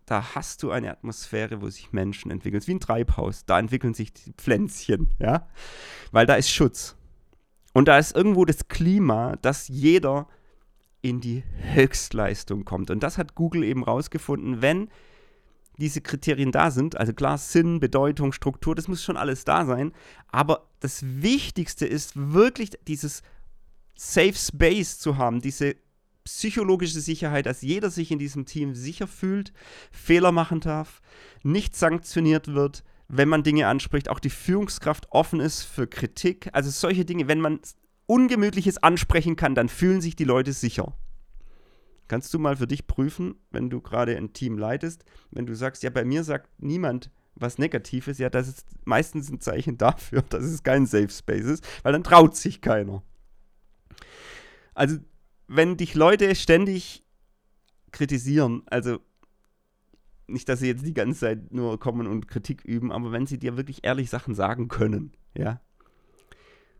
da 0.05 0.35
hast 0.35 0.61
du 0.63 0.71
eine 0.71 0.91
Atmosphäre, 0.91 1.61
wo 1.61 1.69
sich 1.69 1.91
Menschen 1.91 2.31
entwickeln. 2.31 2.57
Es 2.57 2.65
ist 2.65 2.67
wie 2.67 2.75
ein 2.75 2.79
Treibhaus. 2.79 3.45
Da 3.45 3.57
entwickeln 3.57 3.93
sich 3.93 4.13
die 4.13 4.33
Pflänzchen, 4.33 5.09
ja. 5.19 5.47
Weil 6.11 6.25
da 6.25 6.35
ist 6.35 6.49
Schutz. 6.49 6.95
Und 7.73 7.87
da 7.87 7.97
ist 7.97 8.15
irgendwo 8.15 8.45
das 8.45 8.67
Klima, 8.67 9.35
dass 9.41 9.67
jeder 9.67 10.27
in 11.01 11.21
die 11.21 11.43
Höchstleistung 11.73 12.65
kommt. 12.65 12.89
Und 12.89 13.03
das 13.03 13.17
hat 13.17 13.35
Google 13.35 13.63
eben 13.63 13.83
rausgefunden, 13.83 14.61
wenn 14.61 14.89
diese 15.77 16.01
Kriterien 16.01 16.51
da 16.51 16.71
sind, 16.71 16.97
also 16.97 17.13
klar, 17.13 17.37
Sinn, 17.37 17.79
Bedeutung, 17.79 18.31
Struktur, 18.31 18.75
das 18.75 18.87
muss 18.87 19.03
schon 19.03 19.17
alles 19.17 19.43
da 19.43 19.65
sein. 19.65 19.91
Aber 20.31 20.69
das 20.79 21.03
Wichtigste 21.03 21.85
ist 21.85 22.13
wirklich 22.15 22.71
dieses 22.87 23.23
Safe 23.95 24.33
Space 24.33 24.99
zu 24.99 25.17
haben, 25.17 25.41
diese 25.41 25.75
psychologische 26.25 26.99
Sicherheit, 26.99 27.45
dass 27.45 27.61
jeder 27.61 27.89
sich 27.89 28.11
in 28.11 28.19
diesem 28.19 28.45
Team 28.45 28.75
sicher 28.75 29.07
fühlt, 29.07 29.53
Fehler 29.91 30.31
machen 30.31 30.59
darf, 30.59 31.01
nicht 31.43 31.75
sanktioniert 31.75 32.53
wird, 32.53 32.83
wenn 33.07 33.29
man 33.29 33.43
Dinge 33.43 33.67
anspricht, 33.67 34.09
auch 34.09 34.19
die 34.19 34.31
Führungskraft 34.31 35.07
offen 35.11 35.39
ist 35.39 35.63
für 35.63 35.87
Kritik. 35.87 36.49
Also 36.53 36.71
solche 36.71 37.05
Dinge, 37.05 37.27
wenn 37.27 37.39
man 37.39 37.59
Ungemütliches 38.07 38.81
ansprechen 38.81 39.35
kann, 39.35 39.55
dann 39.55 39.69
fühlen 39.69 40.01
sich 40.01 40.15
die 40.15 40.23
Leute 40.23 40.53
sicher. 40.53 40.97
Kannst 42.07 42.33
du 42.33 42.39
mal 42.39 42.57
für 42.57 42.67
dich 42.67 42.87
prüfen, 42.87 43.35
wenn 43.51 43.69
du 43.69 43.81
gerade 43.81 44.15
ein 44.17 44.33
Team 44.33 44.57
leitest, 44.57 45.05
wenn 45.31 45.45
du 45.45 45.55
sagst, 45.55 45.83
ja, 45.83 45.89
bei 45.89 46.05
mir 46.05 46.23
sagt 46.23 46.49
niemand 46.61 47.11
was 47.37 47.57
Negatives, 47.57 48.17
ja, 48.17 48.29
das 48.29 48.47
ist 48.47 48.65
meistens 48.85 49.29
ein 49.29 49.41
Zeichen 49.41 49.77
dafür, 49.77 50.21
dass 50.29 50.43
es 50.43 50.63
kein 50.63 50.85
Safe 50.85 51.09
Space 51.09 51.45
ist, 51.45 51.67
weil 51.83 51.93
dann 51.93 52.03
traut 52.03 52.35
sich 52.35 52.61
keiner. 52.61 53.03
Also 54.73 54.97
wenn 55.47 55.77
dich 55.77 55.95
Leute 55.95 56.33
ständig 56.35 57.03
kritisieren, 57.91 58.63
also 58.67 58.99
nicht, 60.27 60.49
dass 60.49 60.59
sie 60.59 60.67
jetzt 60.67 60.85
die 60.85 60.93
ganze 60.93 61.19
Zeit 61.19 61.53
nur 61.53 61.79
kommen 61.79 62.07
und 62.07 62.27
Kritik 62.27 62.65
üben, 62.65 62.91
aber 62.91 63.11
wenn 63.11 63.27
sie 63.27 63.37
dir 63.37 63.57
wirklich 63.57 63.83
ehrlich 63.83 64.09
Sachen 64.09 64.33
sagen 64.33 64.67
können, 64.67 65.13
ja, 65.35 65.61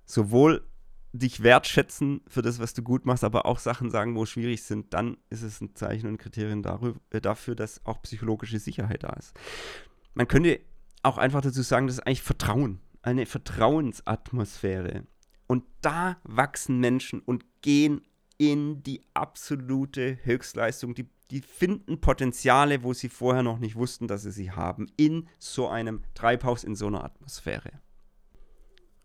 sowohl 0.06 0.66
dich 1.14 1.44
wertschätzen 1.44 2.22
für 2.28 2.42
das, 2.42 2.60
was 2.60 2.74
du 2.74 2.84
gut 2.84 3.06
machst, 3.06 3.24
aber 3.24 3.46
auch 3.46 3.60
Sachen 3.60 3.90
sagen, 3.90 4.16
wo 4.16 4.26
schwierig 4.26 4.64
sind, 4.64 4.94
dann 4.94 5.18
ist 5.30 5.44
es 5.44 5.62
ein 5.62 5.76
Zeichen 5.76 6.08
und 6.08 6.66
darüber, 6.66 7.00
äh, 7.12 7.22
dafür, 7.22 7.56
dass 7.56 7.86
auch 7.86 8.02
psychologische 8.02 8.60
Sicherheit 8.60 9.04
da 9.04 9.14
ist. 9.14 9.34
Man 10.14 10.28
könnte 10.28 10.60
auch 11.04 11.18
einfach 11.18 11.42
dazu 11.42 11.62
sagen, 11.62 11.88
das 11.88 11.98
ist 11.98 12.08
eigentlich 12.08 12.22
Vertrauen, 12.22 12.80
eine 13.02 13.26
Vertrauensatmosphäre. 13.26 15.04
Und 15.48 15.64
da 15.82 16.18
wachsen 16.24 16.80
Menschen 16.80 17.22
und 17.22 17.46
gehen 17.62 18.02
in 18.38 18.84
die 18.84 19.02
absolute 19.14 20.18
Höchstleistung. 20.24 20.96
Die, 20.96 21.08
die 21.32 21.42
finden 21.42 22.02
Potenziale, 22.02 22.84
wo 22.84 22.94
sie 22.94 23.10
vorher 23.10 23.44
noch 23.44 23.60
nicht 23.60 23.76
wussten, 23.76 24.08
dass 24.08 24.24
sie 24.24 24.32
sie 24.32 24.52
haben, 24.52 24.88
in 24.98 25.28
so 25.40 25.68
einem 25.68 26.04
Treibhaus, 26.14 26.64
in 26.64 26.76
so 26.76 26.88
einer 26.88 27.04
Atmosphäre. 27.04 27.72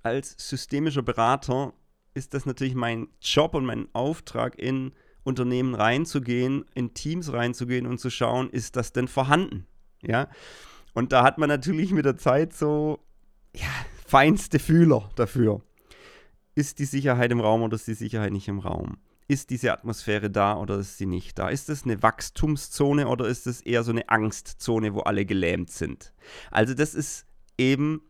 Als 0.03 0.35
systemischer 0.39 1.03
Berater 1.03 1.75
ist 2.15 2.35
das 2.35 2.47
natürlich 2.47 2.75
mein 2.75 3.09
Job 3.21 3.55
und 3.55 3.65
mein 3.65 3.89
Auftrag, 3.93 4.59
in 4.59 4.93
Unternehmen 5.23 5.75
reinzugehen, 5.75 6.65
in 6.75 6.95
Teams 6.95 7.33
reinzugehen 7.33 7.87
und 7.87 7.99
zu 7.99 8.11
schauen, 8.11 8.51
ist 8.51 8.77
das 8.77 8.93
denn 8.93 9.07
vorhanden? 9.07 9.67
Ja. 10.03 10.29
Und 10.95 11.13
da 11.13 11.23
hat 11.23 11.39
man 11.39 11.49
natürlich 11.49 11.93
mit 11.93 12.05
der 12.05 12.17
Zeit 12.17 12.53
so 12.53 13.01
ja, 13.55 13.69
feinste 14.07 14.59
Fühler 14.59 15.11
dafür. 15.15 15.63
Ist 16.55 16.79
die 16.79 16.85
Sicherheit 16.85 17.31
im 17.31 17.41
Raum 17.41 17.63
oder 17.63 17.77
ist 17.77 17.87
die 17.87 17.95
Sicherheit 17.95 18.33
nicht 18.33 18.49
im 18.49 18.59
Raum? 18.59 18.99
Ist 19.31 19.51
diese 19.51 19.73
Atmosphäre 19.73 20.29
da 20.29 20.57
oder 20.57 20.79
ist 20.81 20.99
sie 20.99 21.07
nicht 21.07 21.39
da? 21.39 21.51
Ist 21.51 21.69
es 21.69 21.85
eine 21.85 22.03
Wachstumszone 22.03 23.07
oder 23.07 23.29
ist 23.29 23.47
es 23.47 23.61
eher 23.61 23.85
so 23.85 23.93
eine 23.93 24.09
Angstzone, 24.09 24.93
wo 24.93 25.03
alle 25.03 25.25
gelähmt 25.25 25.71
sind? 25.71 26.13
Also 26.51 26.75
das 26.75 26.97
ist 26.97 27.27
eben 27.57 28.03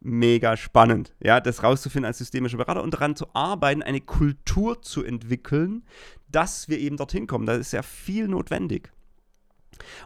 mega 0.00 0.58
spannend, 0.58 1.14
ja, 1.18 1.40
das 1.40 1.62
rauszufinden 1.62 2.04
als 2.04 2.18
systemischer 2.18 2.58
Berater 2.58 2.82
und 2.82 2.92
daran 2.92 3.16
zu 3.16 3.34
arbeiten, 3.34 3.82
eine 3.82 4.02
Kultur 4.02 4.82
zu 4.82 5.02
entwickeln, 5.02 5.86
dass 6.28 6.68
wir 6.68 6.78
eben 6.78 6.98
dorthin 6.98 7.26
kommen. 7.26 7.46
Da 7.46 7.54
ist 7.54 7.72
ja 7.72 7.80
viel 7.80 8.28
notwendig. 8.28 8.92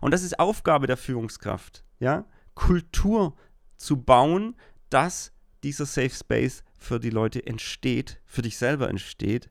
Und 0.00 0.14
das 0.14 0.22
ist 0.22 0.38
Aufgabe 0.38 0.86
der 0.86 0.96
Führungskraft, 0.96 1.82
ja, 1.98 2.26
Kultur 2.54 3.34
zu 3.76 3.96
bauen, 3.96 4.54
dass 4.88 5.32
dieser 5.64 5.86
Safe 5.86 6.10
Space 6.10 6.62
für 6.78 7.00
die 7.00 7.10
Leute 7.10 7.44
entsteht, 7.44 8.20
für 8.24 8.42
dich 8.42 8.56
selber 8.56 8.88
entsteht. 8.88 9.50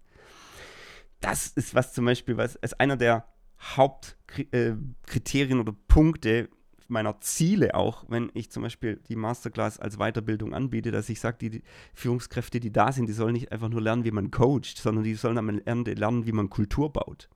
Das 1.24 1.48
ist 1.48 1.74
was 1.74 1.94
zum 1.94 2.04
Beispiel, 2.04 2.36
was 2.36 2.58
als 2.58 2.74
einer 2.74 2.98
der 2.98 3.26
Hauptkriterien 3.78 5.58
äh, 5.58 5.62
oder 5.62 5.74
Punkte 5.88 6.50
meiner 6.90 7.22
Ziele 7.22 7.76
auch, 7.76 8.04
wenn 8.10 8.30
ich 8.34 8.52
zum 8.52 8.62
Beispiel 8.64 8.98
die 9.08 9.16
Masterclass 9.16 9.80
als 9.80 9.96
Weiterbildung 10.00 10.54
anbiete, 10.54 10.92
dass 10.92 11.08
ich 11.08 11.22
sage, 11.22 11.38
die, 11.50 11.64
Führungskräfte, 11.94 12.60
die 12.60 12.74
da 12.74 12.92
sind, 12.92 13.08
die 13.08 13.14
sollen 13.14 13.32
nicht 13.32 13.54
einfach 13.54 13.70
nur 13.70 13.82
lernen, 13.82 14.04
wie 14.04 14.12
man 14.12 14.32
coacht, 14.32 14.78
sondern 14.78 15.06
die 15.06 15.16
sollen 15.16 15.38
am 15.38 15.62
Ende 15.64 15.94
lernen, 15.94 16.26
wie 16.26 16.34
man 16.34 16.50
Kultur 16.50 16.92
baut. 16.92 17.30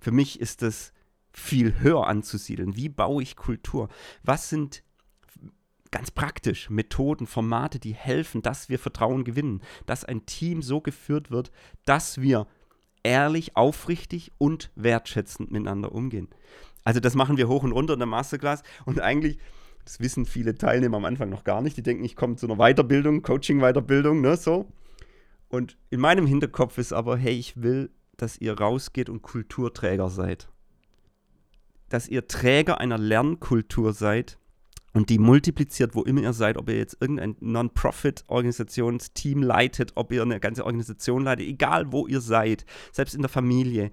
Für 0.00 0.10
mich 0.10 0.40
ist 0.40 0.62
das 0.62 0.94
viel 1.32 1.80
höher 1.80 2.06
anzusiedeln. 2.06 2.76
Wie 2.76 2.88
baue 2.88 3.22
ich 3.22 3.36
Kultur? 3.36 3.90
Was 4.22 4.48
sind 4.48 4.82
ganz 5.90 6.10
praktisch 6.10 6.70
Methoden, 6.70 7.26
Formate, 7.26 7.78
die 7.78 7.94
helfen, 7.94 8.40
dass 8.40 8.70
wir 8.70 8.78
Vertrauen 8.78 9.22
gewinnen, 9.22 9.60
dass 9.84 10.06
ein 10.06 10.24
Team 10.24 10.62
so 10.62 10.80
geführt 10.80 11.30
wird, 11.30 11.52
dass 11.84 12.22
wir 12.22 12.46
ehrlich, 13.06 13.56
aufrichtig 13.56 14.32
und 14.38 14.70
wertschätzend 14.74 15.50
miteinander 15.50 15.92
umgehen. 15.92 16.28
Also 16.84 17.00
das 17.00 17.14
machen 17.14 17.36
wir 17.36 17.48
hoch 17.48 17.62
und 17.62 17.72
runter 17.72 17.94
in 17.94 18.00
der 18.00 18.06
Masterclass 18.06 18.62
und 18.84 19.00
eigentlich, 19.00 19.38
das 19.84 20.00
wissen 20.00 20.26
viele 20.26 20.56
Teilnehmer 20.56 20.96
am 20.96 21.04
Anfang 21.04 21.28
noch 21.28 21.44
gar 21.44 21.62
nicht, 21.62 21.76
die 21.76 21.82
denken, 21.82 22.04
ich 22.04 22.16
komme 22.16 22.36
zu 22.36 22.46
einer 22.46 22.56
Weiterbildung, 22.56 23.22
Coaching-Weiterbildung, 23.22 24.20
ne, 24.20 24.36
so. 24.36 24.66
Und 25.48 25.76
in 25.90 26.00
meinem 26.00 26.26
Hinterkopf 26.26 26.78
ist 26.78 26.92
aber, 26.92 27.16
hey, 27.16 27.34
ich 27.34 27.62
will, 27.62 27.90
dass 28.16 28.38
ihr 28.38 28.58
rausgeht 28.58 29.08
und 29.08 29.22
Kulturträger 29.22 30.10
seid. 30.10 30.48
Dass 31.88 32.08
ihr 32.08 32.26
Träger 32.26 32.80
einer 32.80 32.98
Lernkultur 32.98 33.92
seid 33.92 34.38
und 34.96 35.10
die 35.10 35.18
multipliziert, 35.18 35.94
wo 35.94 36.04
immer 36.04 36.22
ihr 36.22 36.32
seid, 36.32 36.56
ob 36.56 36.70
ihr 36.70 36.78
jetzt 36.78 36.96
irgendein 37.02 37.36
Non-Profit-Organisationsteam 37.40 39.42
leitet, 39.42 39.92
ob 39.94 40.10
ihr 40.10 40.22
eine 40.22 40.40
ganze 40.40 40.64
Organisation 40.64 41.22
leitet, 41.22 41.46
egal 41.46 41.92
wo 41.92 42.06
ihr 42.06 42.22
seid, 42.22 42.64
selbst 42.92 43.14
in 43.14 43.20
der 43.20 43.28
Familie, 43.28 43.90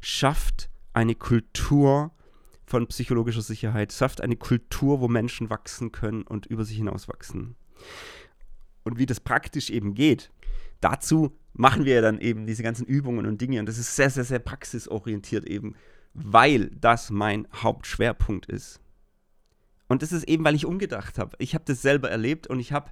schafft 0.00 0.70
eine 0.92 1.14
Kultur 1.14 2.10
von 2.66 2.88
psychologischer 2.88 3.42
Sicherheit, 3.42 3.92
schafft 3.92 4.22
eine 4.22 4.34
Kultur, 4.34 5.00
wo 5.00 5.06
Menschen 5.06 5.50
wachsen 5.50 5.92
können 5.92 6.22
und 6.22 6.46
über 6.46 6.64
sich 6.64 6.78
hinaus 6.78 7.06
wachsen. 7.06 7.54
Und 8.82 8.98
wie 8.98 9.06
das 9.06 9.20
praktisch 9.20 9.70
eben 9.70 9.94
geht, 9.94 10.32
dazu 10.80 11.38
machen 11.52 11.84
wir 11.84 12.02
dann 12.02 12.18
eben 12.18 12.44
diese 12.44 12.64
ganzen 12.64 12.86
Übungen 12.86 13.26
und 13.26 13.40
Dinge 13.40 13.60
und 13.60 13.66
das 13.66 13.78
ist 13.78 13.94
sehr, 13.94 14.10
sehr, 14.10 14.24
sehr 14.24 14.40
praxisorientiert 14.40 15.44
eben, 15.44 15.76
weil 16.12 16.70
das 16.70 17.10
mein 17.10 17.46
Hauptschwerpunkt 17.54 18.46
ist. 18.46 18.80
Und 19.94 20.02
das 20.02 20.10
ist 20.10 20.24
eben, 20.24 20.44
weil 20.44 20.56
ich 20.56 20.66
umgedacht 20.66 21.20
habe. 21.20 21.36
Ich 21.38 21.54
habe 21.54 21.62
das 21.68 21.80
selber 21.80 22.10
erlebt 22.10 22.48
und 22.48 22.58
ich 22.58 22.72
habe, 22.72 22.90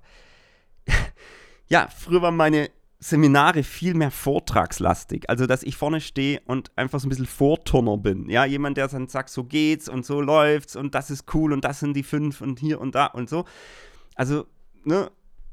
ja, 1.66 1.88
früher 1.88 2.22
war 2.22 2.30
meine 2.30 2.70
Seminare 3.00 3.64
viel 3.64 3.94
mehr 3.94 4.12
vortragslastig. 4.12 5.28
Also, 5.28 5.46
dass 5.46 5.64
ich 5.64 5.76
vorne 5.76 6.00
stehe 6.00 6.40
und 6.46 6.70
einfach 6.76 7.00
so 7.00 7.08
ein 7.08 7.08
bisschen 7.08 7.26
Vorturner 7.26 7.96
bin. 7.96 8.30
Ja, 8.30 8.44
jemand, 8.44 8.76
der 8.76 8.86
dann 8.86 9.08
sagt, 9.08 9.30
so 9.30 9.42
geht's 9.42 9.88
und 9.88 10.06
so 10.06 10.20
läuft's 10.20 10.76
und 10.76 10.94
das 10.94 11.10
ist 11.10 11.34
cool 11.34 11.52
und 11.52 11.64
das 11.64 11.80
sind 11.80 11.94
die 11.94 12.04
fünf 12.04 12.40
und 12.40 12.60
hier 12.60 12.80
und 12.80 12.94
da 12.94 13.06
und 13.06 13.28
so. 13.28 13.46
Also, 14.14 14.46
ne, 14.84 15.10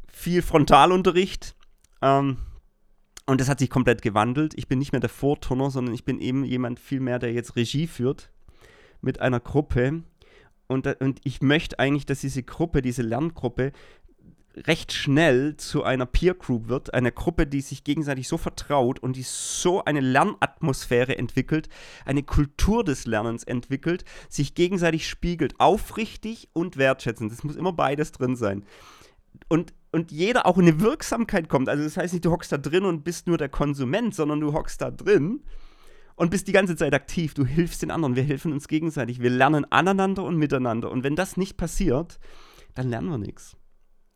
viel 0.07 0.43
Frontalunterricht. 0.43 1.55
Ähm, 2.03 2.37
und 3.25 3.41
das 3.41 3.49
hat 3.49 3.57
sich 3.57 3.71
komplett 3.71 4.03
gewandelt. 4.03 4.53
Ich 4.55 4.67
bin 4.67 4.77
nicht 4.77 4.91
mehr 4.91 5.01
der 5.01 5.09
Vorturner, 5.09 5.71
sondern 5.71 5.95
ich 5.95 6.05
bin 6.05 6.19
eben 6.19 6.45
jemand 6.45 6.79
viel 6.79 6.99
mehr, 6.99 7.17
der 7.17 7.33
jetzt 7.33 7.55
Regie 7.55 7.87
führt 7.87 8.29
mit 9.01 9.19
einer 9.19 9.39
Gruppe. 9.39 10.03
Und, 10.69 10.85
und 11.01 11.19
ich 11.23 11.41
möchte 11.41 11.79
eigentlich, 11.79 12.05
dass 12.05 12.21
diese 12.21 12.43
Gruppe, 12.43 12.83
diese 12.83 13.01
Lerngruppe, 13.01 13.71
recht 14.55 14.93
schnell 14.93 15.57
zu 15.57 15.83
einer 15.83 16.05
Peer 16.05 16.35
Group 16.35 16.69
wird, 16.69 16.93
einer 16.93 17.11
Gruppe, 17.11 17.47
die 17.47 17.61
sich 17.61 17.83
gegenseitig 17.83 18.27
so 18.27 18.37
vertraut 18.37 18.99
und 18.99 19.15
die 19.15 19.23
so 19.23 19.83
eine 19.83 19.99
Lernatmosphäre 19.99 21.17
entwickelt, 21.17 21.69
eine 22.05 22.23
Kultur 22.23 22.83
des 22.83 23.07
Lernens 23.07 23.43
entwickelt, 23.43 24.05
sich 24.27 24.53
gegenseitig 24.53 25.07
spiegelt, 25.07 25.59
aufrichtig 25.59 26.49
und 26.53 26.77
wertschätzend. 26.77 27.31
Das 27.31 27.43
muss 27.43 27.55
immer 27.55 27.73
beides 27.73 28.11
drin 28.11 28.35
sein. 28.35 28.63
Und, 29.47 29.73
und 29.91 30.11
jeder 30.11 30.45
auch 30.45 30.57
in 30.57 30.67
eine 30.67 30.81
Wirksamkeit 30.81 31.49
kommt. 31.49 31.67
Also 31.67 31.83
das 31.83 31.97
heißt 31.97 32.13
nicht, 32.13 32.25
du 32.25 32.31
hockst 32.31 32.51
da 32.51 32.57
drin 32.57 32.85
und 32.85 33.03
bist 33.03 33.25
nur 33.25 33.37
der 33.37 33.49
Konsument, 33.49 34.13
sondern 34.13 34.39
du 34.39 34.53
hockst 34.53 34.81
da 34.81 34.91
drin 34.91 35.41
und 36.19 36.31
bist 36.31 36.49
die 36.49 36.51
ganze 36.51 36.75
Zeit 36.75 36.93
aktiv. 36.93 37.33
Du 37.33 37.45
hilfst 37.45 37.81
den 37.81 37.91
anderen, 37.91 38.17
wir 38.17 38.23
helfen 38.23 38.51
uns 38.51 38.67
gegenseitig, 38.67 39.21
wir 39.21 39.29
lernen 39.29 39.63
aneinander 39.71 40.25
und 40.25 40.35
miteinander. 40.35 40.91
Und 40.91 41.05
wenn 41.05 41.15
das 41.15 41.37
nicht 41.37 41.55
passiert, 41.55 42.19
dann 42.75 42.89
lernen 42.89 43.09
wir 43.09 43.17
nichts. 43.17 43.55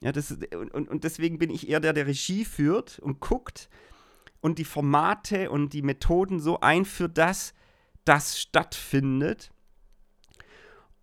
Ja, 0.01 0.11
das, 0.11 0.37
und, 0.53 0.89
und 0.89 1.03
deswegen 1.05 1.37
bin 1.37 1.49
ich 1.49 1.69
eher 1.69 1.79
der, 1.79 1.93
der 1.93 2.05
Regie 2.05 2.43
führt 2.43 2.99
und 2.99 3.21
guckt 3.21 3.69
und 4.41 4.59
die 4.59 4.65
Formate 4.65 5.49
und 5.49 5.71
die 5.71 5.81
Methoden 5.81 6.41
so 6.41 6.59
einführt, 6.59 7.17
dass 7.17 7.53
das 8.03 8.37
stattfindet. 8.37 9.51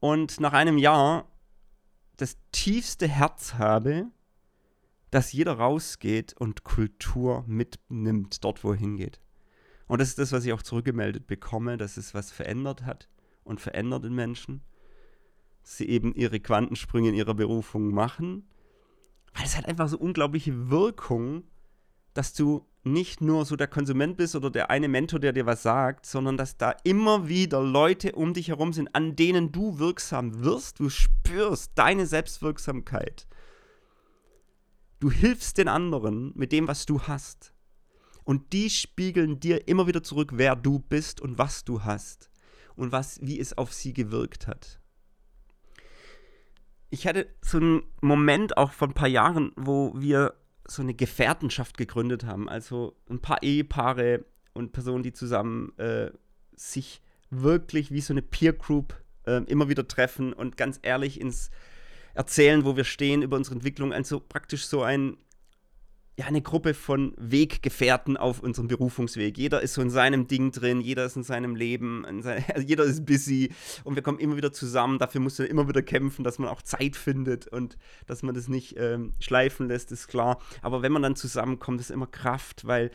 Und 0.00 0.38
nach 0.38 0.52
einem 0.52 0.76
Jahr 0.76 1.30
das 2.18 2.36
tiefste 2.52 3.08
Herz 3.08 3.54
habe, 3.54 4.08
dass 5.10 5.32
jeder 5.32 5.54
rausgeht 5.54 6.34
und 6.38 6.62
Kultur 6.62 7.42
mitnimmt, 7.46 8.44
dort 8.44 8.62
wo 8.64 8.72
er 8.72 8.78
hingeht. 8.78 9.18
Und 9.90 10.00
das 10.00 10.08
ist 10.08 10.18
das, 10.18 10.32
was 10.32 10.44
ich 10.44 10.52
auch 10.52 10.62
zurückgemeldet 10.62 11.26
bekomme, 11.26 11.76
dass 11.76 11.96
es 11.96 12.14
was 12.14 12.30
verändert 12.30 12.84
hat 12.84 13.08
und 13.44 13.60
verändert 13.60 14.04
in 14.04 14.14
Menschen. 14.14 14.62
Sie 15.62 15.88
eben 15.88 16.14
ihre 16.14 16.40
Quantensprünge 16.40 17.10
in 17.10 17.14
ihrer 17.14 17.34
Berufung 17.34 17.92
machen 17.92 18.44
weil 19.34 19.44
es 19.44 19.56
hat 19.56 19.66
einfach 19.66 19.88
so 19.88 19.98
unglaubliche 19.98 20.70
Wirkung, 20.70 21.44
dass 22.14 22.32
du 22.32 22.66
nicht 22.82 23.20
nur 23.20 23.44
so 23.44 23.56
der 23.56 23.68
Konsument 23.68 24.16
bist 24.16 24.34
oder 24.34 24.50
der 24.50 24.70
eine 24.70 24.88
Mentor, 24.88 25.20
der 25.20 25.32
dir 25.32 25.46
was 25.46 25.62
sagt, 25.62 26.06
sondern 26.06 26.36
dass 26.36 26.56
da 26.56 26.74
immer 26.82 27.28
wieder 27.28 27.62
Leute 27.62 28.12
um 28.12 28.32
dich 28.32 28.48
herum 28.48 28.72
sind, 28.72 28.94
an 28.94 29.16
denen 29.16 29.52
du 29.52 29.78
wirksam 29.78 30.42
wirst. 30.42 30.80
Du 30.80 30.88
spürst 30.88 31.72
deine 31.74 32.06
Selbstwirksamkeit. 32.06 33.26
Du 34.98 35.10
hilfst 35.10 35.58
den 35.58 35.68
anderen 35.68 36.32
mit 36.34 36.52
dem, 36.52 36.68
was 36.68 36.86
du 36.86 37.02
hast. 37.02 37.52
Und 38.30 38.52
die 38.52 38.70
spiegeln 38.70 39.40
dir 39.40 39.66
immer 39.66 39.86
wieder 39.88 40.02
zurück, 40.02 40.30
wer 40.34 40.54
du 40.54 40.78
bist 40.78 41.20
und 41.20 41.36
was 41.38 41.64
du 41.64 41.82
hast 41.82 42.30
und 42.76 42.92
was, 42.92 43.18
wie 43.22 43.40
es 43.40 43.58
auf 43.58 43.72
sie 43.72 43.92
gewirkt 43.92 44.46
hat 44.46 44.80
ich 46.90 47.06
hatte 47.06 47.28
so 47.40 47.58
einen 47.58 47.82
Moment 48.00 48.56
auch 48.56 48.72
vor 48.72 48.88
ein 48.88 48.94
paar 48.94 49.08
Jahren, 49.08 49.52
wo 49.56 49.92
wir 49.96 50.34
so 50.66 50.82
eine 50.82 50.94
Gefährtenschaft 50.94 51.78
gegründet 51.78 52.24
haben. 52.24 52.48
Also 52.48 52.96
ein 53.08 53.20
paar 53.20 53.42
Ehepaare 53.42 54.24
und 54.52 54.72
Personen, 54.72 55.02
die 55.02 55.12
zusammen 55.12 55.76
äh, 55.78 56.10
sich 56.54 57.00
wirklich 57.30 57.92
wie 57.92 58.00
so 58.00 58.12
eine 58.12 58.22
Peer 58.22 58.52
Group 58.52 58.94
äh, 59.24 59.42
immer 59.44 59.68
wieder 59.68 59.86
treffen 59.86 60.32
und 60.32 60.56
ganz 60.56 60.80
ehrlich 60.82 61.20
ins 61.20 61.50
Erzählen, 62.14 62.64
wo 62.64 62.76
wir 62.76 62.84
stehen 62.84 63.22
über 63.22 63.36
unsere 63.36 63.54
Entwicklung. 63.54 63.92
Also 63.92 64.20
praktisch 64.20 64.66
so 64.66 64.82
ein, 64.82 65.16
ja, 66.20 66.26
eine 66.26 66.42
Gruppe 66.42 66.74
von 66.74 67.14
Weggefährten 67.16 68.18
auf 68.18 68.40
unserem 68.40 68.68
Berufungsweg. 68.68 69.38
Jeder 69.38 69.62
ist 69.62 69.72
so 69.72 69.80
in 69.80 69.88
seinem 69.88 70.26
Ding 70.26 70.52
drin, 70.52 70.82
jeder 70.82 71.06
ist 71.06 71.16
in 71.16 71.22
seinem 71.22 71.56
Leben, 71.56 72.04
in 72.04 72.20
sein, 72.20 72.44
also 72.54 72.60
jeder 72.66 72.84
ist 72.84 73.06
busy 73.06 73.54
und 73.84 73.94
wir 73.94 74.02
kommen 74.02 74.18
immer 74.18 74.36
wieder 74.36 74.52
zusammen. 74.52 74.98
Dafür 74.98 75.22
musst 75.22 75.38
du 75.38 75.44
immer 75.44 75.66
wieder 75.66 75.80
kämpfen, 75.80 76.22
dass 76.22 76.38
man 76.38 76.50
auch 76.50 76.60
Zeit 76.60 76.96
findet 76.96 77.46
und 77.46 77.78
dass 78.06 78.22
man 78.22 78.34
das 78.34 78.48
nicht 78.48 78.76
ähm, 78.76 79.14
schleifen 79.18 79.68
lässt, 79.68 79.92
ist 79.92 80.08
klar. 80.08 80.38
Aber 80.60 80.82
wenn 80.82 80.92
man 80.92 81.00
dann 81.00 81.16
zusammenkommt, 81.16 81.80
ist 81.80 81.90
immer 81.90 82.06
Kraft, 82.06 82.66
weil 82.66 82.90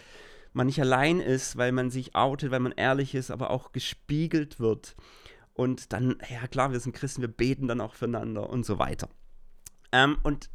man 0.54 0.68
nicht 0.68 0.80
allein 0.80 1.20
ist, 1.20 1.58
weil 1.58 1.72
man 1.72 1.90
sich 1.90 2.14
outet, 2.14 2.52
weil 2.52 2.60
man 2.60 2.74
ehrlich 2.74 3.16
ist, 3.16 3.32
aber 3.32 3.50
auch 3.50 3.72
gespiegelt 3.72 4.60
wird. 4.60 4.96
Und 5.56 5.94
dann, 5.94 6.18
ja 6.30 6.46
klar, 6.46 6.72
wir 6.72 6.80
sind 6.80 6.96
Christen, 6.96 7.22
wir 7.22 7.28
beten 7.28 7.68
dann 7.68 7.82
auch 7.82 7.96
füreinander 7.96 8.52
und 8.52 8.68
so 8.68 8.78
weiter. 8.78 9.10
Ähm, 9.92 10.20
und 10.22 10.52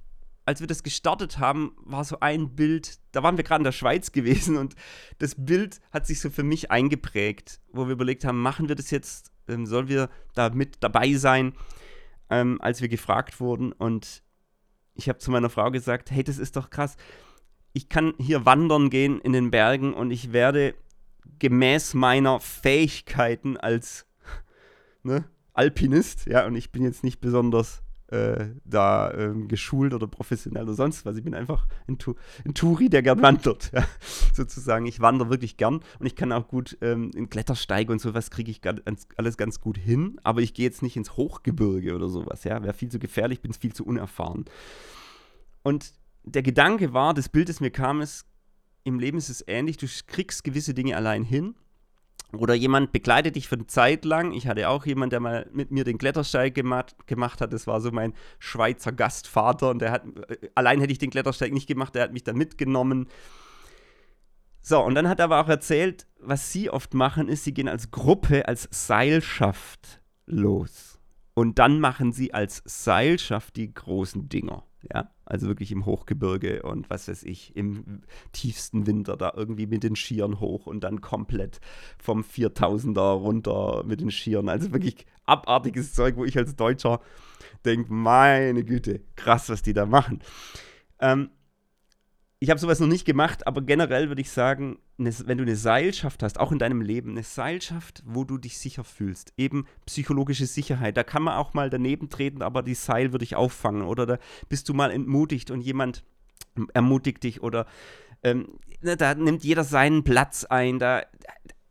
als 0.51 0.59
wir 0.59 0.67
das 0.67 0.83
gestartet 0.83 1.39
haben, 1.39 1.77
war 1.77 2.03
so 2.03 2.19
ein 2.19 2.57
Bild, 2.57 2.99
da 3.13 3.23
waren 3.23 3.37
wir 3.37 3.45
gerade 3.45 3.61
in 3.61 3.65
der 3.65 3.71
Schweiz 3.71 4.11
gewesen 4.11 4.57
und 4.57 4.75
das 5.19 5.37
Bild 5.37 5.81
hat 5.93 6.09
sich 6.09 6.19
so 6.19 6.29
für 6.29 6.43
mich 6.43 6.73
eingeprägt, 6.73 7.61
wo 7.73 7.87
wir 7.87 7.93
überlegt 7.93 8.25
haben, 8.25 8.43
machen 8.43 8.67
wir 8.67 8.75
das 8.75 8.91
jetzt, 8.91 9.31
ähm, 9.47 9.65
sollen 9.65 9.87
wir 9.87 10.11
da 10.35 10.51
mit 10.51 10.79
dabei 10.83 11.15
sein, 11.15 11.53
ähm, 12.31 12.61
als 12.61 12.81
wir 12.81 12.89
gefragt 12.89 13.39
wurden 13.39 13.71
und 13.71 14.25
ich 14.95 15.09
habe 15.09 15.21
zu 15.21 15.31
meiner 15.31 15.51
Frau 15.51 15.71
gesagt, 15.71 16.11
hey, 16.11 16.25
das 16.25 16.39
ist 16.39 16.57
doch 16.57 16.69
krass, 16.69 16.97
ich 17.73 17.89
kann 17.89 18.15
hier 18.19 18.45
wandern 18.45 18.91
gehen 18.91 19.21
in 19.21 19.33
den 19.33 19.53
Bergen 19.53 19.95
und 19.95 20.11
ich 20.11 20.33
werde 20.33 20.75
gemäß 21.39 21.95
meiner 21.95 22.41
Fähigkeiten 22.41 23.57
als 23.57 24.05
ne, 25.05 25.27
Alpinist, 25.53 26.27
ja, 26.27 26.45
und 26.45 26.57
ich 26.57 26.73
bin 26.73 26.83
jetzt 26.83 27.05
nicht 27.05 27.21
besonders 27.21 27.85
äh, 28.11 28.49
da 28.65 29.13
ähm, 29.15 29.49
geschult 29.49 29.95
oder 29.95 30.07
professionell 30.07 30.65
oder 30.65 30.75
sonst 30.75 31.05
was. 31.07 31.17
Ich 31.17 31.25
bin 31.25 31.35
einfach 31.35 31.67
ein, 31.89 31.99
tu 31.99 32.15
ein 32.45 32.55
Touri, 32.55 32.89
der 32.89 33.03
gern 33.03 33.23
wandert, 33.23 33.71
ja, 33.73 33.85
sozusagen. 34.35 34.87
Ich 34.87 35.01
wandere 35.01 35.31
wirklich 35.31 35.57
gern 35.57 35.81
und 35.99 36.07
ich 36.07 36.17
kann 36.17 36.33
auch 36.33 36.49
gut 36.49 36.77
ähm, 36.81 37.11
in 37.15 37.31
Klettersteige 37.31 37.93
und 37.93 38.01
sowas 38.01 38.31
kriege 38.31 38.51
ich 38.51 38.61
ganz, 38.61 38.81
alles 39.17 39.37
ganz 39.37 39.61
gut 39.61 39.79
hin, 39.79 40.21
aber 40.25 40.41
ich 40.41 40.55
gehe 40.55 40.65
jetzt 40.65 40.83
nicht 40.83 40.97
ins 40.97 41.17
Hochgebirge 41.17 41.95
oder 41.95 42.09
sowas, 42.09 42.45
ja. 42.45 42.63
Wäre 42.63 42.75
viel 42.75 42.91
zu 42.91 42.99
gefährlich, 42.99 43.41
bin 43.41 43.53
viel 43.53 43.73
zu 43.73 43.85
unerfahren. 43.85 44.45
Und 45.63 45.93
der 46.25 46.43
Gedanke 46.43 46.93
war, 46.93 47.15
das 47.15 47.29
Bild, 47.29 47.49
das 47.49 47.61
mir 47.61 47.71
kam, 47.71 48.01
ist, 48.01 48.27
im 48.85 48.99
Leben 48.99 49.19
ist 49.19 49.29
es 49.29 49.45
ähnlich, 49.47 49.77
du 49.77 49.87
kriegst 50.07 50.45
gewisse 50.45 50.75
Dinge 50.75 50.97
allein 50.97 51.23
hin 51.23 51.55
oder 52.33 52.55
jemand 52.55 52.93
begleitet 52.93 53.37
dich 53.37 53.49
für 53.49 53.57
eine 53.57 53.67
Zeit 53.67 54.05
lang. 54.05 54.33
Ich 54.33 54.47
hatte 54.47 54.69
auch 54.69 54.87
jemanden, 54.87 55.11
der 55.11 55.21
mal 55.21 55.49
mit 55.53 55.71
mir 55.71 55.85
den 55.85 55.99
Klettersteig 55.99 56.55
gemacht, 56.55 56.95
gemacht 57.07 57.41
hat. 57.41 57.53
Das 57.53 57.67
war 57.67 57.81
so 57.81 57.91
mein 57.91 58.15
Schweizer 58.39 58.93
Gastvater. 58.93 59.71
Und 59.71 59.81
der 59.81 59.93
hat, 59.93 60.05
äh, 60.29 60.49
allein 60.55 60.81
hätte 60.81 60.93
ich 60.93 60.99
den 60.99 61.11
Klettersteig 61.11 61.53
nicht 61.53 61.67
gemacht, 61.67 61.95
der 61.95 62.05
hat 62.05 62.13
mich 62.13 62.25
dann 62.25 62.37
mitgenommen. 62.37 63.09
So, 64.63 64.81
und 64.85 64.95
dann 64.95 65.09
hat 65.09 65.19
er 65.19 65.25
aber 65.25 65.41
auch 65.41 65.49
erzählt, 65.49 66.07
was 66.21 66.53
sie 66.53 66.71
oft 66.71 66.95
machen, 66.95 67.29
ist, 67.29 67.45
sie 67.45 67.55
gehen 67.55 67.69
als 67.69 67.91
Gruppe, 67.91 68.47
als 68.47 68.69
Seilschaft 68.71 70.01
los. 70.27 70.99
Und 71.35 71.59
dann 71.59 71.81
machen 71.81 72.13
sie 72.13 72.35
als 72.35 72.63
Seilschaft 72.67 73.57
die 73.57 73.73
großen 73.73 74.29
Dinger. 74.29 74.65
Ja, 74.93 75.11
also 75.31 75.47
wirklich 75.47 75.71
im 75.71 75.87
Hochgebirge 75.87 76.63
und 76.63 76.91
was 76.91 77.09
weiß 77.09 77.23
ich, 77.23 77.55
im 77.57 78.03
tiefsten 78.33 78.87
Winter 78.87 79.17
da 79.17 79.33
irgendwie 79.37 79.67
mit 79.67 79.85
den 79.85 79.95
Skiern 79.95 80.41
hoch 80.41 80.67
und 80.67 80.81
dann 80.83 81.01
komplett 81.01 81.61
vom 81.99 82.23
4000er 82.23 83.13
runter 83.13 83.85
mit 83.87 84.01
den 84.01 84.11
Skiern. 84.11 84.49
Also 84.49 84.73
wirklich 84.73 85.07
abartiges 85.27 85.95
Zeug, 85.95 86.17
wo 86.17 86.25
ich 86.25 86.37
als 86.37 86.57
Deutscher 86.57 87.01
denke, 87.65 87.93
meine 87.93 88.65
Güte, 88.65 89.03
krass, 89.15 89.49
was 89.49 89.63
die 89.63 89.73
da 89.73 89.87
machen. 89.87 90.21
Ähm, 90.99 91.31
ich 92.43 92.49
habe 92.49 92.59
sowas 92.59 92.81
noch 92.81 92.87
nicht 92.87 93.05
gemacht, 93.05 93.47
aber 93.47 93.61
generell 93.61 94.09
würde 94.09 94.23
ich 94.23 94.31
sagen, 94.31 94.79
wenn 94.97 95.37
du 95.37 95.45
eine 95.45 95.57
Seilschaft 95.57 96.23
hast, 96.23 96.41
auch 96.41 96.53
in 96.53 96.59
deinem 96.59 96.81
Leben, 96.81 97.11
eine 97.11 97.23
Seilschaft, 97.23 98.03
wo 98.07 98.25
du 98.25 98.39
dich 98.39 98.57
sicher 98.57 98.83
fühlst, 98.83 99.35
eben 99.37 99.67
psychologische 99.85 100.47
Sicherheit, 100.47 100.97
da 100.97 101.05
kann 101.05 101.23
man 101.23 101.35
auch 101.35 101.53
mal 101.53 101.69
daneben 101.69 102.09
treten, 102.09 102.41
aber 102.41 102.63
die 102.63 102.75
Seil 102.75 103.13
würde 103.13 103.25
ich 103.25 103.37
auffangen. 103.37 103.83
Oder 103.83 104.07
da 104.07 104.19
bist 104.49 104.71
du 104.71 104.75
mal 104.75 104.91
entmutigt 104.91 105.51
und 105.51 105.61
jemand 105.61 106.03
ermutigt 106.73 107.23
dich 107.25 107.43
oder 107.43 107.67
ähm, 108.23 108.59
ne, 108.81 108.97
da 108.97 109.15
nimmt 109.15 109.45
jeder 109.45 109.63
seinen 109.63 110.03
Platz 110.03 110.45
ein, 110.45 110.79
da, 110.79 111.03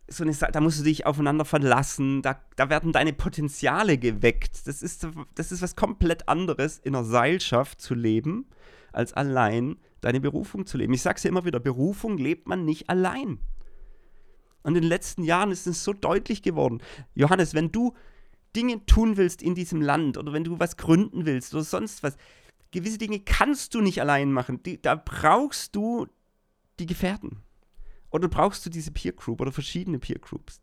so 0.07 0.23
eine, 0.23 0.33
da 0.33 0.61
musst 0.61 0.79
du 0.79 0.83
dich 0.83 1.03
aufeinander 1.07 1.45
verlassen, 1.45 2.21
da, 2.21 2.39
da 2.55 2.69
werden 2.69 2.91
deine 2.91 3.13
Potenziale 3.13 3.97
geweckt. 3.97 4.67
Das 4.67 4.83
ist, 4.83 5.07
das 5.33 5.51
ist 5.51 5.63
was 5.63 5.75
komplett 5.75 6.29
anderes, 6.29 6.77
in 6.77 6.95
einer 6.95 7.05
Seilschaft 7.05 7.81
zu 7.81 7.95
leben, 7.95 8.45
als 8.91 9.13
allein 9.13 9.77
deine 10.01 10.21
Berufung 10.21 10.65
zu 10.65 10.77
leben. 10.77 10.93
Ich 10.93 11.01
sage 11.01 11.17
es 11.17 11.23
ja 11.23 11.29
immer 11.29 11.45
wieder, 11.45 11.59
Berufung 11.59 12.17
lebt 12.17 12.47
man 12.47 12.65
nicht 12.65 12.89
allein. 12.89 13.39
Und 14.63 14.75
in 14.75 14.81
den 14.81 14.89
letzten 14.89 15.23
Jahren 15.23 15.51
ist 15.51 15.67
es 15.67 15.83
so 15.83 15.93
deutlich 15.93 16.41
geworden. 16.41 16.81
Johannes, 17.15 17.53
wenn 17.53 17.71
du 17.71 17.93
Dinge 18.55 18.85
tun 18.85 19.17
willst 19.17 19.41
in 19.41 19.55
diesem 19.55 19.81
Land 19.81 20.17
oder 20.17 20.33
wenn 20.33 20.43
du 20.43 20.59
was 20.59 20.77
gründen 20.77 21.25
willst 21.25 21.53
oder 21.53 21.63
sonst 21.63 22.03
was, 22.03 22.17
gewisse 22.71 22.97
Dinge 22.97 23.19
kannst 23.19 23.73
du 23.73 23.81
nicht 23.81 24.01
allein 24.01 24.31
machen. 24.31 24.61
Die, 24.63 24.81
da 24.81 24.95
brauchst 24.95 25.75
du 25.75 26.07
die 26.79 26.85
Gefährten. 26.85 27.43
Oder 28.09 28.27
brauchst 28.27 28.65
du 28.65 28.69
diese 28.69 28.91
Peer 28.91 29.13
Group 29.13 29.39
oder 29.39 29.51
verschiedene 29.51 29.99
Peer 29.99 30.19
Groups, 30.19 30.61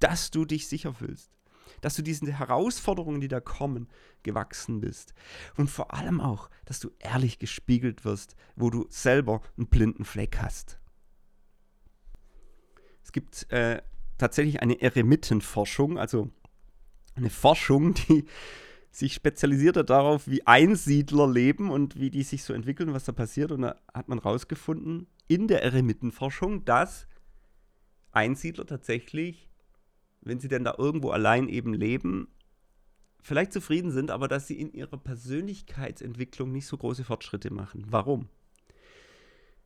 dass 0.00 0.30
du 0.30 0.44
dich 0.44 0.66
sicher 0.66 0.92
fühlst 0.92 1.30
dass 1.80 1.96
du 1.96 2.02
diesen 2.02 2.28
Herausforderungen, 2.28 3.20
die 3.20 3.28
da 3.28 3.40
kommen, 3.40 3.88
gewachsen 4.22 4.80
bist. 4.80 5.14
Und 5.56 5.70
vor 5.70 5.94
allem 5.94 6.20
auch, 6.20 6.50
dass 6.64 6.80
du 6.80 6.90
ehrlich 6.98 7.38
gespiegelt 7.38 8.04
wirst, 8.04 8.36
wo 8.56 8.70
du 8.70 8.86
selber 8.88 9.42
einen 9.56 9.66
blinden 9.66 10.04
Fleck 10.04 10.38
hast. 10.38 10.78
Es 13.02 13.12
gibt 13.12 13.50
äh, 13.50 13.82
tatsächlich 14.18 14.62
eine 14.62 14.80
Eremitenforschung, 14.80 15.98
also 15.98 16.30
eine 17.14 17.30
Forschung, 17.30 17.94
die 17.94 18.24
sich 18.92 19.14
spezialisiert 19.14 19.76
hat 19.76 19.90
darauf, 19.90 20.26
wie 20.26 20.46
Einsiedler 20.46 21.28
leben 21.28 21.70
und 21.70 21.98
wie 21.98 22.10
die 22.10 22.22
sich 22.22 22.42
so 22.42 22.52
entwickeln, 22.52 22.92
was 22.92 23.04
da 23.04 23.12
passiert. 23.12 23.52
Und 23.52 23.62
da 23.62 23.80
hat 23.94 24.08
man 24.08 24.20
herausgefunden, 24.20 25.06
in 25.28 25.46
der 25.46 25.62
Eremitenforschung, 25.62 26.64
dass 26.64 27.06
Einsiedler 28.10 28.66
tatsächlich 28.66 29.49
wenn 30.20 30.40
sie 30.40 30.48
denn 30.48 30.64
da 30.64 30.74
irgendwo 30.78 31.10
allein 31.10 31.48
eben 31.48 31.74
leben, 31.74 32.28
vielleicht 33.22 33.52
zufrieden 33.52 33.90
sind, 33.90 34.10
aber 34.10 34.28
dass 34.28 34.46
sie 34.46 34.60
in 34.60 34.72
ihrer 34.72 34.96
Persönlichkeitsentwicklung 34.96 36.52
nicht 36.52 36.66
so 36.66 36.76
große 36.76 37.04
Fortschritte 37.04 37.52
machen. 37.52 37.84
Warum? 37.88 38.28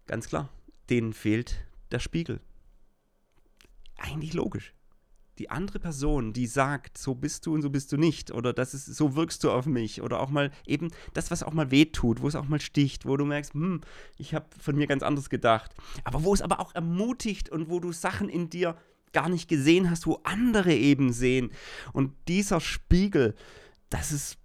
Ganz 0.07 0.29
klar, 0.29 0.51
denen 0.91 1.13
fehlt 1.13 1.67
der 1.91 1.99
Spiegel. 1.99 2.41
Eigentlich 3.97 4.35
logisch. 4.35 4.75
Die 5.39 5.51
andere 5.51 5.81
Person, 5.81 6.33
die 6.33 6.47
sagt, 6.47 6.97
so 6.97 7.17
bist 7.17 7.45
du 7.47 7.55
und 7.55 7.63
so 7.63 7.71
bist 7.71 7.91
du 7.91 7.97
nicht, 7.97 8.31
oder 8.31 8.53
das 8.53 8.73
ist, 8.73 8.87
so 8.87 9.17
wirkst 9.17 9.43
du 9.43 9.51
auf 9.51 9.67
mich, 9.67 10.01
oder 10.01 10.21
auch 10.21 10.31
mal 10.31 10.53
eben 10.65 10.93
das, 11.13 11.33
was 11.33 11.43
auch 11.43 11.53
mal 11.53 11.73
wehtut, 11.73 12.23
wo 12.23 12.29
es 12.29 12.37
auch 12.37 12.47
mal 12.47 12.61
sticht, 12.61 13.05
wo 13.05 13.17
du 13.17 13.25
merkst, 13.25 13.55
hm, 13.55 13.81
ich 14.17 14.33
habe 14.33 14.47
von 14.57 14.77
mir 14.77 14.87
ganz 14.87 15.03
anders 15.03 15.31
gedacht, 15.31 15.75
aber 16.05 16.23
wo 16.23 16.33
es 16.35 16.43
aber 16.43 16.61
auch 16.61 16.73
ermutigt 16.77 17.49
und 17.49 17.69
wo 17.69 17.81
du 17.81 17.91
Sachen 17.91 18.29
in 18.29 18.49
dir 18.49 18.77
gar 19.15 19.31
nicht 19.31 19.49
gesehen 19.49 19.91
hast, 19.91 20.07
wo 20.07 20.21
andere 20.25 20.75
eben 20.75 21.13
sehen. 21.13 21.51
Und 21.95 22.13
dieser 22.29 22.61
Spiegel, 22.61 23.35
das 23.89 24.13
ist 24.13 24.39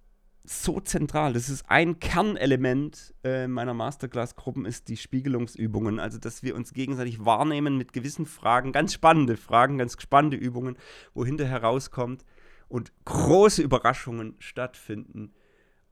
so 0.50 0.80
zentral. 0.80 1.32
Das 1.32 1.48
ist 1.48 1.64
ein 1.68 2.00
Kernelement 2.00 3.14
äh, 3.22 3.46
meiner 3.46 3.74
Masterclass-Gruppen, 3.74 4.64
ist 4.64 4.88
die 4.88 4.96
Spiegelungsübungen. 4.96 6.00
Also, 6.00 6.18
dass 6.18 6.42
wir 6.42 6.56
uns 6.56 6.72
gegenseitig 6.72 7.24
wahrnehmen 7.24 7.76
mit 7.76 7.92
gewissen 7.92 8.26
Fragen, 8.26 8.72
ganz 8.72 8.92
spannende 8.92 9.36
Fragen, 9.36 9.78
ganz 9.78 10.00
spannende 10.00 10.36
Übungen, 10.36 10.76
wo 11.14 11.24
hinterher 11.24 11.62
rauskommt 11.62 12.24
und 12.68 12.92
große 13.04 13.62
Überraschungen 13.62 14.34
stattfinden. 14.38 15.32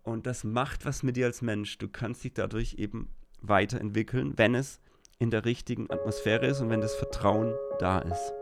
Und 0.03 0.27
das 0.27 0.43
macht 0.43 0.85
was 0.85 1.03
mit 1.03 1.17
dir 1.17 1.27
als 1.27 1.43
Mensch. 1.43 1.79
Du 1.79 1.89
kannst 1.89 2.25
dich 2.25 2.35
dadurch 2.35 2.75
eben 2.75 3.11
weiterentwickeln, 3.41 4.33
wenn 4.37 4.57
es 4.57 4.81
in 5.19 5.31
der 5.31 5.45
richtigen 5.45 5.91
Atmosphäre 5.91 6.47
ist 6.47 6.61
und 6.61 6.71
wenn 6.71 6.81
das 6.81 6.95
Vertrauen 6.95 7.55
da 7.79 7.99
ist. 8.01 8.33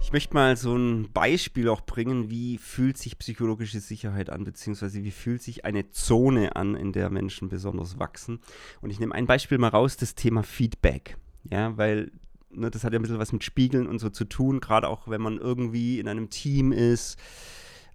Ich 0.00 0.12
möchte 0.12 0.34
mal 0.34 0.56
so 0.56 0.76
ein 0.76 1.10
Beispiel 1.12 1.68
auch 1.68 1.80
bringen, 1.80 2.30
wie 2.30 2.58
fühlt 2.58 2.96
sich 2.96 3.18
psychologische 3.18 3.80
Sicherheit 3.80 4.30
an, 4.30 4.44
beziehungsweise 4.44 5.02
wie 5.02 5.10
fühlt 5.10 5.42
sich 5.42 5.64
eine 5.64 5.90
Zone 5.90 6.54
an, 6.54 6.76
in 6.76 6.92
der 6.92 7.10
Menschen 7.10 7.48
besonders 7.48 7.98
wachsen. 7.98 8.38
Und 8.80 8.90
ich 8.90 9.00
nehme 9.00 9.12
ein 9.12 9.26
Beispiel 9.26 9.58
mal 9.58 9.70
raus, 9.70 9.96
das 9.96 10.14
Thema 10.14 10.44
Feedback. 10.44 11.16
Ja, 11.50 11.76
weil 11.76 12.12
ne, 12.50 12.70
das 12.70 12.84
hat 12.84 12.92
ja 12.92 12.98
ein 12.98 13.02
bisschen 13.02 13.18
was 13.18 13.32
mit 13.32 13.42
Spiegeln 13.42 13.88
und 13.88 13.98
so 13.98 14.08
zu 14.08 14.24
tun, 14.24 14.60
gerade 14.60 14.88
auch 14.88 15.08
wenn 15.08 15.20
man 15.20 15.38
irgendwie 15.38 15.98
in 15.98 16.06
einem 16.06 16.30
Team 16.30 16.70
ist 16.70 17.18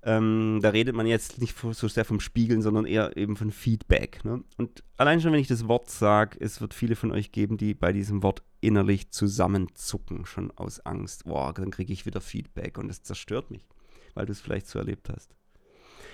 ähm, 0.02 0.60
da 0.62 0.70
redet 0.70 0.95
man 0.95 1.06
jetzt 1.06 1.41
nicht 1.41 1.58
so 1.58 1.88
sehr 1.88 2.06
vom 2.06 2.22
Spiegeln, 2.22 2.62
sondern 2.62 2.86
eher 2.86 3.18
eben 3.18 3.36
von 3.36 3.52
Feedback. 3.52 4.24
Ne? 4.24 4.43
Und 4.58 4.84
allein 4.95 5.20
schon, 5.20 5.34
wenn 5.34 5.41
ich 5.41 5.47
das 5.47 5.68
Wort 5.68 5.89
sage, 5.89 6.38
es 6.39 6.62
wird 6.62 6.74
viele 6.74 6.95
von 6.95 7.12
euch 7.12 7.32
geben, 7.34 7.58
die 7.58 7.74
bei 7.74 7.91
diesem 7.91 8.24
Wort 8.24 8.41
innerlich 8.62 9.12
zusammenzucken, 9.12 10.26
schon 10.26 10.52
aus 10.52 10.80
Angst. 10.86 11.26
Boah, 11.26 11.54
dann 11.54 11.72
kriege 11.72 11.91
ich 11.91 12.06
wieder 12.06 12.22
Feedback 12.22 12.78
und 12.78 12.88
das 12.88 13.04
zerstört 13.04 13.52
mich, 13.52 13.68
weil 14.14 14.26
du 14.26 14.32
es 14.32 14.39
vielleicht 14.39 14.68
so 14.68 14.80
erlebt 14.80 15.10
hast. 15.10 15.36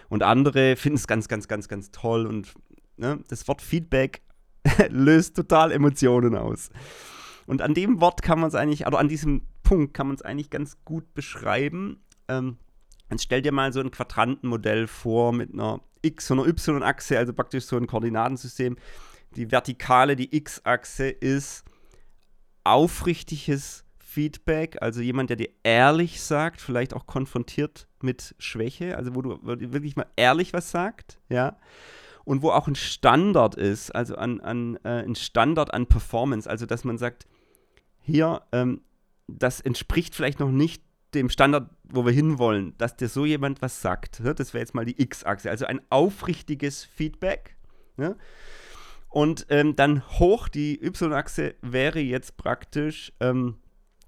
Und 0.09 0.23
andere 0.23 0.75
finden 0.75 0.97
es 0.97 1.07
ganz, 1.07 1.27
ganz, 1.27 1.47
ganz, 1.47 1.67
ganz 1.67 1.91
toll 1.91 2.25
und 2.25 2.53
ne, 2.97 3.23
das 3.27 3.47
Wort 3.47 3.61
Feedback 3.61 4.21
löst 4.89 5.35
total 5.35 5.71
Emotionen 5.71 6.35
aus. 6.35 6.69
Und 7.45 7.61
an 7.61 7.75
dem 7.75 8.01
Wort 8.01 8.23
kann 8.23 8.39
man 8.39 8.47
es 8.47 8.55
eigentlich, 8.55 8.87
oder 8.87 8.97
an 8.97 9.09
diesem 9.09 9.43
Punkt 9.61 9.93
kann 9.93 10.07
man 10.07 10.15
es 10.15 10.23
eigentlich 10.23 10.49
ganz 10.49 10.83
gut 10.83 11.13
beschreiben. 11.13 12.03
Ähm, 12.27 12.57
jetzt 13.11 13.23
stell 13.23 13.41
dir 13.41 13.51
mal 13.51 13.73
so 13.73 13.79
ein 13.79 13.91
Quadrantenmodell 13.91 14.87
vor 14.87 15.33
mit 15.33 15.53
einer 15.53 15.81
X- 16.01 16.29
und 16.31 16.39
einer 16.39 16.47
Y-Achse, 16.47 17.17
also 17.17 17.33
praktisch 17.33 17.65
so 17.65 17.77
ein 17.77 17.87
Koordinatensystem. 17.87 18.77
Die 19.35 19.51
Vertikale, 19.51 20.15
die 20.15 20.35
X-Achse 20.35 21.09
ist 21.09 21.65
aufrichtiges 22.63 23.83
Feedback, 23.99 24.81
also 24.81 25.01
jemand, 25.01 25.29
der 25.29 25.37
dir 25.37 25.49
ehrlich 25.63 26.21
sagt, 26.21 26.61
vielleicht 26.61 26.93
auch 26.93 27.05
konfrontiert 27.05 27.87
mit 28.01 28.33
Schwäche, 28.39 28.97
also 28.97 29.13
wo 29.13 29.21
du 29.21 29.39
wirklich 29.43 29.95
mal 29.95 30.07
ehrlich 30.15 30.53
was 30.53 30.71
sagt, 30.71 31.19
ja 31.27 31.57
und 32.25 32.41
wo 32.41 32.49
auch 32.49 32.67
ein 32.67 32.75
Standard 32.75 33.55
ist, 33.55 33.95
also 33.95 34.15
an, 34.15 34.41
an 34.41 34.77
äh, 34.83 35.03
ein 35.03 35.15
Standard 35.15 35.73
an 35.73 35.85
Performance, 35.85 36.49
also 36.49 36.65
dass 36.65 36.83
man 36.83 36.97
sagt, 36.97 37.27
hier, 38.01 38.41
ähm, 38.51 38.81
das 39.27 39.61
entspricht 39.61 40.13
vielleicht 40.13 40.39
noch 40.39 40.51
nicht 40.51 40.83
dem 41.13 41.29
Standard, 41.29 41.69
wo 41.89 42.05
wir 42.05 42.11
hinwollen, 42.11 42.73
dass 42.77 42.95
dir 42.95 43.07
so 43.07 43.25
jemand 43.25 43.61
was 43.61 43.81
sagt. 43.81 44.19
Ne? 44.19 44.33
Das 44.33 44.53
wäre 44.53 44.61
jetzt 44.61 44.75
mal 44.75 44.85
die 44.85 45.01
X-Achse, 45.01 45.49
also 45.49 45.65
ein 45.65 45.81
aufrichtiges 45.89 46.83
Feedback. 46.83 47.55
Ne? 47.97 48.15
Und 49.09 49.45
ähm, 49.49 49.75
dann 49.75 50.07
hoch, 50.19 50.49
die 50.49 50.83
Y-Achse 50.83 51.55
wäre 51.61 51.99
jetzt 51.99 52.37
praktisch 52.37 53.13
ähm, 53.19 53.55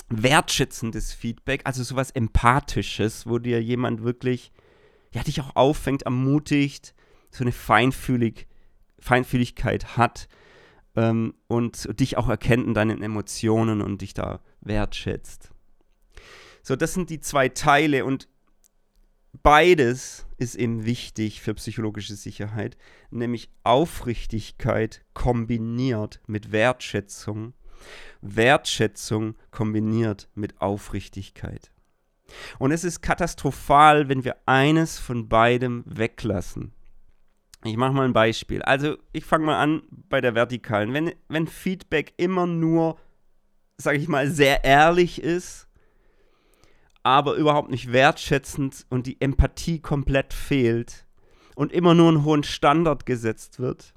wertschätzendes 0.10 1.14
Feedback, 1.14 1.62
also 1.66 1.84
sowas 1.84 2.12
Empathisches, 2.12 3.28
wo 3.28 3.40
dir 3.40 3.62
jemand 3.62 4.04
wirklich, 4.04 4.52
ja, 5.14 5.24
dich 5.24 5.42
auch 5.42 5.56
auffängt, 5.56 6.04
ermutigt, 6.04 6.94
so 7.32 7.44
eine 7.44 7.52
Feinfühlig, 7.52 8.48
Feinfühligkeit 9.00 9.98
hat 9.98 10.28
ähm, 10.96 11.36
und 11.48 12.00
dich 12.00 12.18
auch 12.18 12.28
erkennt 12.28 12.68
in 12.68 12.74
deinen 12.74 13.02
Emotionen 13.02 13.82
und 13.82 14.02
dich 14.02 14.14
da 14.14 14.42
wertschätzt. 14.62 15.52
So, 16.68 16.76
das 16.76 16.94
sind 16.94 17.10
die 17.10 17.22
zwei 17.22 17.48
Teile 17.48 18.04
und 18.04 18.28
beides 19.42 20.28
ist 20.38 20.56
eben 20.56 20.84
wichtig 20.84 21.42
für 21.42 21.54
psychologische 21.54 22.16
Sicherheit, 22.16 22.76
nämlich 23.10 23.50
Aufrichtigkeit 23.64 25.06
kombiniert 25.14 26.20
mit 26.28 26.52
Wertschätzung, 26.52 27.54
Wertschätzung 28.20 29.36
kombiniert 29.50 30.28
mit 30.36 30.60
Aufrichtigkeit. 30.60 31.72
Und 32.60 32.74
es 32.74 32.84
ist 32.84 33.00
katastrophal, 33.00 34.10
wenn 34.10 34.26
wir 34.26 34.36
eines 34.46 35.00
von 35.00 35.30
beidem 35.30 35.86
weglassen. 35.86 36.74
Ich 37.64 37.78
mache 37.78 37.94
mal 37.94 38.04
ein 38.04 38.12
Beispiel. 38.12 38.62
Also 38.62 38.98
ich 39.14 39.24
fange 39.24 39.46
mal 39.46 39.62
an 39.62 39.84
bei 40.10 40.20
der 40.20 40.36
vertikalen. 40.36 40.94
Wenn, 40.94 41.14
wenn 41.30 41.48
Feedback 41.48 42.14
immer 42.18 42.46
nur, 42.46 43.00
sage 43.78 44.00
ich 44.00 44.10
mal, 44.10 44.30
sehr 44.30 44.66
ehrlich 44.66 45.24
ist, 45.24 45.67
aber 47.08 47.36
überhaupt 47.36 47.72
nicht 47.72 47.94
wertschätzend 47.94 48.86
und 48.90 49.08
die 49.08 49.22
Empathie 49.22 49.80
komplett 49.80 50.34
fehlt 50.34 51.06
und 51.56 51.72
immer 51.72 51.94
nur 51.94 52.10
einen 52.10 52.26
hohen 52.26 52.44
Standard 52.44 53.06
gesetzt 53.06 53.60
wird, 53.60 53.94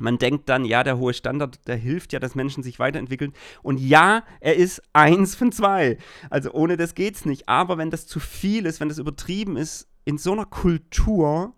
man 0.00 0.18
denkt 0.18 0.48
dann, 0.48 0.64
ja, 0.64 0.82
der 0.82 0.98
hohe 0.98 1.14
Standard, 1.14 1.68
der 1.68 1.76
hilft 1.76 2.12
ja, 2.12 2.18
dass 2.18 2.34
Menschen 2.34 2.64
sich 2.64 2.80
weiterentwickeln. 2.80 3.32
Und 3.62 3.78
ja, 3.78 4.24
er 4.40 4.56
ist 4.56 4.82
eins 4.92 5.36
von 5.36 5.52
zwei. 5.52 5.96
Also 6.28 6.50
ohne 6.50 6.76
das 6.76 6.96
geht's 6.96 7.24
nicht. 7.24 7.48
Aber 7.48 7.78
wenn 7.78 7.90
das 7.90 8.08
zu 8.08 8.18
viel 8.18 8.66
ist, 8.66 8.80
wenn 8.80 8.88
das 8.88 8.98
übertrieben 8.98 9.56
ist, 9.56 9.86
in 10.04 10.18
so 10.18 10.32
einer 10.32 10.46
Kultur, 10.46 11.54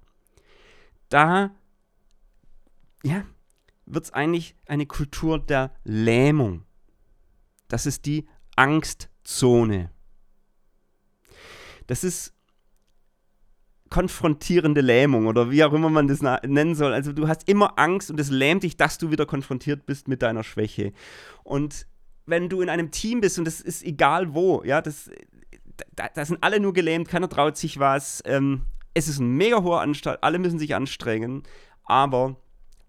da 1.08 1.54
ja, 3.02 3.24
wird 3.86 4.04
es 4.04 4.12
eigentlich 4.12 4.56
eine 4.66 4.84
Kultur 4.84 5.38
der 5.38 5.72
Lähmung. 5.84 6.64
Das 7.68 7.86
ist 7.86 8.04
die 8.04 8.28
Angstzone. 8.56 9.90
Das 11.86 12.04
ist 12.04 12.34
konfrontierende 13.90 14.80
Lähmung 14.80 15.26
oder 15.26 15.50
wie 15.50 15.62
auch 15.62 15.72
immer 15.72 15.88
man 15.88 16.08
das 16.08 16.20
nennen 16.20 16.74
soll. 16.74 16.92
Also 16.92 17.12
du 17.12 17.28
hast 17.28 17.48
immer 17.48 17.78
Angst 17.78 18.10
und 18.10 18.18
es 18.18 18.30
lähmt 18.30 18.64
dich, 18.64 18.76
dass 18.76 18.98
du 18.98 19.10
wieder 19.10 19.26
konfrontiert 19.26 19.86
bist 19.86 20.08
mit 20.08 20.22
deiner 20.22 20.42
Schwäche. 20.42 20.92
Und 21.44 21.86
wenn 22.26 22.48
du 22.48 22.60
in 22.60 22.68
einem 22.68 22.90
Team 22.90 23.20
bist 23.20 23.38
und 23.38 23.44
das 23.44 23.60
ist 23.60 23.84
egal 23.84 24.34
wo, 24.34 24.64
ja, 24.64 24.80
das, 24.80 25.10
da, 25.94 26.08
da 26.12 26.24
sind 26.24 26.42
alle 26.42 26.58
nur 26.58 26.72
gelähmt, 26.72 27.08
keiner 27.08 27.28
traut 27.28 27.56
sich 27.56 27.78
was, 27.78 28.22
ähm, 28.24 28.62
es 28.94 29.08
ist 29.08 29.18
ein 29.18 29.36
mega 29.36 29.62
hoher 29.62 29.80
Anstalt, 29.80 30.18
alle 30.22 30.38
müssen 30.38 30.58
sich 30.58 30.74
anstrengen, 30.74 31.42
aber 31.84 32.36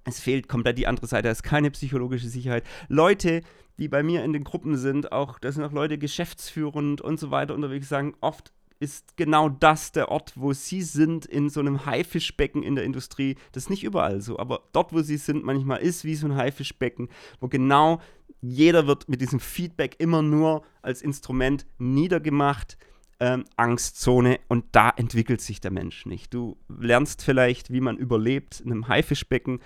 es 0.06 0.20
fehlt 0.20 0.48
komplett 0.48 0.78
die 0.78 0.88
andere 0.88 1.08
Seite, 1.08 1.30
es 1.30 1.40
ist 1.40 1.44
keine 1.44 1.72
psychologische 1.72 2.30
Sicherheit. 2.30 2.64
Leute, 2.88 3.42
die 3.78 3.90
bei 3.90 4.04
mir 4.04 4.24
in 4.24 4.34
den 4.34 4.44
Gruppen 4.44 4.78
sind, 4.78 5.12
auch, 5.12 5.40
da 5.40 5.52
sind 5.52 5.64
auch 5.64 5.72
Leute 5.72 5.98
geschäftsführend 5.98 7.02
und 7.02 7.20
so 7.20 7.32
weiter 7.32 7.54
unterwegs, 7.54 7.90
sagen, 7.90 8.16
oft 8.22 8.54
ist 8.80 9.18
genau 9.18 9.50
das 9.50 9.92
der 9.92 10.10
Ort, 10.10 10.34
wo 10.36 10.54
sie 10.54 10.82
sind, 10.82 11.26
in 11.26 11.50
so 11.50 11.60
einem 11.60 11.86
Haifischbecken 11.86 12.64
in 12.64 12.76
der 12.76 12.84
Industrie. 12.84 13.36
Das 13.52 13.64
ist 13.64 13.70
nicht 13.70 13.84
überall 13.84 14.22
so, 14.22 14.38
aber 14.38 14.64
dort, 14.74 14.94
wo 14.94 15.02
sie 15.02 15.18
sind, 15.18 15.44
manchmal 15.44 15.80
ist 15.80 16.04
wie 16.04 16.16
so 16.16 16.28
ein 16.28 16.36
Haifischbecken, 16.36 17.10
wo 17.40 17.48
genau 17.48 18.02
jeder 18.42 18.88
wird 18.88 19.10
mit 19.10 19.22
diesem 19.22 19.40
Feedback 19.40 19.96
immer 20.00 20.22
nur 20.22 20.64
als 20.82 21.02
Instrument 21.02 21.66
niedergemacht 21.78 22.78
ähm, 23.20 23.46
Angstzone 23.56 24.40
und 24.50 24.66
da 24.74 24.90
entwickelt 24.90 25.42
sich 25.42 25.62
der 25.62 25.72
Mensch 25.72 26.06
nicht. 26.06 26.34
Du 26.34 26.58
lernst 26.68 27.24
vielleicht, 27.24 27.72
wie 27.72 27.82
man 27.82 27.98
überlebt 27.98 28.60
in 28.60 28.72
einem 28.72 28.88
Haifischbecken, 28.88 29.62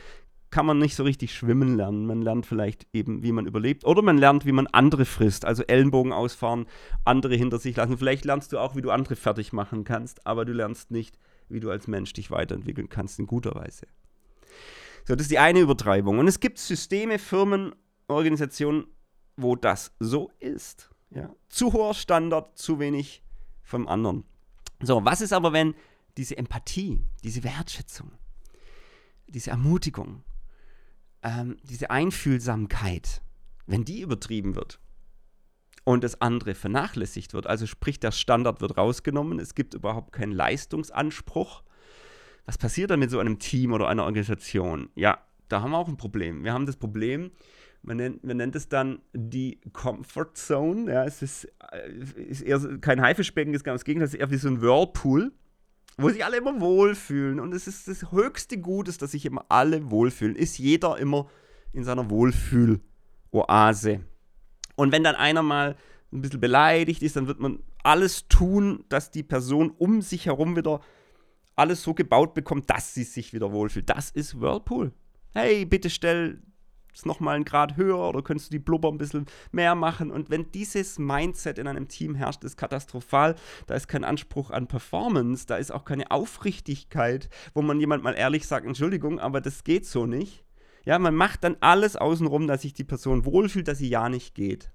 kann 0.52 0.66
man 0.66 0.80
nicht 0.80 0.96
so 0.96 1.04
richtig 1.04 1.34
schwimmen 1.34 1.78
lernen. 1.78 2.06
Man 2.06 2.22
lernt 2.22 2.46
vielleicht 2.46 2.88
eben, 2.94 3.24
wie 3.24 3.32
man 3.32 3.46
überlebt. 3.46 3.86
Oder 3.86 4.02
man 4.02 4.18
lernt, 4.18 4.46
wie 4.46 4.52
man 4.52 4.68
andere 4.68 5.06
frisst. 5.06 5.46
Also 5.46 5.64
Ellenbogen 5.64 6.12
ausfahren, 6.12 6.66
andere 7.06 7.36
hinter 7.36 7.60
sich 7.60 7.76
lassen. 7.76 7.98
Vielleicht 7.98 8.26
lernst 8.26 8.52
du 8.52 8.60
auch, 8.60 8.76
wie 8.76 8.82
du 8.82 8.92
andere 8.92 9.16
fertig 9.16 9.54
machen 9.54 9.84
kannst, 9.84 10.26
aber 10.26 10.46
du 10.46 10.54
lernst 10.54 10.92
nicht, 10.92 11.18
wie 11.50 11.60
du 11.60 11.70
als 11.70 11.88
Mensch 11.88 12.14
dich 12.14 12.32
weiterentwickeln 12.32 12.90
kannst 12.90 13.20
in 13.20 13.28
guter 13.28 13.54
Weise. 13.56 13.88
So, 15.06 15.16
das 15.16 15.24
ist 15.24 15.32
die 15.32 15.40
eine 15.40 15.60
Übertreibung. 15.60 16.20
Und 16.20 16.28
es 16.28 16.40
gibt 16.40 16.58
Systeme, 16.58 17.20
Firmen, 17.20 17.74
Organisationen, 18.08 18.86
wo 19.38 19.56
das 19.56 19.92
so 20.00 20.32
ist. 20.40 20.90
Ja? 21.12 21.34
Zu 21.48 21.74
hoher 21.74 21.94
Standard, 21.94 22.58
zu 22.58 22.80
wenig 22.80 23.24
vom 23.64 23.88
anderen. 23.88 24.24
So, 24.82 25.04
was 25.06 25.22
ist 25.22 25.34
aber, 25.34 25.54
wenn 25.54 25.76
diese 26.18 26.38
Empathie, 26.38 27.02
diese 27.24 27.44
Wertschätzung, 27.44 28.12
diese 29.28 29.52
Ermutigung, 29.52 30.24
ähm, 31.24 31.58
diese 31.64 31.90
Einfühlsamkeit, 31.90 33.22
wenn 33.68 33.86
die 33.86 34.02
übertrieben 34.02 34.56
wird 34.56 34.80
und 35.84 36.04
das 36.04 36.22
andere 36.22 36.56
vernachlässigt 36.56 37.34
wird, 37.34 37.48
also 37.48 37.66
sprich, 37.68 38.00
der 38.00 38.12
Standard 38.12 38.62
wird 38.62 38.78
rausgenommen, 38.78 39.40
es 39.40 39.56
gibt 39.56 39.74
überhaupt 39.74 40.12
keinen 40.12 40.32
Leistungsanspruch, 40.32 41.64
was 42.46 42.58
passiert 42.58 42.90
dann 42.90 43.00
mit 43.00 43.12
so 43.12 43.20
einem 43.20 43.38
Team 43.40 43.74
oder 43.74 43.88
einer 43.88 44.06
Organisation? 44.06 44.90
Ja, 44.96 45.20
da 45.50 45.62
haben 45.62 45.72
wir 45.72 45.78
auch 45.78 45.88
ein 45.88 45.98
Problem. 45.98 46.44
Wir 46.44 46.54
haben 46.54 46.66
das 46.66 46.78
Problem, 46.78 47.32
man 47.82 47.98
nennt, 47.98 48.24
man 48.24 48.38
nennt 48.38 48.56
es 48.56 48.68
dann 48.68 49.02
die 49.14 49.60
Comfort 49.72 50.32
Zone. 50.34 50.92
Ja, 50.92 51.06
es 51.06 51.22
ist, 51.22 51.46
äh, 51.72 51.92
ist 52.16 52.42
eher 52.42 52.60
kein 52.80 53.02
Haifischbecken, 53.02 53.54
ist 53.54 53.64
genau 53.64 53.76
das 53.76 53.86
Gegenteil, 53.86 54.08
es 54.08 54.14
ist 54.14 54.20
eher 54.20 54.32
wie 54.32 54.38
so 54.38 54.48
ein 54.48 54.62
Whirlpool, 54.62 55.32
wo 56.02 56.10
sich 56.10 56.24
alle 56.24 56.38
immer 56.38 56.60
wohlfühlen. 56.60 57.40
Und 57.40 57.54
es 57.54 57.68
ist 57.68 57.88
das 57.88 58.12
höchste 58.12 58.58
Gut, 58.58 58.88
ist, 58.88 59.02
dass 59.02 59.12
sich 59.12 59.26
immer 59.26 59.46
alle 59.50 59.90
wohlfühlen. 59.92 60.36
Ist 60.36 60.58
jeder 60.58 60.98
immer 60.98 61.30
in 61.74 61.84
seiner 61.84 62.10
Wohlfühl-Oase. 62.10 64.02
Und 64.76 64.92
wenn 64.92 65.04
dann 65.04 65.16
einer 65.16 65.44
mal 65.44 65.76
ein 66.12 66.22
bisschen 66.22 66.40
beleidigt 66.40 67.04
ist, 67.04 67.16
dann 67.16 67.28
wird 67.28 67.40
man 67.40 67.60
alles 67.84 68.28
tun, 68.28 68.84
dass 68.90 69.12
die 69.12 69.24
Person 69.24 69.72
um 69.72 70.02
sich 70.02 70.26
herum 70.26 70.56
wieder 70.56 70.82
alles 71.56 71.84
so 71.84 71.94
gebaut 71.94 72.34
bekommt, 72.34 72.70
dass 72.70 72.94
sie 72.94 73.04
sich 73.04 73.34
wieder 73.34 73.52
wohlfühlt. 73.52 73.90
Das 73.90 74.10
ist 74.10 74.40
Whirlpool. 74.40 74.94
Hey, 75.32 75.66
bitte 75.66 75.90
stell 75.90 76.42
es 76.94 77.06
nochmal 77.06 77.36
einen 77.36 77.46
Grad 77.46 77.78
höher 77.78 78.00
oder 78.00 78.22
könntest 78.22 78.50
du 78.50 78.58
die 78.58 78.64
Blubber 78.64 78.90
ein 78.90 78.98
bisschen 78.98 79.26
mehr 79.52 79.76
machen. 79.76 80.12
Und 80.12 80.30
wenn 80.30 80.52
dieses 80.52 81.00
Mindset 81.00 81.58
in 81.58 81.68
einem 81.68 81.88
Team 81.88 82.16
herrscht, 82.16 82.44
ist 82.44 82.58
katastrophal. 82.58 83.36
Da 83.68 83.76
ist 83.76 83.88
kein 83.88 84.04
Anspruch 84.04 84.52
an 84.52 84.68
Performance, 84.68 85.46
da 85.46 85.58
ist 85.58 85.72
auch 85.72 85.86
keine 85.86 86.12
Aufrichtigkeit, 86.12 87.30
wo 87.54 87.62
man 87.62 87.80
jemand 87.80 88.04
mal 88.04 88.14
ehrlich 88.14 88.48
sagt, 88.48 88.66
Entschuldigung, 88.66 89.20
aber 89.20 89.42
das 89.42 89.64
geht 89.64 89.86
so 89.86 90.06
nicht. 90.06 90.46
Ja, 90.86 90.98
man 90.98 91.16
macht 91.16 91.44
dann 91.44 91.58
alles 91.60 91.96
außenrum, 91.96 92.48
dass 92.48 92.64
sich 92.64 92.74
die 92.74 92.84
Person 92.84 93.26
wohlfühlt, 93.26 93.68
dass 93.68 93.78
sie 93.78 93.90
ja 93.90 94.10
nicht 94.10 94.34
geht. 94.34 94.72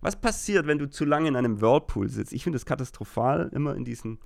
Was 0.00 0.20
passiert, 0.20 0.66
wenn 0.66 0.78
du 0.78 0.88
zu 0.88 1.04
lange 1.04 1.28
in 1.28 1.36
einem 1.36 1.60
Whirlpool 1.60 2.08
sitzt? 2.08 2.32
Ich 2.32 2.44
finde 2.44 2.56
das 2.56 2.66
katastrophal, 2.66 3.50
immer 3.52 3.74
in 3.74 3.84
diesen 3.84 4.18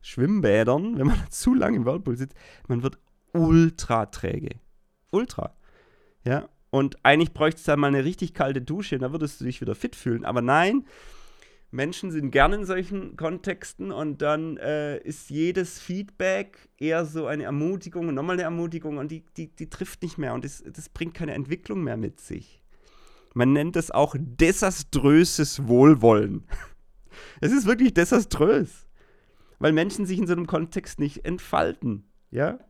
Schwimmbädern, 0.00 0.98
wenn 0.98 1.06
man 1.06 1.18
zu 1.30 1.54
lange 1.54 1.76
im 1.76 1.84
Whirlpool 1.84 2.16
sitzt, 2.16 2.36
man 2.66 2.82
wird 2.82 2.98
ultra 3.32 4.06
träge. 4.06 4.60
Ultra. 5.10 5.54
Ja, 6.24 6.48
Und 6.70 6.96
eigentlich 7.02 7.32
bräuchte 7.32 7.58
es 7.58 7.64
da 7.64 7.76
mal 7.76 7.88
eine 7.88 8.04
richtig 8.04 8.34
kalte 8.34 8.60
Dusche, 8.60 8.98
da 8.98 9.12
würdest 9.12 9.40
du 9.40 9.44
dich 9.44 9.60
wieder 9.60 9.74
fit 9.74 9.96
fühlen. 9.96 10.24
Aber 10.24 10.42
nein, 10.42 10.84
Menschen 11.70 12.10
sind 12.10 12.30
gerne 12.30 12.56
in 12.56 12.64
solchen 12.64 13.16
Kontexten 13.16 13.92
und 13.92 14.22
dann 14.22 14.56
äh, 14.56 14.98
ist 14.98 15.28
jedes 15.28 15.78
Feedback 15.78 16.68
eher 16.78 17.04
so 17.04 17.26
eine 17.26 17.44
Ermutigung 17.44 18.08
und 18.08 18.14
nochmal 18.14 18.36
eine 18.36 18.42
Ermutigung 18.42 18.96
und 18.96 19.10
die, 19.10 19.24
die, 19.36 19.48
die 19.48 19.68
trifft 19.68 20.02
nicht 20.02 20.16
mehr 20.16 20.32
und 20.34 20.44
das, 20.44 20.62
das 20.64 20.88
bringt 20.88 21.14
keine 21.14 21.34
Entwicklung 21.34 21.84
mehr 21.84 21.98
mit 21.98 22.20
sich. 22.20 22.62
Man 23.34 23.52
nennt 23.52 23.76
es 23.76 23.90
auch 23.90 24.16
desaströses 24.18 25.66
Wohlwollen. 25.66 26.44
Es 27.40 27.50
ist 27.50 27.66
wirklich 27.66 27.94
desaströs, 27.94 28.86
weil 29.58 29.72
Menschen 29.72 30.06
sich 30.06 30.18
in 30.18 30.28
so 30.28 30.34
einem 30.34 30.46
Kontext 30.46 31.00
nicht 31.00 31.24
entfalten, 31.24 32.04
ja? 32.30 32.60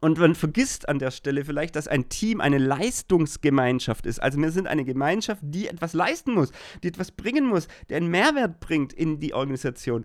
Und 0.00 0.18
man 0.18 0.34
vergisst 0.34 0.88
an 0.88 0.98
der 0.98 1.10
Stelle 1.10 1.44
vielleicht, 1.44 1.76
dass 1.76 1.88
ein 1.88 2.08
Team 2.08 2.40
eine 2.40 2.58
Leistungsgemeinschaft 2.58 4.06
ist. 4.06 4.22
Also 4.22 4.38
wir 4.38 4.50
sind 4.50 4.66
eine 4.66 4.84
Gemeinschaft, 4.84 5.40
die 5.44 5.68
etwas 5.68 5.94
leisten 5.94 6.34
muss, 6.34 6.52
die 6.82 6.88
etwas 6.88 7.12
bringen 7.12 7.46
muss, 7.46 7.68
die 7.88 7.94
einen 7.94 8.10
Mehrwert 8.10 8.60
bringt 8.60 8.92
in 8.92 9.20
die 9.20 9.34
Organisation. 9.34 10.04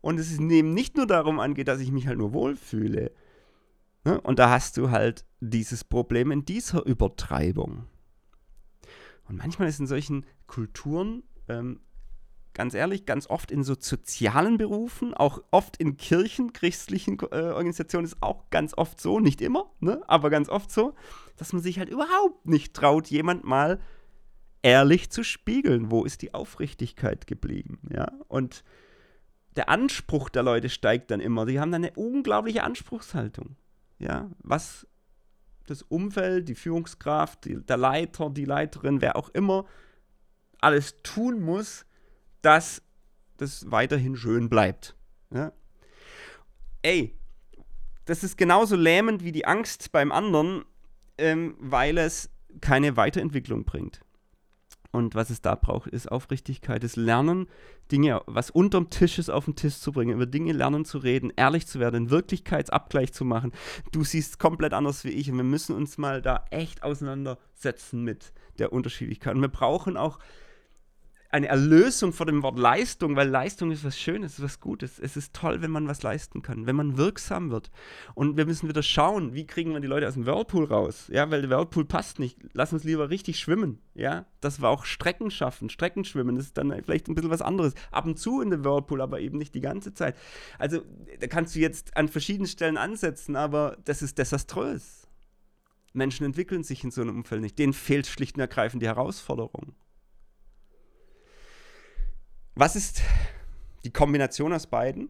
Und 0.00 0.18
es 0.18 0.30
ist 0.30 0.40
eben 0.40 0.74
nicht 0.74 0.96
nur 0.96 1.06
darum 1.06 1.40
angeht, 1.40 1.68
dass 1.68 1.80
ich 1.80 1.92
mich 1.92 2.06
halt 2.06 2.18
nur 2.18 2.32
wohlfühle. 2.32 3.12
Ne? 4.04 4.20
Und 4.20 4.38
da 4.38 4.50
hast 4.50 4.76
du 4.76 4.90
halt 4.90 5.24
dieses 5.40 5.84
Problem 5.84 6.30
in 6.30 6.44
dieser 6.44 6.84
Übertreibung. 6.84 7.86
Und 9.28 9.38
manchmal 9.38 9.68
ist 9.68 9.80
in 9.80 9.86
solchen 9.86 10.26
Kulturen 10.46 11.22
ähm, 11.48 11.80
ganz 12.54 12.74
ehrlich, 12.74 13.06
ganz 13.06 13.28
oft 13.28 13.50
in 13.50 13.62
so 13.62 13.74
sozialen 13.78 14.58
Berufen, 14.58 15.14
auch 15.14 15.42
oft 15.50 15.76
in 15.76 15.96
Kirchen, 15.96 16.52
christlichen 16.52 17.18
äh, 17.30 17.50
Organisationen 17.50 18.06
ist 18.06 18.22
auch 18.22 18.50
ganz 18.50 18.74
oft 18.76 19.00
so, 19.00 19.20
nicht 19.20 19.40
immer, 19.40 19.70
ne, 19.80 20.02
aber 20.06 20.30
ganz 20.30 20.48
oft 20.48 20.70
so, 20.70 20.94
dass 21.36 21.52
man 21.52 21.62
sich 21.62 21.78
halt 21.78 21.88
überhaupt 21.88 22.46
nicht 22.46 22.74
traut, 22.74 23.08
jemand 23.08 23.44
mal 23.44 23.80
ehrlich 24.62 25.10
zu 25.10 25.24
spiegeln, 25.24 25.90
wo 25.90 26.04
ist 26.04 26.22
die 26.22 26.34
Aufrichtigkeit 26.34 27.26
geblieben, 27.26 27.80
ja, 27.90 28.08
und 28.28 28.64
der 29.56 29.68
Anspruch 29.68 30.28
der 30.28 30.42
Leute 30.42 30.70
steigt 30.70 31.10
dann 31.10 31.20
immer, 31.20 31.44
die 31.46 31.60
haben 31.60 31.72
dann 31.72 31.84
eine 31.84 31.94
unglaubliche 31.94 32.62
Anspruchshaltung, 32.62 33.56
ja, 33.98 34.30
was 34.38 34.86
das 35.66 35.82
Umfeld, 35.82 36.48
die 36.48 36.54
Führungskraft, 36.54 37.44
die, 37.44 37.56
der 37.64 37.76
Leiter, 37.76 38.30
die 38.30 38.44
Leiterin, 38.44 39.00
wer 39.00 39.16
auch 39.16 39.28
immer, 39.30 39.64
alles 40.60 41.02
tun 41.02 41.40
muss, 41.40 41.86
dass 42.42 42.82
das 43.36 43.70
weiterhin 43.70 44.16
schön 44.16 44.48
bleibt. 44.48 44.94
Ja? 45.32 45.52
Ey, 46.82 47.16
das 48.04 48.24
ist 48.24 48.36
genauso 48.36 48.76
lähmend 48.76 49.24
wie 49.24 49.32
die 49.32 49.46
Angst 49.46 49.92
beim 49.92 50.12
anderen, 50.12 50.64
ähm, 51.18 51.56
weil 51.58 51.98
es 51.98 52.30
keine 52.60 52.96
Weiterentwicklung 52.96 53.64
bringt. 53.64 54.00
Und 54.90 55.14
was 55.14 55.30
es 55.30 55.40
da 55.40 55.54
braucht, 55.54 55.88
ist 55.88 56.12
Aufrichtigkeit, 56.12 56.84
das 56.84 56.96
Lernen, 56.96 57.46
Dinge, 57.90 58.20
was 58.26 58.50
unterm 58.50 58.90
Tisch 58.90 59.18
ist, 59.18 59.30
auf 59.30 59.46
den 59.46 59.56
Tisch 59.56 59.78
zu 59.78 59.90
bringen, 59.90 60.12
über 60.12 60.26
Dinge 60.26 60.52
lernen 60.52 60.84
zu 60.84 60.98
reden, 60.98 61.32
ehrlich 61.34 61.66
zu 61.66 61.80
werden, 61.80 61.96
einen 61.96 62.10
Wirklichkeitsabgleich 62.10 63.14
zu 63.14 63.24
machen. 63.24 63.52
Du 63.90 64.04
siehst 64.04 64.38
komplett 64.38 64.74
anders 64.74 65.04
wie 65.04 65.10
ich 65.10 65.30
und 65.30 65.38
wir 65.38 65.44
müssen 65.44 65.74
uns 65.74 65.96
mal 65.96 66.20
da 66.20 66.44
echt 66.50 66.82
auseinandersetzen 66.82 68.04
mit 68.04 68.34
der 68.58 68.72
Unterschiedlichkeit. 68.72 69.34
Und 69.34 69.40
wir 69.40 69.48
brauchen 69.48 69.96
auch 69.96 70.18
eine 71.32 71.48
Erlösung 71.48 72.12
vor 72.12 72.26
dem 72.26 72.42
Wort 72.42 72.58
Leistung, 72.58 73.16
weil 73.16 73.26
Leistung 73.26 73.70
ist 73.70 73.84
was 73.84 73.98
Schönes, 73.98 74.34
ist 74.34 74.42
was 74.42 74.60
Gutes. 74.60 74.98
Es 74.98 75.16
ist 75.16 75.32
toll, 75.32 75.62
wenn 75.62 75.70
man 75.70 75.88
was 75.88 76.02
leisten 76.02 76.42
kann, 76.42 76.66
wenn 76.66 76.76
man 76.76 76.98
wirksam 76.98 77.50
wird. 77.50 77.70
Und 78.14 78.36
wir 78.36 78.44
müssen 78.44 78.68
wieder 78.68 78.82
schauen, 78.82 79.32
wie 79.32 79.46
kriegen 79.46 79.72
wir 79.72 79.80
die 79.80 79.86
Leute 79.86 80.06
aus 80.06 80.12
dem 80.12 80.26
Whirlpool 80.26 80.66
raus? 80.66 81.08
Ja, 81.10 81.30
weil 81.30 81.40
der 81.40 81.50
Whirlpool 81.50 81.86
passt 81.86 82.18
nicht. 82.18 82.38
Lass 82.52 82.74
uns 82.74 82.84
lieber 82.84 83.08
richtig 83.08 83.38
schwimmen. 83.38 83.78
Ja, 83.94 84.26
dass 84.42 84.60
wir 84.60 84.68
auch 84.68 84.84
Strecken 84.84 85.30
schaffen, 85.30 85.70
Streckenschwimmen, 85.70 86.36
das 86.36 86.46
ist 86.46 86.58
dann 86.58 86.70
vielleicht 86.84 87.08
ein 87.08 87.14
bisschen 87.14 87.30
was 87.30 87.40
anderes. 87.40 87.74
Ab 87.90 88.04
und 88.04 88.18
zu 88.18 88.42
in 88.42 88.50
der 88.50 88.62
Whirlpool, 88.62 89.00
aber 89.00 89.20
eben 89.20 89.38
nicht 89.38 89.54
die 89.54 89.62
ganze 89.62 89.94
Zeit. 89.94 90.16
Also, 90.58 90.82
da 91.18 91.26
kannst 91.28 91.54
du 91.54 91.60
jetzt 91.60 91.96
an 91.96 92.08
verschiedenen 92.08 92.46
Stellen 92.46 92.76
ansetzen, 92.76 93.36
aber 93.36 93.78
das 93.86 94.02
ist 94.02 94.18
desaströs. 94.18 95.08
Menschen 95.94 96.26
entwickeln 96.26 96.62
sich 96.62 96.84
in 96.84 96.90
so 96.90 97.00
einem 97.00 97.16
Umfeld 97.16 97.40
nicht. 97.40 97.58
Denen 97.58 97.72
fehlt 97.72 98.06
schlicht 98.06 98.36
und 98.36 98.40
ergreifend 98.42 98.82
die 98.82 98.86
Herausforderung. 98.86 99.74
Was 102.54 102.76
ist 102.76 103.00
die 103.82 103.92
Kombination 103.92 104.52
aus 104.52 104.66
beiden? 104.66 105.08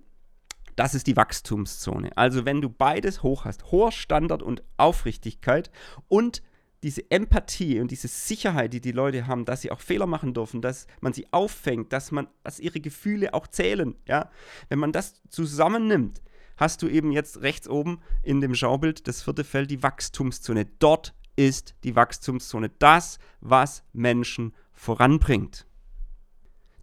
Das 0.77 0.95
ist 0.95 1.09
die 1.09 1.17
Wachstumszone. 1.17 2.17
Also 2.17 2.45
wenn 2.45 2.61
du 2.61 2.71
beides 2.71 3.25
hoch 3.25 3.45
hast, 3.45 3.73
hoher 3.73 3.91
Standard 3.91 4.43
und 4.43 4.63
Aufrichtigkeit 4.77 5.71
und 6.09 6.43
diese 6.85 7.11
Empathie 7.11 7.81
und 7.81 7.91
diese 7.91 8.07
Sicherheit, 8.07 8.73
die 8.73 8.81
die 8.81 8.93
Leute 8.93 9.27
haben, 9.27 9.45
dass 9.45 9.61
sie 9.61 9.73
auch 9.73 9.81
Fehler 9.81 10.07
machen 10.07 10.35
dürfen, 10.35 10.63
dass 10.63 10.87
man 11.01 11.13
sie 11.13 11.27
auffängt, 11.33 11.93
dass 11.93 12.13
man, 12.13 12.29
dass 12.45 12.61
ihre 12.61 12.81
Gefühle 12.81 13.35
auch 13.35 13.49
zählen, 13.49 13.97
ja, 14.07 14.31
wenn 14.69 14.79
man 14.79 14.93
das 14.93 15.21
zusammennimmt, 15.29 16.23
hast 16.57 16.81
du 16.83 16.89
eben 16.89 17.11
jetzt 17.11 17.43
rechts 17.43 17.69
oben 17.69 18.01
in 18.23 18.41
dem 18.41 18.55
Schaubild 18.55 19.09
das 19.09 19.23
vierte 19.23 19.45
Feld 19.45 19.71
die 19.71 19.83
Wachstumszone. 19.83 20.67
Dort 20.79 21.13
ist 21.35 21.75
die 21.83 21.97
Wachstumszone 21.97 22.71
das, 22.79 23.19
was 23.41 23.83
Menschen 23.93 24.55
voranbringt. 24.73 25.67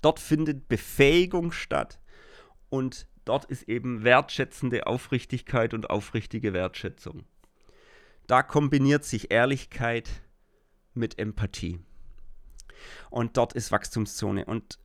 Dort 0.01 0.19
findet 0.19 0.67
Befähigung 0.67 1.51
statt 1.51 1.99
und 2.69 3.07
dort 3.25 3.45
ist 3.45 3.63
eben 3.63 4.03
wertschätzende 4.03 4.87
Aufrichtigkeit 4.87 5.73
und 5.73 5.89
aufrichtige 5.89 6.53
Wertschätzung. 6.53 7.23
Da 8.27 8.43
kombiniert 8.43 9.03
sich 9.03 9.31
Ehrlichkeit 9.31 10.09
mit 10.93 11.19
Empathie. 11.19 11.79
Und 13.09 13.37
dort 13.37 13.53
ist 13.53 13.71
Wachstumszone 13.71 14.45
und 14.45 14.79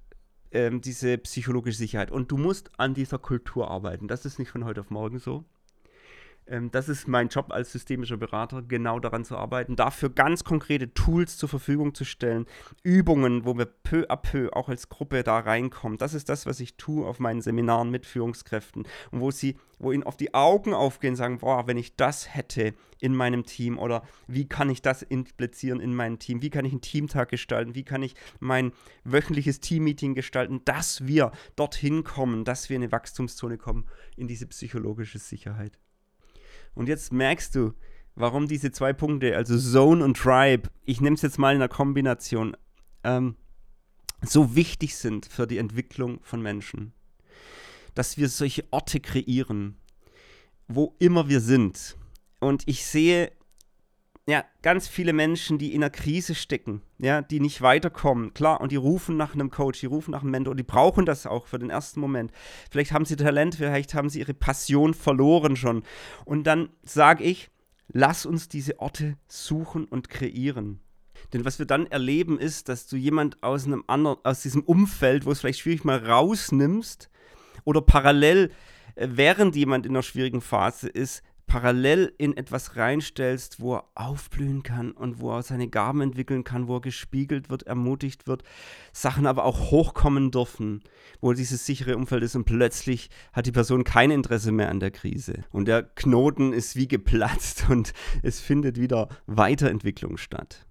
ähm, 0.51 0.81
diese 0.81 1.19
psychologische 1.19 1.79
Sicherheit. 1.79 2.11
Und 2.11 2.31
du 2.31 2.39
musst 2.39 2.71
an 2.79 2.95
dieser 2.95 3.19
Kultur 3.19 3.71
arbeiten. 3.71 4.09
Das 4.09 4.25
ist 4.25 4.39
nicht 4.39 4.51
von 4.51 4.65
heute 4.65 4.81
auf 4.81 4.91
morgen 4.91 5.19
so. 5.19 5.45
Ähm, 6.47 6.71
das 6.71 6.89
ist 6.89 7.09
mein 7.09 7.29
Job 7.29 7.47
als 7.51 7.73
systemischer 7.73 8.17
Berater, 8.17 8.63
genau 8.63 9.01
daran 9.01 9.25
zu 9.25 9.37
arbeiten, 9.37 9.77
dafür 9.77 10.11
ganz 10.11 10.45
konkrete 10.45 10.93
Tools 10.93 11.37
zur 11.37 11.49
Verfügung 11.49 11.95
zu 11.95 12.05
stellen, 12.05 12.47
Übungen, 12.83 13.45
wo 13.45 13.57
wir 13.57 13.67
peu 13.67 14.07
à 14.11 14.17
peu 14.17 14.51
auch 14.53 14.69
als 14.69 14.89
Gruppe 14.89 15.23
da 15.23 15.39
reinkommen. 15.39 15.99
Das 15.99 16.15
ist 16.15 16.29
das, 16.29 16.47
was 16.47 16.61
ich 16.61 16.77
tue 16.77 17.07
auf 17.07 17.19
meinen 17.19 17.41
Seminaren 17.41 17.91
mit 17.91 18.07
Führungskräften 18.07 18.85
und 19.11 19.21
wo 19.21 19.31
sie, 19.31 19.57
wo 19.79 19.93
ihnen 19.93 20.03
auf 20.03 20.17
die 20.17 20.35
Augen 20.35 20.75
aufgehen 20.75 21.17
sagen, 21.17 21.39
boah, 21.39 21.67
wenn 21.67 21.79
ich 21.79 21.97
das 21.97 22.35
hätte 22.35 22.75
in 23.01 23.15
meinem 23.15 23.45
Team 23.45 23.79
oder 23.79 24.03
wie 24.27 24.47
kann 24.47 24.71
ich 24.71 24.83
das 24.83 25.03
implizieren 25.03 25.81
in 25.81 25.95
meinem 25.95 26.19
Team, 26.19 26.43
wie 26.43 26.51
kann 26.51 26.65
ich 26.65 26.73
einen 26.73 26.81
Teamtag 26.81 27.31
gestalten, 27.31 27.75
wie 27.75 27.85
kann 27.85 28.03
ich 28.03 28.15
mein 28.41 28.73
wöchentliches 29.05 29.61
Teammeeting 29.61 30.15
gestalten, 30.15 30.61
dass 30.65 31.07
wir 31.07 31.33
dorthin 31.57 32.05
kommen, 32.05 32.45
dass 32.45 32.69
wir 32.69 32.77
in 32.77 32.83
eine 32.83 32.93
Wachstumszone 32.93 33.59
kommen, 33.59 33.87
in 34.17 34.29
diese 34.29 34.47
psychologische 34.47 35.19
Sicherheit. 35.19 35.79
Und 36.75 36.89
jetzt 36.89 37.13
merkst 37.13 37.55
du, 37.55 37.75
warum 38.15 38.49
diese 38.49 38.73
zwei 38.73 38.93
Punkte, 38.93 39.37
also 39.37 39.59
Zone 39.59 40.05
und 40.05 40.17
Tribe, 40.17 40.71
ich 40.85 41.01
nehme 41.01 41.15
es 41.15 41.23
jetzt 41.23 41.39
mal 41.39 41.55
in 41.55 41.57
einer 41.57 41.69
Kombination, 41.69 42.57
ähm, 43.03 43.37
so 44.23 44.57
wichtig 44.57 44.97
sind 44.97 45.27
für 45.27 45.47
die 45.47 45.59
Entwicklung 45.59 46.21
von 46.23 46.41
Menschen. 46.41 46.93
Dass 47.95 48.17
wir 48.17 48.29
solche 48.29 48.65
Orte 48.71 49.01
kreieren, 49.01 49.77
wo 50.67 50.97
immer 50.99 51.29
wir 51.29 51.41
sind. 51.41 51.97
Und 52.41 52.63
ich 52.67 52.85
sehe 52.87 53.33
ja, 54.27 54.45
ganz 54.63 54.89
viele 54.89 55.13
Menschen, 55.13 55.59
die 55.59 55.75
in 55.75 55.83
einer 55.83 55.91
Krise 55.91 56.35
stecken, 56.35 56.81
ja, 56.99 57.21
die 57.21 57.41
nicht 57.41 57.61
weiterkommen, 57.61 58.33
klar, 58.33 58.61
und 58.61 58.73
die 58.73 58.77
rufen 58.77 59.19
nach 59.19 59.35
einem 59.35 59.51
Coach, 59.51 59.81
die 59.81 59.87
rufen 59.87 60.13
nach 60.13 60.23
einem 60.23 60.31
Mentor, 60.31 60.55
die 60.55 60.63
brauchen 60.63 61.05
das 61.05 61.27
auch 61.27 61.47
für 61.47 61.59
den 61.59 61.69
ersten 61.69 62.01
Moment. 62.01 62.33
Vielleicht 62.71 62.93
haben 62.93 63.05
sie 63.05 63.17
Talent, 63.17 63.57
vielleicht 63.57 63.93
haben 63.93 64.09
sie 64.09 64.21
ihre 64.21 64.33
Passion 64.33 64.95
verloren 64.95 65.57
schon. 65.57 65.83
Und 66.25 66.47
dann 66.47 66.71
sage 66.83 67.23
ich, 67.23 67.51
lass 67.89 68.25
uns 68.25 68.49
diese 68.49 68.81
Orte 68.81 69.19
suchen 69.29 69.85
und 69.85 70.09
kreieren. 70.09 70.81
Denn 71.35 71.45
was 71.45 71.59
wir 71.59 71.67
dann 71.67 71.87
erleben 71.87 72.39
ist, 72.39 72.69
dass 72.71 72.87
du 72.87 72.97
jemand 72.97 73.43
aus 73.43 73.67
einem 73.67 73.85
anderen, 73.87 74.19
aus 74.25 74.41
diesem 74.41 74.63
Umfeld, 74.63 75.27
wo 75.27 75.33
es 75.33 75.41
vielleicht 75.41 75.61
schwierig 75.61 75.85
mal 75.85 75.99
rausnimmst 75.99 77.11
oder 77.65 77.83
parallel, 77.83 78.53
äh, 78.95 79.09
während 79.11 79.55
jemand 79.55 79.85
in 79.85 79.93
einer 79.93 80.03
schwierigen 80.03 80.41
Phase 80.41 80.89
ist, 80.89 81.23
parallel 81.55 82.13
in 82.19 82.37
etwas 82.37 82.75
reinstellst, 82.75 83.61
wo 83.61 83.77
er 83.77 83.85
aufblühen 83.95 84.65
kann 84.65 84.91
und 84.91 85.21
wo 85.21 85.31
er 85.31 85.45
seine 85.45 85.69
Gaben 85.69 86.01
entwickeln 86.01 86.43
kann, 86.43 86.67
wo 86.67 86.79
er 86.79 86.81
gespiegelt 86.81 87.49
wird, 87.49 87.63
ermutigt 87.63 88.27
wird, 88.27 88.43
Sachen 88.93 89.25
aber 89.25 89.45
auch 89.45 89.71
hochkommen 89.71 90.33
dürfen, 90.33 90.83
wo 91.21 91.33
dieses 91.33 91.65
sichere 91.65 91.97
Umfeld 91.97 92.25
ist 92.25 92.35
und 92.35 92.45
plötzlich 92.45 93.09
hat 93.33 93.47
die 93.47 93.53
Person 93.53 93.85
kein 93.85 94.11
Interesse 94.11 94.51
mehr 94.51 94.69
an 94.69 94.81
der 94.81 94.91
Krise 94.91 95.45
und 95.53 95.69
der 95.69 95.85
Knoten 95.85 96.53
ist 96.53 96.75
wie 96.75 96.89
geplatzt 96.89 97.67
und 97.71 97.93
es 98.25 98.41
findet 98.41 98.81
wieder 98.81 99.09
Weiterentwicklung 99.27 100.17
statt. 100.17 100.67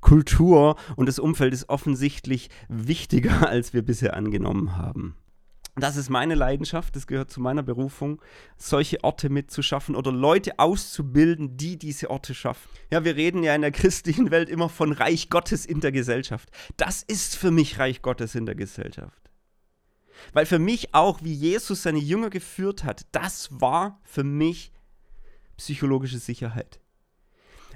Kultur 0.00 0.76
und 0.96 1.04
das 1.04 1.18
Umfeld 1.18 1.52
ist 1.52 1.68
offensichtlich 1.68 2.48
wichtiger, 2.70 3.46
als 3.46 3.74
wir 3.74 3.82
bisher 3.82 4.16
angenommen 4.16 4.78
haben. 4.78 5.16
Das 5.74 5.96
ist 5.96 6.10
meine 6.10 6.34
Leidenschaft, 6.34 6.94
das 6.96 7.06
gehört 7.06 7.30
zu 7.30 7.40
meiner 7.40 7.62
Berufung, 7.62 8.20
solche 8.58 9.02
Orte 9.02 9.30
mitzuschaffen 9.30 9.96
oder 9.96 10.12
Leute 10.12 10.58
auszubilden, 10.58 11.56
die 11.56 11.78
diese 11.78 12.10
Orte 12.10 12.34
schaffen. 12.34 12.68
Ja, 12.90 13.04
wir 13.04 13.16
reden 13.16 13.42
ja 13.42 13.54
in 13.54 13.62
der 13.62 13.70
christlichen 13.72 14.30
Welt 14.30 14.50
immer 14.50 14.68
von 14.68 14.92
Reich 14.92 15.30
Gottes 15.30 15.64
in 15.64 15.80
der 15.80 15.92
Gesellschaft. 15.92 16.50
Das 16.76 17.02
ist 17.02 17.36
für 17.36 17.50
mich 17.50 17.78
Reich 17.78 18.02
Gottes 18.02 18.34
in 18.34 18.44
der 18.44 18.54
Gesellschaft. 18.54 19.18
Weil 20.34 20.44
für 20.44 20.58
mich 20.58 20.94
auch, 20.94 21.22
wie 21.22 21.32
Jesus 21.32 21.82
seine 21.82 21.98
Jünger 21.98 22.28
geführt 22.28 22.84
hat, 22.84 23.06
das 23.12 23.48
war 23.50 23.98
für 24.04 24.24
mich 24.24 24.72
psychologische 25.56 26.18
Sicherheit. 26.18 26.80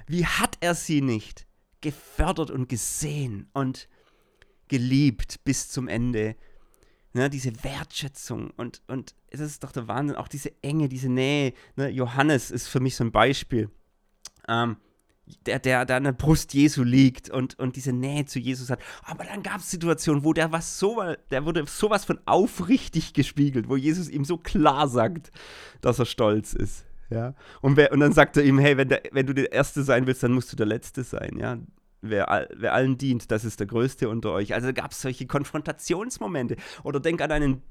Wie 0.05 0.25
hat 0.25 0.57
er 0.61 0.75
sie 0.75 1.01
nicht 1.01 1.47
gefördert 1.81 2.51
und 2.51 2.69
gesehen 2.69 3.49
und 3.53 3.89
geliebt 4.67 5.43
bis 5.43 5.69
zum 5.69 5.87
Ende? 5.87 6.35
Ne, 7.17 7.31
diese 7.31 7.63
Wertschätzung 7.63 8.51
und, 8.57 8.83
und 8.85 9.15
es 9.31 9.39
ist 9.39 9.63
doch 9.63 9.71
der 9.71 9.87
Wahnsinn, 9.87 10.15
auch 10.17 10.27
diese 10.27 10.51
Enge, 10.61 10.87
diese 10.87 11.09
Nähe. 11.09 11.53
Ne? 11.75 11.89
Johannes 11.89 12.51
ist 12.51 12.67
für 12.67 12.79
mich 12.79 12.95
so 12.95 13.03
ein 13.03 13.11
Beispiel. 13.11 13.71
Ähm, 14.47 14.77
der, 15.47 15.57
der, 15.57 15.85
der 15.85 15.95
an 15.95 16.03
der 16.03 16.11
Brust 16.11 16.53
Jesu 16.53 16.83
liegt 16.83 17.31
und, 17.31 17.57
und 17.57 17.75
diese 17.75 17.91
Nähe 17.91 18.25
zu 18.25 18.37
Jesus 18.37 18.69
hat. 18.69 18.79
Aber 19.01 19.23
dann 19.23 19.41
gab 19.41 19.61
es 19.61 19.71
Situationen, 19.71 20.23
wo 20.23 20.31
der 20.31 20.51
was 20.51 20.77
so, 20.77 21.01
der 21.31 21.43
wurde 21.43 21.65
sowas 21.65 22.05
von 22.05 22.19
aufrichtig 22.27 23.13
gespiegelt, 23.13 23.67
wo 23.67 23.75
Jesus 23.75 24.09
ihm 24.09 24.23
so 24.23 24.37
klar 24.37 24.87
sagt, 24.87 25.31
dass 25.81 25.97
er 25.97 26.05
stolz 26.05 26.53
ist. 26.53 26.85
Ja? 27.09 27.33
Und, 27.61 27.77
wer, 27.77 27.91
und 27.93 27.99
dann 27.99 28.13
sagt 28.13 28.37
er 28.37 28.43
ihm, 28.43 28.59
hey, 28.59 28.77
wenn, 28.77 28.89
der, 28.89 29.01
wenn 29.11 29.25
du 29.25 29.33
der 29.33 29.51
Erste 29.51 29.81
sein 29.81 30.05
willst, 30.05 30.21
dann 30.21 30.33
musst 30.33 30.51
du 30.51 30.55
der 30.55 30.67
Letzte 30.67 31.03
sein. 31.03 31.39
Ja? 31.39 31.57
Wer, 32.01 32.47
wer 32.55 32.73
allen 32.73 32.97
dient, 32.97 33.31
das 33.31 33.43
ist 33.43 33.59
der 33.59 33.67
Größte 33.67 34.09
unter 34.09 34.31
euch. 34.31 34.53
Also 34.53 34.71
gab 34.73 34.91
es 34.91 35.01
solche 35.01 35.25
Konfrontationsmomente. 35.25 36.55
Oder 36.83 36.99
denk 36.99 37.21
an 37.21 37.31
einen, 37.31 37.61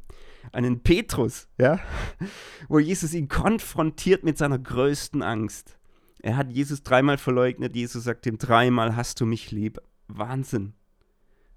einen 0.53 0.83
Petrus, 0.83 1.49
ja? 1.59 1.79
wo 2.69 2.79
Jesus 2.79 3.15
ihn 3.15 3.29
konfrontiert 3.29 4.25
mit 4.25 4.39
seiner 4.39 4.59
größten 4.59 5.23
Angst. 5.23 5.79
Er 6.23 6.37
hat 6.37 6.51
Jesus 6.51 6.83
dreimal 6.83 7.19
verleugnet. 7.19 7.77
Jesus 7.77 8.05
sagt 8.05 8.27
ihm 8.27 8.39
dreimal, 8.39 8.97
hast 8.97 9.21
du 9.21 9.27
mich 9.27 9.53
lieb. 9.53 9.79
Wahnsinn 10.09 10.75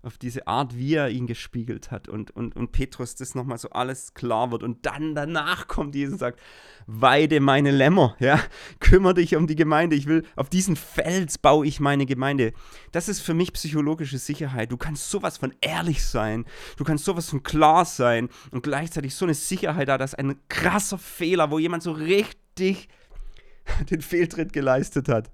auf 0.02 0.18
diese 0.18 0.47
Art, 0.47 0.78
wie 0.78 0.95
er 0.95 1.10
ihn 1.10 1.28
gespiegelt 1.28 1.91
hat 1.91 2.08
und, 2.08 2.32
und, 2.32 2.56
und 2.56 2.72
Petrus 2.72 3.16
das 3.16 3.36
nochmal 3.36 3.58
so 3.58 3.70
alles 3.72 4.14
klar 4.14 4.52
wird 4.52 4.64
und 4.64 4.86
dann 4.86 5.14
danach 5.14 5.68
kommt 5.68 5.93
Jesus 5.93 6.14
und 6.14 6.20
sagt, 6.20 6.39
weide 6.88 7.41
meine 7.41 7.72
Lämmer, 7.72 8.16
ja, 8.20 8.39
kümmere 8.80 9.16
dich 9.16 9.36
um 9.36 9.45
die 9.45 9.58
Gemeinde, 9.58 9.97
ich 9.97 10.08
will, 10.08 10.24
auf 10.38 10.50
diesen 10.50 10.78
Fels 10.78 11.38
baue 11.38 11.68
ich 11.68 11.82
meine 11.82 12.06
Gemeinde. 12.06 12.54
Das 12.93 13.10
ist 13.10 13.20
für 13.20 13.34
mich 13.34 13.52
psychologische 13.52 14.18
Sicherheit. 14.18 14.72
Du 14.72 14.78
kannst 14.78 15.10
sowas 15.10 15.38
von 15.38 15.54
ehrlich 15.60 16.04
sein, 16.04 16.45
du 16.78 16.86
kannst 16.86 17.04
sowas 17.04 17.30
von 17.30 17.43
klar 17.43 17.84
sein 17.84 18.30
und 18.52 18.64
gleichzeitig 18.64 19.16
so 19.16 19.26
eine 19.26 19.34
Sicherheit 19.34 19.89
da, 19.89 19.97
dass 19.97 20.16
ein 20.16 20.39
krasser 20.47 20.97
Fehler, 20.97 21.52
wo 21.52 21.60
jemand 21.60 21.84
so 21.84 21.91
richtig 21.91 22.88
den 23.89 24.02
Fehltritt 24.02 24.54
geleistet 24.54 25.10
hat, 25.10 25.30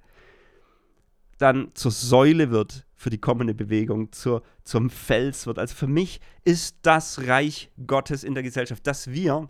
dann 1.38 1.72
zur 1.74 1.92
Säule 1.92 2.52
wird 2.52 2.86
für 2.96 3.10
die 3.10 3.18
kommende 3.18 3.54
Bewegung, 3.54 4.12
zur, 4.12 4.42
zum 4.64 4.90
Fels 4.90 5.46
wird. 5.46 5.60
Also 5.60 5.76
für 5.76 5.88
mich 5.88 6.22
ist 6.44 6.78
das 6.82 7.28
Reich 7.28 7.72
Gottes 7.86 8.24
in 8.24 8.34
der 8.34 8.44
Gesellschaft, 8.44 8.88
dass 8.88 9.12
wir 9.12 9.50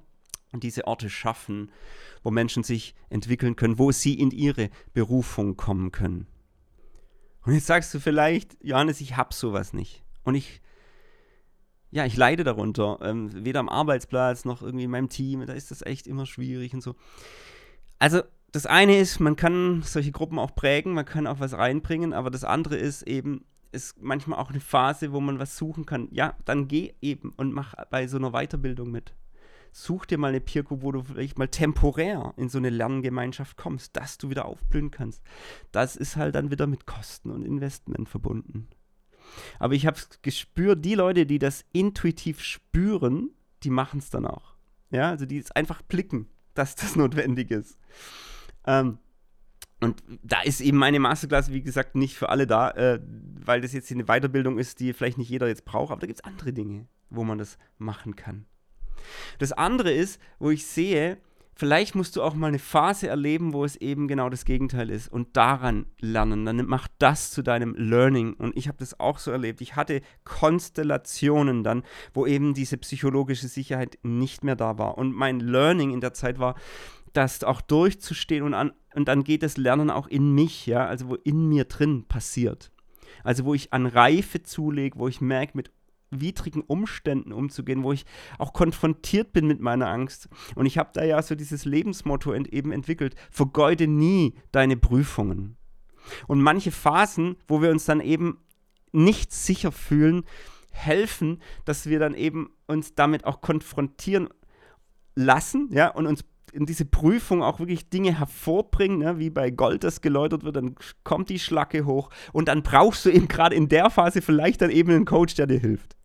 diese 0.59 0.87
Orte 0.87 1.09
schaffen, 1.09 1.71
wo 2.23 2.31
Menschen 2.31 2.63
sich 2.63 2.95
entwickeln 3.09 3.55
können, 3.55 3.77
wo 3.77 3.91
sie 3.91 4.13
in 4.13 4.31
ihre 4.31 4.69
Berufung 4.93 5.57
kommen 5.57 5.91
können. 5.91 6.27
Und 7.43 7.53
jetzt 7.53 7.67
sagst 7.67 7.93
du 7.93 7.99
vielleicht, 7.99 8.57
Johannes, 8.63 9.01
ich 9.01 9.17
hab 9.17 9.33
sowas 9.33 9.73
nicht. 9.73 10.03
Und 10.23 10.35
ich, 10.35 10.61
ja, 11.91 12.05
ich 12.05 12.17
leide 12.17 12.43
darunter. 12.43 12.99
Ähm, 13.01 13.45
weder 13.45 13.59
am 13.59 13.69
Arbeitsplatz 13.69 14.45
noch 14.45 14.63
irgendwie 14.63 14.85
in 14.85 14.91
meinem 14.91 15.09
Team. 15.09 15.45
Da 15.45 15.53
ist 15.53 15.69
das 15.69 15.83
echt 15.83 16.07
immer 16.07 16.25
schwierig 16.25 16.73
und 16.73 16.81
so. 16.81 16.95
Also 17.99 18.23
das 18.55 18.65
eine 18.65 18.97
ist, 18.97 19.19
man 19.19 19.35
kann 19.35 19.81
solche 19.81 20.13
Gruppen 20.13 20.39
auch 20.39 20.55
prägen, 20.55 20.93
man 20.93 21.03
kann 21.03 21.27
auch 21.27 21.41
was 21.41 21.53
reinbringen, 21.53 22.13
aber 22.13 22.31
das 22.31 22.45
andere 22.45 22.77
ist 22.77 23.01
eben, 23.01 23.43
ist 23.73 24.01
manchmal 24.01 24.39
auch 24.39 24.49
eine 24.49 24.61
Phase, 24.61 25.11
wo 25.11 25.19
man 25.19 25.39
was 25.39 25.57
suchen 25.57 25.85
kann. 25.85 26.07
Ja, 26.11 26.37
dann 26.45 26.69
geh 26.69 26.93
eben 27.01 27.33
und 27.35 27.51
mach 27.51 27.73
bei 27.89 28.07
so 28.07 28.15
einer 28.15 28.31
Weiterbildung 28.31 28.89
mit. 28.89 29.13
Such 29.73 30.05
dir 30.05 30.17
mal 30.17 30.29
eine 30.29 30.39
Peer 30.39 30.63
Group, 30.63 30.83
wo 30.83 30.93
du 30.93 31.03
vielleicht 31.03 31.37
mal 31.37 31.49
temporär 31.49 32.33
in 32.37 32.47
so 32.47 32.57
eine 32.57 32.69
Lerngemeinschaft 32.69 33.57
kommst, 33.57 33.97
dass 33.97 34.17
du 34.17 34.29
wieder 34.29 34.45
aufblühen 34.45 34.89
kannst. 34.89 35.21
Das 35.73 35.97
ist 35.97 36.15
halt 36.15 36.35
dann 36.35 36.49
wieder 36.49 36.65
mit 36.65 36.85
Kosten 36.85 37.31
und 37.31 37.43
Investment 37.43 38.07
verbunden. 38.07 38.69
Aber 39.59 39.73
ich 39.73 39.85
habe 39.85 39.99
gespürt, 40.21 40.85
die 40.85 40.95
Leute, 40.95 41.25
die 41.25 41.39
das 41.39 41.65
intuitiv 41.73 42.41
spüren, 42.41 43.31
die 43.63 43.69
machen 43.69 43.99
es 43.99 44.09
dann 44.09 44.25
auch. 44.25 44.55
Ja, 44.91 45.09
also 45.09 45.25
die 45.25 45.39
es 45.39 45.51
einfach 45.51 45.81
blicken, 45.81 46.29
dass 46.53 46.75
das 46.75 46.95
notwendig 46.95 47.51
ist. 47.51 47.77
Ähm, 48.65 48.99
und 49.81 50.03
da 50.23 50.41
ist 50.41 50.61
eben 50.61 50.77
meine 50.77 50.99
Masterclass, 50.99 51.51
wie 51.51 51.61
gesagt, 51.61 51.95
nicht 51.95 52.15
für 52.15 52.29
alle 52.29 52.47
da, 52.47 52.71
äh, 52.71 52.99
weil 53.45 53.61
das 53.61 53.73
jetzt 53.73 53.91
eine 53.91 54.05
Weiterbildung 54.05 54.57
ist, 54.57 54.79
die 54.79 54.93
vielleicht 54.93 55.17
nicht 55.17 55.29
jeder 55.29 55.47
jetzt 55.47 55.65
braucht, 55.65 55.91
aber 55.91 56.01
da 56.01 56.07
gibt 56.07 56.19
es 56.19 56.25
andere 56.25 56.53
Dinge, 56.53 56.87
wo 57.09 57.23
man 57.23 57.37
das 57.37 57.57
machen 57.77 58.15
kann. 58.15 58.45
Das 59.37 59.51
andere 59.51 59.91
ist, 59.91 60.19
wo 60.39 60.49
ich 60.49 60.65
sehe, 60.65 61.17
vielleicht 61.53 61.95
musst 61.95 62.15
du 62.15 62.21
auch 62.21 62.33
mal 62.33 62.47
eine 62.47 62.59
Phase 62.59 63.07
erleben, 63.07 63.53
wo 63.53 63.63
es 63.63 63.75
eben 63.75 64.07
genau 64.07 64.29
das 64.29 64.45
Gegenteil 64.45 64.89
ist 64.89 65.11
und 65.11 65.37
daran 65.37 65.85
lernen. 65.99 66.45
Dann 66.45 66.65
mach 66.65 66.87
das 66.97 67.31
zu 67.31 67.41
deinem 67.41 67.75
Learning. 67.75 68.33
Und 68.33 68.57
ich 68.57 68.67
habe 68.67 68.77
das 68.77 68.99
auch 68.99 69.19
so 69.19 69.31
erlebt. 69.31 69.61
Ich 69.61 69.75
hatte 69.75 70.01
Konstellationen 70.23 71.63
dann, 71.63 71.83
wo 72.13 72.25
eben 72.25 72.53
diese 72.53 72.77
psychologische 72.77 73.47
Sicherheit 73.47 73.97
nicht 74.03 74.43
mehr 74.43 74.55
da 74.55 74.77
war. 74.77 74.97
Und 74.97 75.13
mein 75.13 75.39
Learning 75.39 75.91
in 75.91 76.01
der 76.01 76.13
Zeit 76.13 76.39
war, 76.39 76.55
das 77.17 77.43
auch 77.43 77.61
durchzustehen 77.61 78.43
und, 78.43 78.53
an, 78.53 78.71
und 78.93 79.07
dann 79.07 79.23
geht 79.23 79.43
das 79.43 79.57
Lernen 79.57 79.89
auch 79.89 80.07
in 80.07 80.33
mich, 80.33 80.65
ja, 80.65 80.85
also 80.85 81.09
wo 81.09 81.15
in 81.15 81.47
mir 81.47 81.65
drin 81.65 82.05
passiert. 82.07 82.71
Also 83.23 83.45
wo 83.45 83.53
ich 83.53 83.73
an 83.73 83.85
Reife 83.85 84.43
zulege, 84.43 84.99
wo 84.99 85.07
ich 85.07 85.21
merke, 85.21 85.57
mit 85.57 85.71
widrigen 86.11 86.61
Umständen 86.61 87.31
umzugehen, 87.31 87.83
wo 87.83 87.91
ich 87.91 88.05
auch 88.37 88.53
konfrontiert 88.53 89.33
bin 89.33 89.47
mit 89.47 89.59
meiner 89.59 89.87
Angst. 89.87 90.29
Und 90.55 90.65
ich 90.65 90.77
habe 90.77 90.91
da 90.93 91.03
ja 91.03 91.21
so 91.21 91.35
dieses 91.35 91.65
Lebensmotto 91.65 92.31
ent 92.31 92.47
eben 92.53 92.71
entwickelt, 92.71 93.15
vergeude 93.31 93.87
nie 93.87 94.35
deine 94.51 94.77
Prüfungen. 94.77 95.57
Und 96.27 96.41
manche 96.41 96.71
Phasen, 96.71 97.35
wo 97.47 97.61
wir 97.61 97.71
uns 97.71 97.85
dann 97.85 97.99
eben 97.99 98.37
nicht 98.91 99.33
sicher 99.33 99.71
fühlen, 99.71 100.23
helfen, 100.71 101.41
dass 101.65 101.87
wir 101.87 101.99
dann 101.99 102.13
eben 102.13 102.51
uns 102.67 102.95
damit 102.95 103.25
auch 103.25 103.41
konfrontieren 103.41 104.29
lassen, 105.15 105.69
ja, 105.71 105.87
und 105.89 106.05
uns 106.05 106.23
in 106.55 106.65
diese 106.65 106.85
Prüfung 106.85 107.43
auch 107.43 107.59
wirklich 107.59 107.89
Dinge 107.89 108.17
hervorbringen, 108.17 108.99
ne, 108.99 109.19
wie 109.19 109.29
bei 109.29 109.51
Gold, 109.51 109.83
das 109.83 110.01
geläutert 110.01 110.43
wird, 110.43 110.55
dann 110.55 110.75
kommt 111.03 111.29
die 111.29 111.39
Schlacke 111.39 111.85
hoch 111.85 112.09
und 112.31 112.47
dann 112.47 112.63
brauchst 112.63 113.05
du 113.05 113.09
eben 113.09 113.27
gerade 113.27 113.55
in 113.55 113.67
der 113.67 113.89
Phase 113.89 114.21
vielleicht 114.21 114.61
dann 114.61 114.69
eben 114.69 114.91
einen 114.91 115.05
Coach, 115.05 115.35
der 115.35 115.47
dir 115.47 115.59
hilft. 115.59 115.97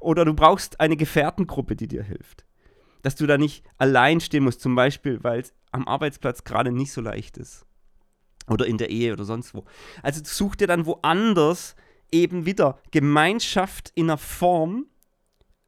Oder 0.00 0.24
du 0.24 0.34
brauchst 0.34 0.80
eine 0.80 0.96
Gefährtengruppe, 0.96 1.76
die 1.76 1.88
dir 1.88 2.02
hilft. 2.02 2.46
Dass 3.02 3.16
du 3.16 3.26
da 3.26 3.36
nicht 3.36 3.64
allein 3.76 4.20
stehen 4.20 4.44
musst, 4.44 4.60
zum 4.60 4.74
Beispiel, 4.74 5.22
weil 5.22 5.40
es 5.40 5.52
am 5.70 5.86
Arbeitsplatz 5.86 6.44
gerade 6.44 6.72
nicht 6.72 6.92
so 6.92 7.00
leicht 7.00 7.36
ist. 7.36 7.66
Oder 8.48 8.66
in 8.66 8.78
der 8.78 8.90
Ehe 8.90 9.12
oder 9.12 9.24
sonst 9.24 9.54
wo. 9.54 9.64
Also 10.02 10.22
such 10.24 10.56
dir 10.56 10.66
dann 10.66 10.86
woanders 10.86 11.76
eben 12.10 12.46
wieder 12.46 12.78
Gemeinschaft 12.90 13.92
in 13.94 14.06
einer 14.06 14.18
Form, 14.18 14.86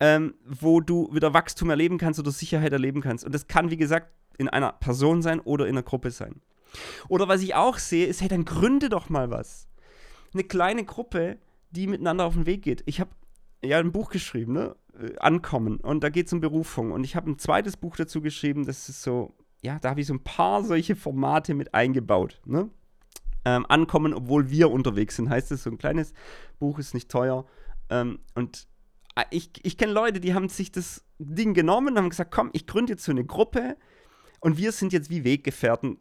ähm, 0.00 0.34
wo 0.44 0.80
du 0.80 1.12
wieder 1.12 1.34
Wachstum 1.34 1.70
erleben 1.70 1.98
kannst 1.98 2.20
oder 2.20 2.30
Sicherheit 2.30 2.72
erleben 2.72 3.00
kannst. 3.00 3.24
Und 3.24 3.34
das 3.34 3.46
kann, 3.46 3.70
wie 3.70 3.76
gesagt, 3.76 4.12
in 4.38 4.48
einer 4.48 4.72
Person 4.72 5.22
sein 5.22 5.40
oder 5.40 5.66
in 5.66 5.74
einer 5.74 5.82
Gruppe 5.82 6.10
sein. 6.10 6.40
Oder 7.08 7.28
was 7.28 7.42
ich 7.42 7.54
auch 7.54 7.78
sehe, 7.78 8.06
ist, 8.06 8.20
hey, 8.20 8.28
dann 8.28 8.44
gründe 8.44 8.88
doch 8.88 9.08
mal 9.08 9.30
was. 9.30 9.68
Eine 10.34 10.44
kleine 10.44 10.84
Gruppe, 10.84 11.38
die 11.70 11.86
miteinander 11.86 12.24
auf 12.24 12.34
den 12.34 12.46
Weg 12.46 12.62
geht. 12.62 12.82
Ich 12.86 13.00
habe 13.00 13.10
ja 13.64 13.78
ein 13.78 13.92
Buch 13.92 14.10
geschrieben, 14.10 14.52
ne? 14.52 14.76
Äh, 14.98 15.16
Ankommen. 15.18 15.78
Und 15.78 16.04
da 16.04 16.10
geht 16.10 16.26
es 16.26 16.32
um 16.32 16.40
Berufung. 16.40 16.92
Und 16.92 17.04
ich 17.04 17.16
habe 17.16 17.30
ein 17.30 17.38
zweites 17.38 17.76
Buch 17.76 17.96
dazu 17.96 18.20
geschrieben, 18.20 18.66
das 18.66 18.88
ist 18.88 19.02
so, 19.02 19.34
ja, 19.62 19.78
da 19.78 19.90
habe 19.90 20.00
ich 20.00 20.06
so 20.06 20.14
ein 20.14 20.24
paar 20.24 20.64
solche 20.64 20.96
Formate 20.96 21.54
mit 21.54 21.74
eingebaut. 21.74 22.40
Ne? 22.44 22.68
Ähm, 23.44 23.64
Ankommen, 23.68 24.12
obwohl 24.12 24.50
wir 24.50 24.70
unterwegs 24.70 25.16
sind, 25.16 25.30
heißt 25.30 25.52
es. 25.52 25.62
So 25.62 25.70
ein 25.70 25.78
kleines 25.78 26.12
Buch 26.58 26.78
ist 26.78 26.94
nicht 26.94 27.10
teuer. 27.10 27.46
Ähm, 27.88 28.18
und 28.34 28.68
ich, 29.30 29.50
ich 29.62 29.78
kenne 29.78 29.92
Leute, 29.92 30.20
die 30.20 30.34
haben 30.34 30.48
sich 30.48 30.72
das 30.72 31.04
Ding 31.18 31.54
genommen 31.54 31.88
und 31.88 31.98
haben 31.98 32.10
gesagt, 32.10 32.30
komm, 32.30 32.50
ich 32.52 32.66
gründe 32.66 32.92
jetzt 32.92 33.04
so 33.04 33.12
eine 33.12 33.24
Gruppe 33.24 33.76
und 34.40 34.58
wir 34.58 34.72
sind 34.72 34.92
jetzt 34.92 35.10
wie 35.10 35.24
Weggefährten, 35.24 35.98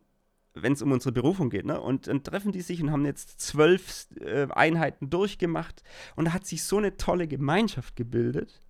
wenn 0.53 0.73
es 0.73 0.81
um 0.81 0.91
unsere 0.91 1.11
Berufung 1.11 1.49
geht. 1.49 1.65
Ne? 1.65 1.79
Und 1.79 2.07
dann 2.07 2.23
treffen 2.23 2.51
die 2.51 2.61
sich 2.61 2.81
und 2.81 2.91
haben 2.91 3.05
jetzt 3.05 3.39
zwölf 3.39 4.07
äh, 4.19 4.47
Einheiten 4.51 5.09
durchgemacht 5.09 5.83
und 6.15 6.25
da 6.25 6.33
hat 6.33 6.45
sich 6.45 6.63
so 6.63 6.77
eine 6.77 6.97
tolle 6.97 7.27
Gemeinschaft 7.27 7.95
gebildet. 7.95 8.61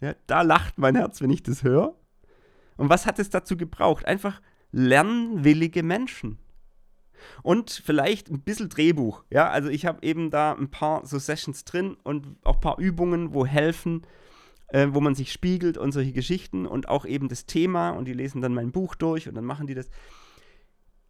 Ja, 0.00 0.14
da 0.26 0.42
lacht 0.42 0.78
mein 0.78 0.96
Herz, 0.96 1.20
wenn 1.20 1.30
ich 1.30 1.42
das 1.42 1.62
höre. 1.62 1.94
Und 2.76 2.88
was 2.88 3.06
hat 3.06 3.18
es 3.18 3.30
dazu 3.30 3.56
gebraucht? 3.56 4.04
Einfach 4.06 4.40
lernwillige 4.72 5.82
Menschen 5.82 6.38
und 7.42 7.70
vielleicht 7.70 8.30
ein 8.30 8.40
bisschen 8.40 8.68
Drehbuch. 8.68 9.24
Ja, 9.30 9.48
also 9.50 9.68
ich 9.68 9.86
habe 9.86 10.06
eben 10.06 10.30
da 10.30 10.52
ein 10.52 10.70
paar 10.70 11.06
so 11.06 11.18
Sessions 11.18 11.64
drin 11.64 11.96
und 12.02 12.26
auch 12.44 12.56
ein 12.56 12.60
paar 12.60 12.78
Übungen, 12.78 13.34
wo 13.34 13.46
helfen, 13.46 14.02
äh, 14.68 14.88
wo 14.90 15.00
man 15.00 15.14
sich 15.14 15.32
spiegelt 15.32 15.78
und 15.78 15.92
solche 15.92 16.12
Geschichten 16.12 16.66
und 16.66 16.88
auch 16.88 17.04
eben 17.04 17.28
das 17.28 17.46
Thema 17.46 17.90
und 17.90 18.06
die 18.06 18.14
lesen 18.14 18.40
dann 18.40 18.54
mein 18.54 18.72
Buch 18.72 18.94
durch 18.94 19.28
und 19.28 19.34
dann 19.34 19.44
machen 19.44 19.66
die 19.66 19.74
das. 19.74 19.90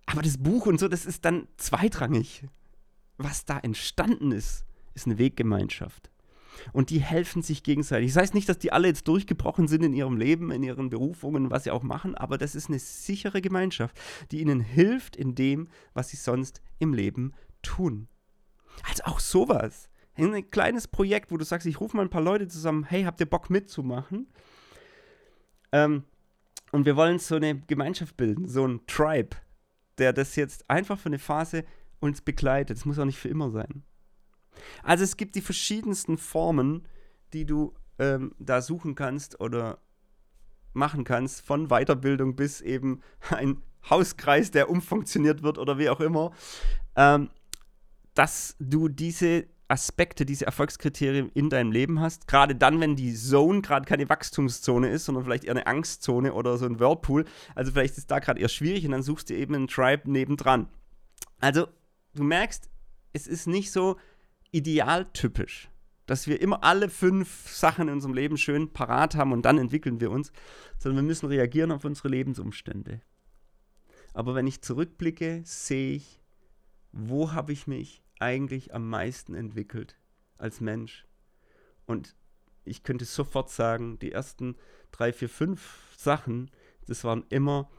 Aber 0.06 0.22
das 0.22 0.38
Buch 0.38 0.66
und 0.66 0.78
so, 0.78 0.88
das 0.88 1.06
ist 1.06 1.24
dann 1.24 1.48
zweitrangig. 1.56 2.44
Was 3.18 3.44
da 3.44 3.58
entstanden 3.58 4.32
ist, 4.32 4.64
ist 4.94 5.06
eine 5.06 5.18
Weggemeinschaft. 5.18 6.10
Und 6.72 6.90
die 6.90 7.00
helfen 7.00 7.42
sich 7.42 7.62
gegenseitig. 7.62 8.12
Das 8.12 8.22
heißt 8.22 8.34
nicht, 8.34 8.48
dass 8.48 8.58
die 8.58 8.72
alle 8.72 8.88
jetzt 8.88 9.08
durchgebrochen 9.08 9.68
sind 9.68 9.82
in 9.82 9.92
ihrem 9.92 10.16
Leben, 10.16 10.50
in 10.50 10.62
ihren 10.62 10.90
Berufungen, 10.90 11.50
was 11.50 11.64
sie 11.64 11.70
auch 11.70 11.82
machen, 11.82 12.14
aber 12.14 12.38
das 12.38 12.54
ist 12.54 12.68
eine 12.68 12.78
sichere 12.78 13.40
Gemeinschaft, 13.40 13.98
die 14.30 14.40
ihnen 14.40 14.60
hilft 14.60 15.16
in 15.16 15.34
dem, 15.34 15.68
was 15.94 16.10
sie 16.10 16.16
sonst 16.16 16.62
im 16.78 16.94
Leben 16.94 17.32
tun. 17.62 18.08
Also 18.88 19.04
auch 19.04 19.20
sowas. 19.20 19.88
Ein 20.14 20.50
kleines 20.50 20.88
Projekt, 20.88 21.30
wo 21.30 21.36
du 21.36 21.44
sagst, 21.44 21.66
ich 21.66 21.80
rufe 21.80 21.96
mal 21.96 22.02
ein 22.02 22.10
paar 22.10 22.22
Leute 22.22 22.48
zusammen, 22.48 22.84
hey, 22.84 23.04
habt 23.04 23.20
ihr 23.20 23.26
Bock 23.26 23.48
mitzumachen? 23.48 24.28
Ähm, 25.72 26.04
und 26.70 26.86
wir 26.86 26.96
wollen 26.96 27.18
so 27.18 27.36
eine 27.36 27.60
Gemeinschaft 27.60 28.16
bilden, 28.16 28.48
so 28.48 28.66
ein 28.66 28.80
Tribe, 28.86 29.36
der 29.98 30.12
das 30.12 30.36
jetzt 30.36 30.68
einfach 30.68 30.98
für 30.98 31.08
eine 31.08 31.18
Phase 31.18 31.64
uns 32.00 32.20
begleitet. 32.20 32.76
Es 32.76 32.84
muss 32.84 32.98
auch 32.98 33.04
nicht 33.04 33.18
für 33.18 33.28
immer 33.28 33.50
sein. 33.50 33.84
Also 34.82 35.04
es 35.04 35.16
gibt 35.16 35.34
die 35.34 35.40
verschiedensten 35.40 36.18
Formen, 36.18 36.86
die 37.32 37.44
du 37.44 37.74
ähm, 37.98 38.34
da 38.38 38.60
suchen 38.60 38.94
kannst 38.94 39.40
oder 39.40 39.78
machen 40.72 41.04
kannst, 41.04 41.42
von 41.42 41.68
Weiterbildung 41.68 42.36
bis 42.36 42.60
eben 42.60 43.02
ein 43.30 43.62
Hauskreis, 43.88 44.50
der 44.50 44.70
umfunktioniert 44.70 45.42
wird 45.42 45.58
oder 45.58 45.78
wie 45.78 45.88
auch 45.88 46.00
immer, 46.00 46.32
ähm, 46.96 47.30
dass 48.14 48.56
du 48.58 48.88
diese 48.88 49.46
Aspekte, 49.72 50.26
diese 50.26 50.44
Erfolgskriterien 50.44 51.30
in 51.30 51.48
deinem 51.48 51.72
Leben 51.72 52.00
hast. 52.00 52.28
Gerade 52.28 52.54
dann, 52.54 52.78
wenn 52.80 52.94
die 52.94 53.14
Zone 53.14 53.62
gerade 53.62 53.86
keine 53.86 54.08
Wachstumszone 54.08 54.90
ist, 54.90 55.06
sondern 55.06 55.24
vielleicht 55.24 55.44
eher 55.44 55.52
eine 55.52 55.66
Angstzone 55.66 56.34
oder 56.34 56.58
so 56.58 56.66
ein 56.66 56.78
Whirlpool. 56.78 57.24
Also 57.54 57.72
vielleicht 57.72 57.96
ist 57.96 58.10
da 58.10 58.18
gerade 58.18 58.38
eher 58.38 58.50
schwierig 58.50 58.84
und 58.84 58.92
dann 58.92 59.02
suchst 59.02 59.30
du 59.30 59.34
eben 59.34 59.54
einen 59.54 59.68
Tribe 59.68 60.10
nebendran. 60.10 60.68
Also 61.40 61.68
du 62.14 62.22
merkst, 62.22 62.68
es 63.14 63.26
ist 63.26 63.46
nicht 63.46 63.72
so 63.72 63.96
idealtypisch, 64.52 65.68
dass 66.06 66.26
wir 66.26 66.40
immer 66.40 66.62
alle 66.62 66.88
fünf 66.88 67.48
Sachen 67.48 67.88
in 67.88 67.94
unserem 67.94 68.14
Leben 68.14 68.36
schön 68.36 68.72
parat 68.72 69.16
haben 69.16 69.32
und 69.32 69.42
dann 69.42 69.58
entwickeln 69.58 70.00
wir 70.00 70.10
uns, 70.10 70.32
sondern 70.78 71.04
wir 71.04 71.08
müssen 71.08 71.26
reagieren 71.26 71.72
auf 71.72 71.84
unsere 71.84 72.08
Lebensumstände. 72.08 73.00
Aber 74.14 74.34
wenn 74.34 74.46
ich 74.46 74.62
zurückblicke, 74.62 75.42
sehe 75.44 75.96
ich, 75.96 76.20
wo 76.92 77.32
habe 77.32 77.52
ich 77.52 77.66
mich 77.66 78.02
eigentlich 78.20 78.74
am 78.74 78.88
meisten 78.88 79.34
entwickelt 79.34 79.98
als 80.36 80.60
Mensch? 80.60 81.06
Und 81.86 82.14
ich 82.64 82.82
könnte 82.82 83.04
sofort 83.04 83.50
sagen, 83.50 83.98
die 83.98 84.12
ersten 84.12 84.56
drei, 84.92 85.12
vier, 85.12 85.28
fünf 85.28 85.94
Sachen, 85.96 86.50
das 86.86 87.04
waren 87.04 87.24
immer 87.30 87.70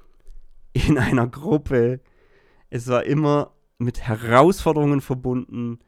in 0.73 0.97
einer 0.97 1.27
Gruppe. 1.27 2.01
Es 2.69 2.87
war 2.87 3.03
immer 3.03 3.55
mit 3.77 4.01
Herausforderungen 4.01 5.01
verbunden. 5.01 5.79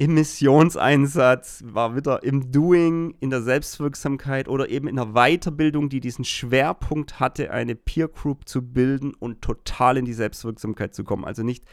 Im 0.00 0.14
Missionseinsatz, 0.14 1.62
war 1.62 1.94
wieder 1.94 2.22
im 2.22 2.50
Doing, 2.50 3.14
in 3.20 3.28
der 3.28 3.42
Selbstwirksamkeit 3.42 4.48
oder 4.48 4.70
eben 4.70 4.88
in 4.88 4.96
der 4.96 5.12
Weiterbildung, 5.12 5.90
die 5.90 6.00
diesen 6.00 6.24
Schwerpunkt 6.24 7.20
hatte, 7.20 7.50
eine 7.50 7.74
Peer 7.74 8.08
Group 8.08 8.48
zu 8.48 8.62
bilden 8.62 9.12
und 9.12 9.42
total 9.42 9.98
in 9.98 10.06
die 10.06 10.14
Selbstwirksamkeit 10.14 10.94
zu 10.94 11.04
kommen. 11.04 11.26
Also 11.26 11.42
nicht 11.42 11.66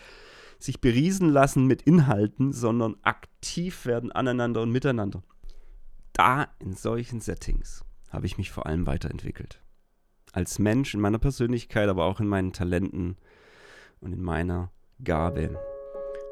sich 0.59 0.81
beriesen 0.81 1.29
lassen 1.29 1.67
mit 1.67 1.83
Inhalten, 1.83 2.51
sondern 2.51 2.97
aktiv 3.01 3.85
werden 3.85 4.11
aneinander 4.11 4.61
und 4.61 4.73
miteinander. 4.73 5.23
Da 6.11 6.49
in 6.59 6.73
solchen 6.73 7.21
Settings 7.21 7.85
habe 8.09 8.25
ich 8.25 8.37
mich 8.37 8.51
vor 8.51 8.65
allem 8.65 8.85
weiterentwickelt. 8.87 9.61
Als 10.33 10.59
Mensch, 10.59 10.93
in 10.93 10.99
meiner 10.99 11.19
Persönlichkeit, 11.19 11.87
aber 11.87 12.03
auch 12.03 12.19
in 12.19 12.27
meinen 12.27 12.51
Talenten 12.51 13.15
und 14.01 14.11
in 14.11 14.21
meiner 14.21 14.73
Gabe. 15.01 15.57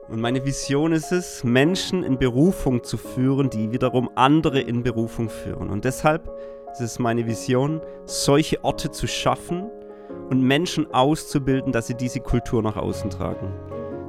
Und 0.07 0.21
meine 0.21 0.45
Vision 0.45 0.91
ist 0.91 1.11
es, 1.11 1.43
Menschen 1.43 2.03
in 2.03 2.19
Berufung 2.19 2.83
zu 2.83 2.95
führen, 2.95 3.49
die 3.49 3.71
wiederum 3.71 4.09
andere 4.13 4.59
in 4.59 4.83
Berufung 4.83 5.29
führen. 5.29 5.69
Und 5.69 5.83
deshalb 5.83 6.29
ist 6.71 6.81
es 6.81 6.99
meine 6.99 7.25
Vision, 7.25 7.81
solche 8.05 8.63
Orte 8.63 8.91
zu 8.91 9.07
schaffen 9.07 9.67
und 10.29 10.41
Menschen 10.41 10.93
auszubilden, 10.93 11.71
dass 11.71 11.87
sie 11.87 11.95
diese 11.95 12.19
Kultur 12.19 12.61
nach 12.61 12.77
außen 12.77 13.09
tragen. 13.09 13.51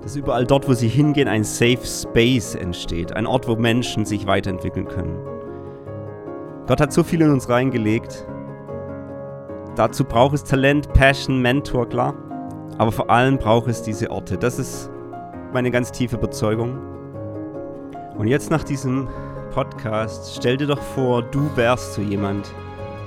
Dass 0.02 0.16
überall 0.16 0.44
dort, 0.44 0.68
wo 0.68 0.74
sie 0.74 0.88
hingehen, 0.88 1.28
ein 1.28 1.44
Safe 1.44 1.84
Space 1.84 2.54
entsteht. 2.54 3.14
Ein 3.14 3.26
Ort, 3.26 3.48
wo 3.48 3.56
Menschen 3.56 4.04
sich 4.04 4.26
weiterentwickeln 4.26 4.88
können. 4.88 5.18
Gott 6.66 6.80
hat 6.80 6.92
so 6.92 7.04
viel 7.04 7.22
in 7.22 7.30
uns 7.30 7.48
reingelegt. 7.48 8.26
Dazu 9.76 10.04
braucht 10.04 10.34
es 10.34 10.44
Talent, 10.44 10.92
Passion, 10.92 11.40
Mentor, 11.40 11.88
klar. 11.88 12.14
Aber 12.76 12.92
vor 12.92 13.08
allem 13.08 13.38
braucht 13.38 13.68
es 13.68 13.80
diese 13.80 14.10
Orte. 14.10 14.36
Das 14.36 14.58
ist 14.58 14.90
meine 15.52 15.70
ganz 15.70 15.92
tiefe 15.92 16.16
Überzeugung. 16.16 16.78
Und 18.16 18.28
jetzt 18.28 18.50
nach 18.50 18.64
diesem 18.64 19.08
Podcast, 19.52 20.36
stell 20.36 20.56
dir 20.56 20.66
doch 20.66 20.80
vor, 20.80 21.22
du 21.22 21.48
wärst 21.56 21.94
so 21.94 22.02
jemand, 22.02 22.50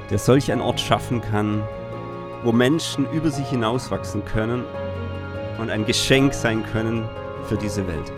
der 0.10 0.18
solch 0.18 0.52
einen 0.52 0.62
Ort 0.62 0.80
schaffen 0.80 1.22
kann, 1.22 1.62
wo 2.44 2.52
Menschen 2.52 3.06
über 3.12 3.30
sich 3.30 3.48
hinauswachsen 3.50 4.24
können 4.26 4.64
und 5.60 5.70
ein 5.70 5.86
Geschenk 5.86 6.34
sein 6.34 6.64
können 6.72 7.08
für 7.48 7.58
diese 7.58 7.88
Welt. 7.88 8.12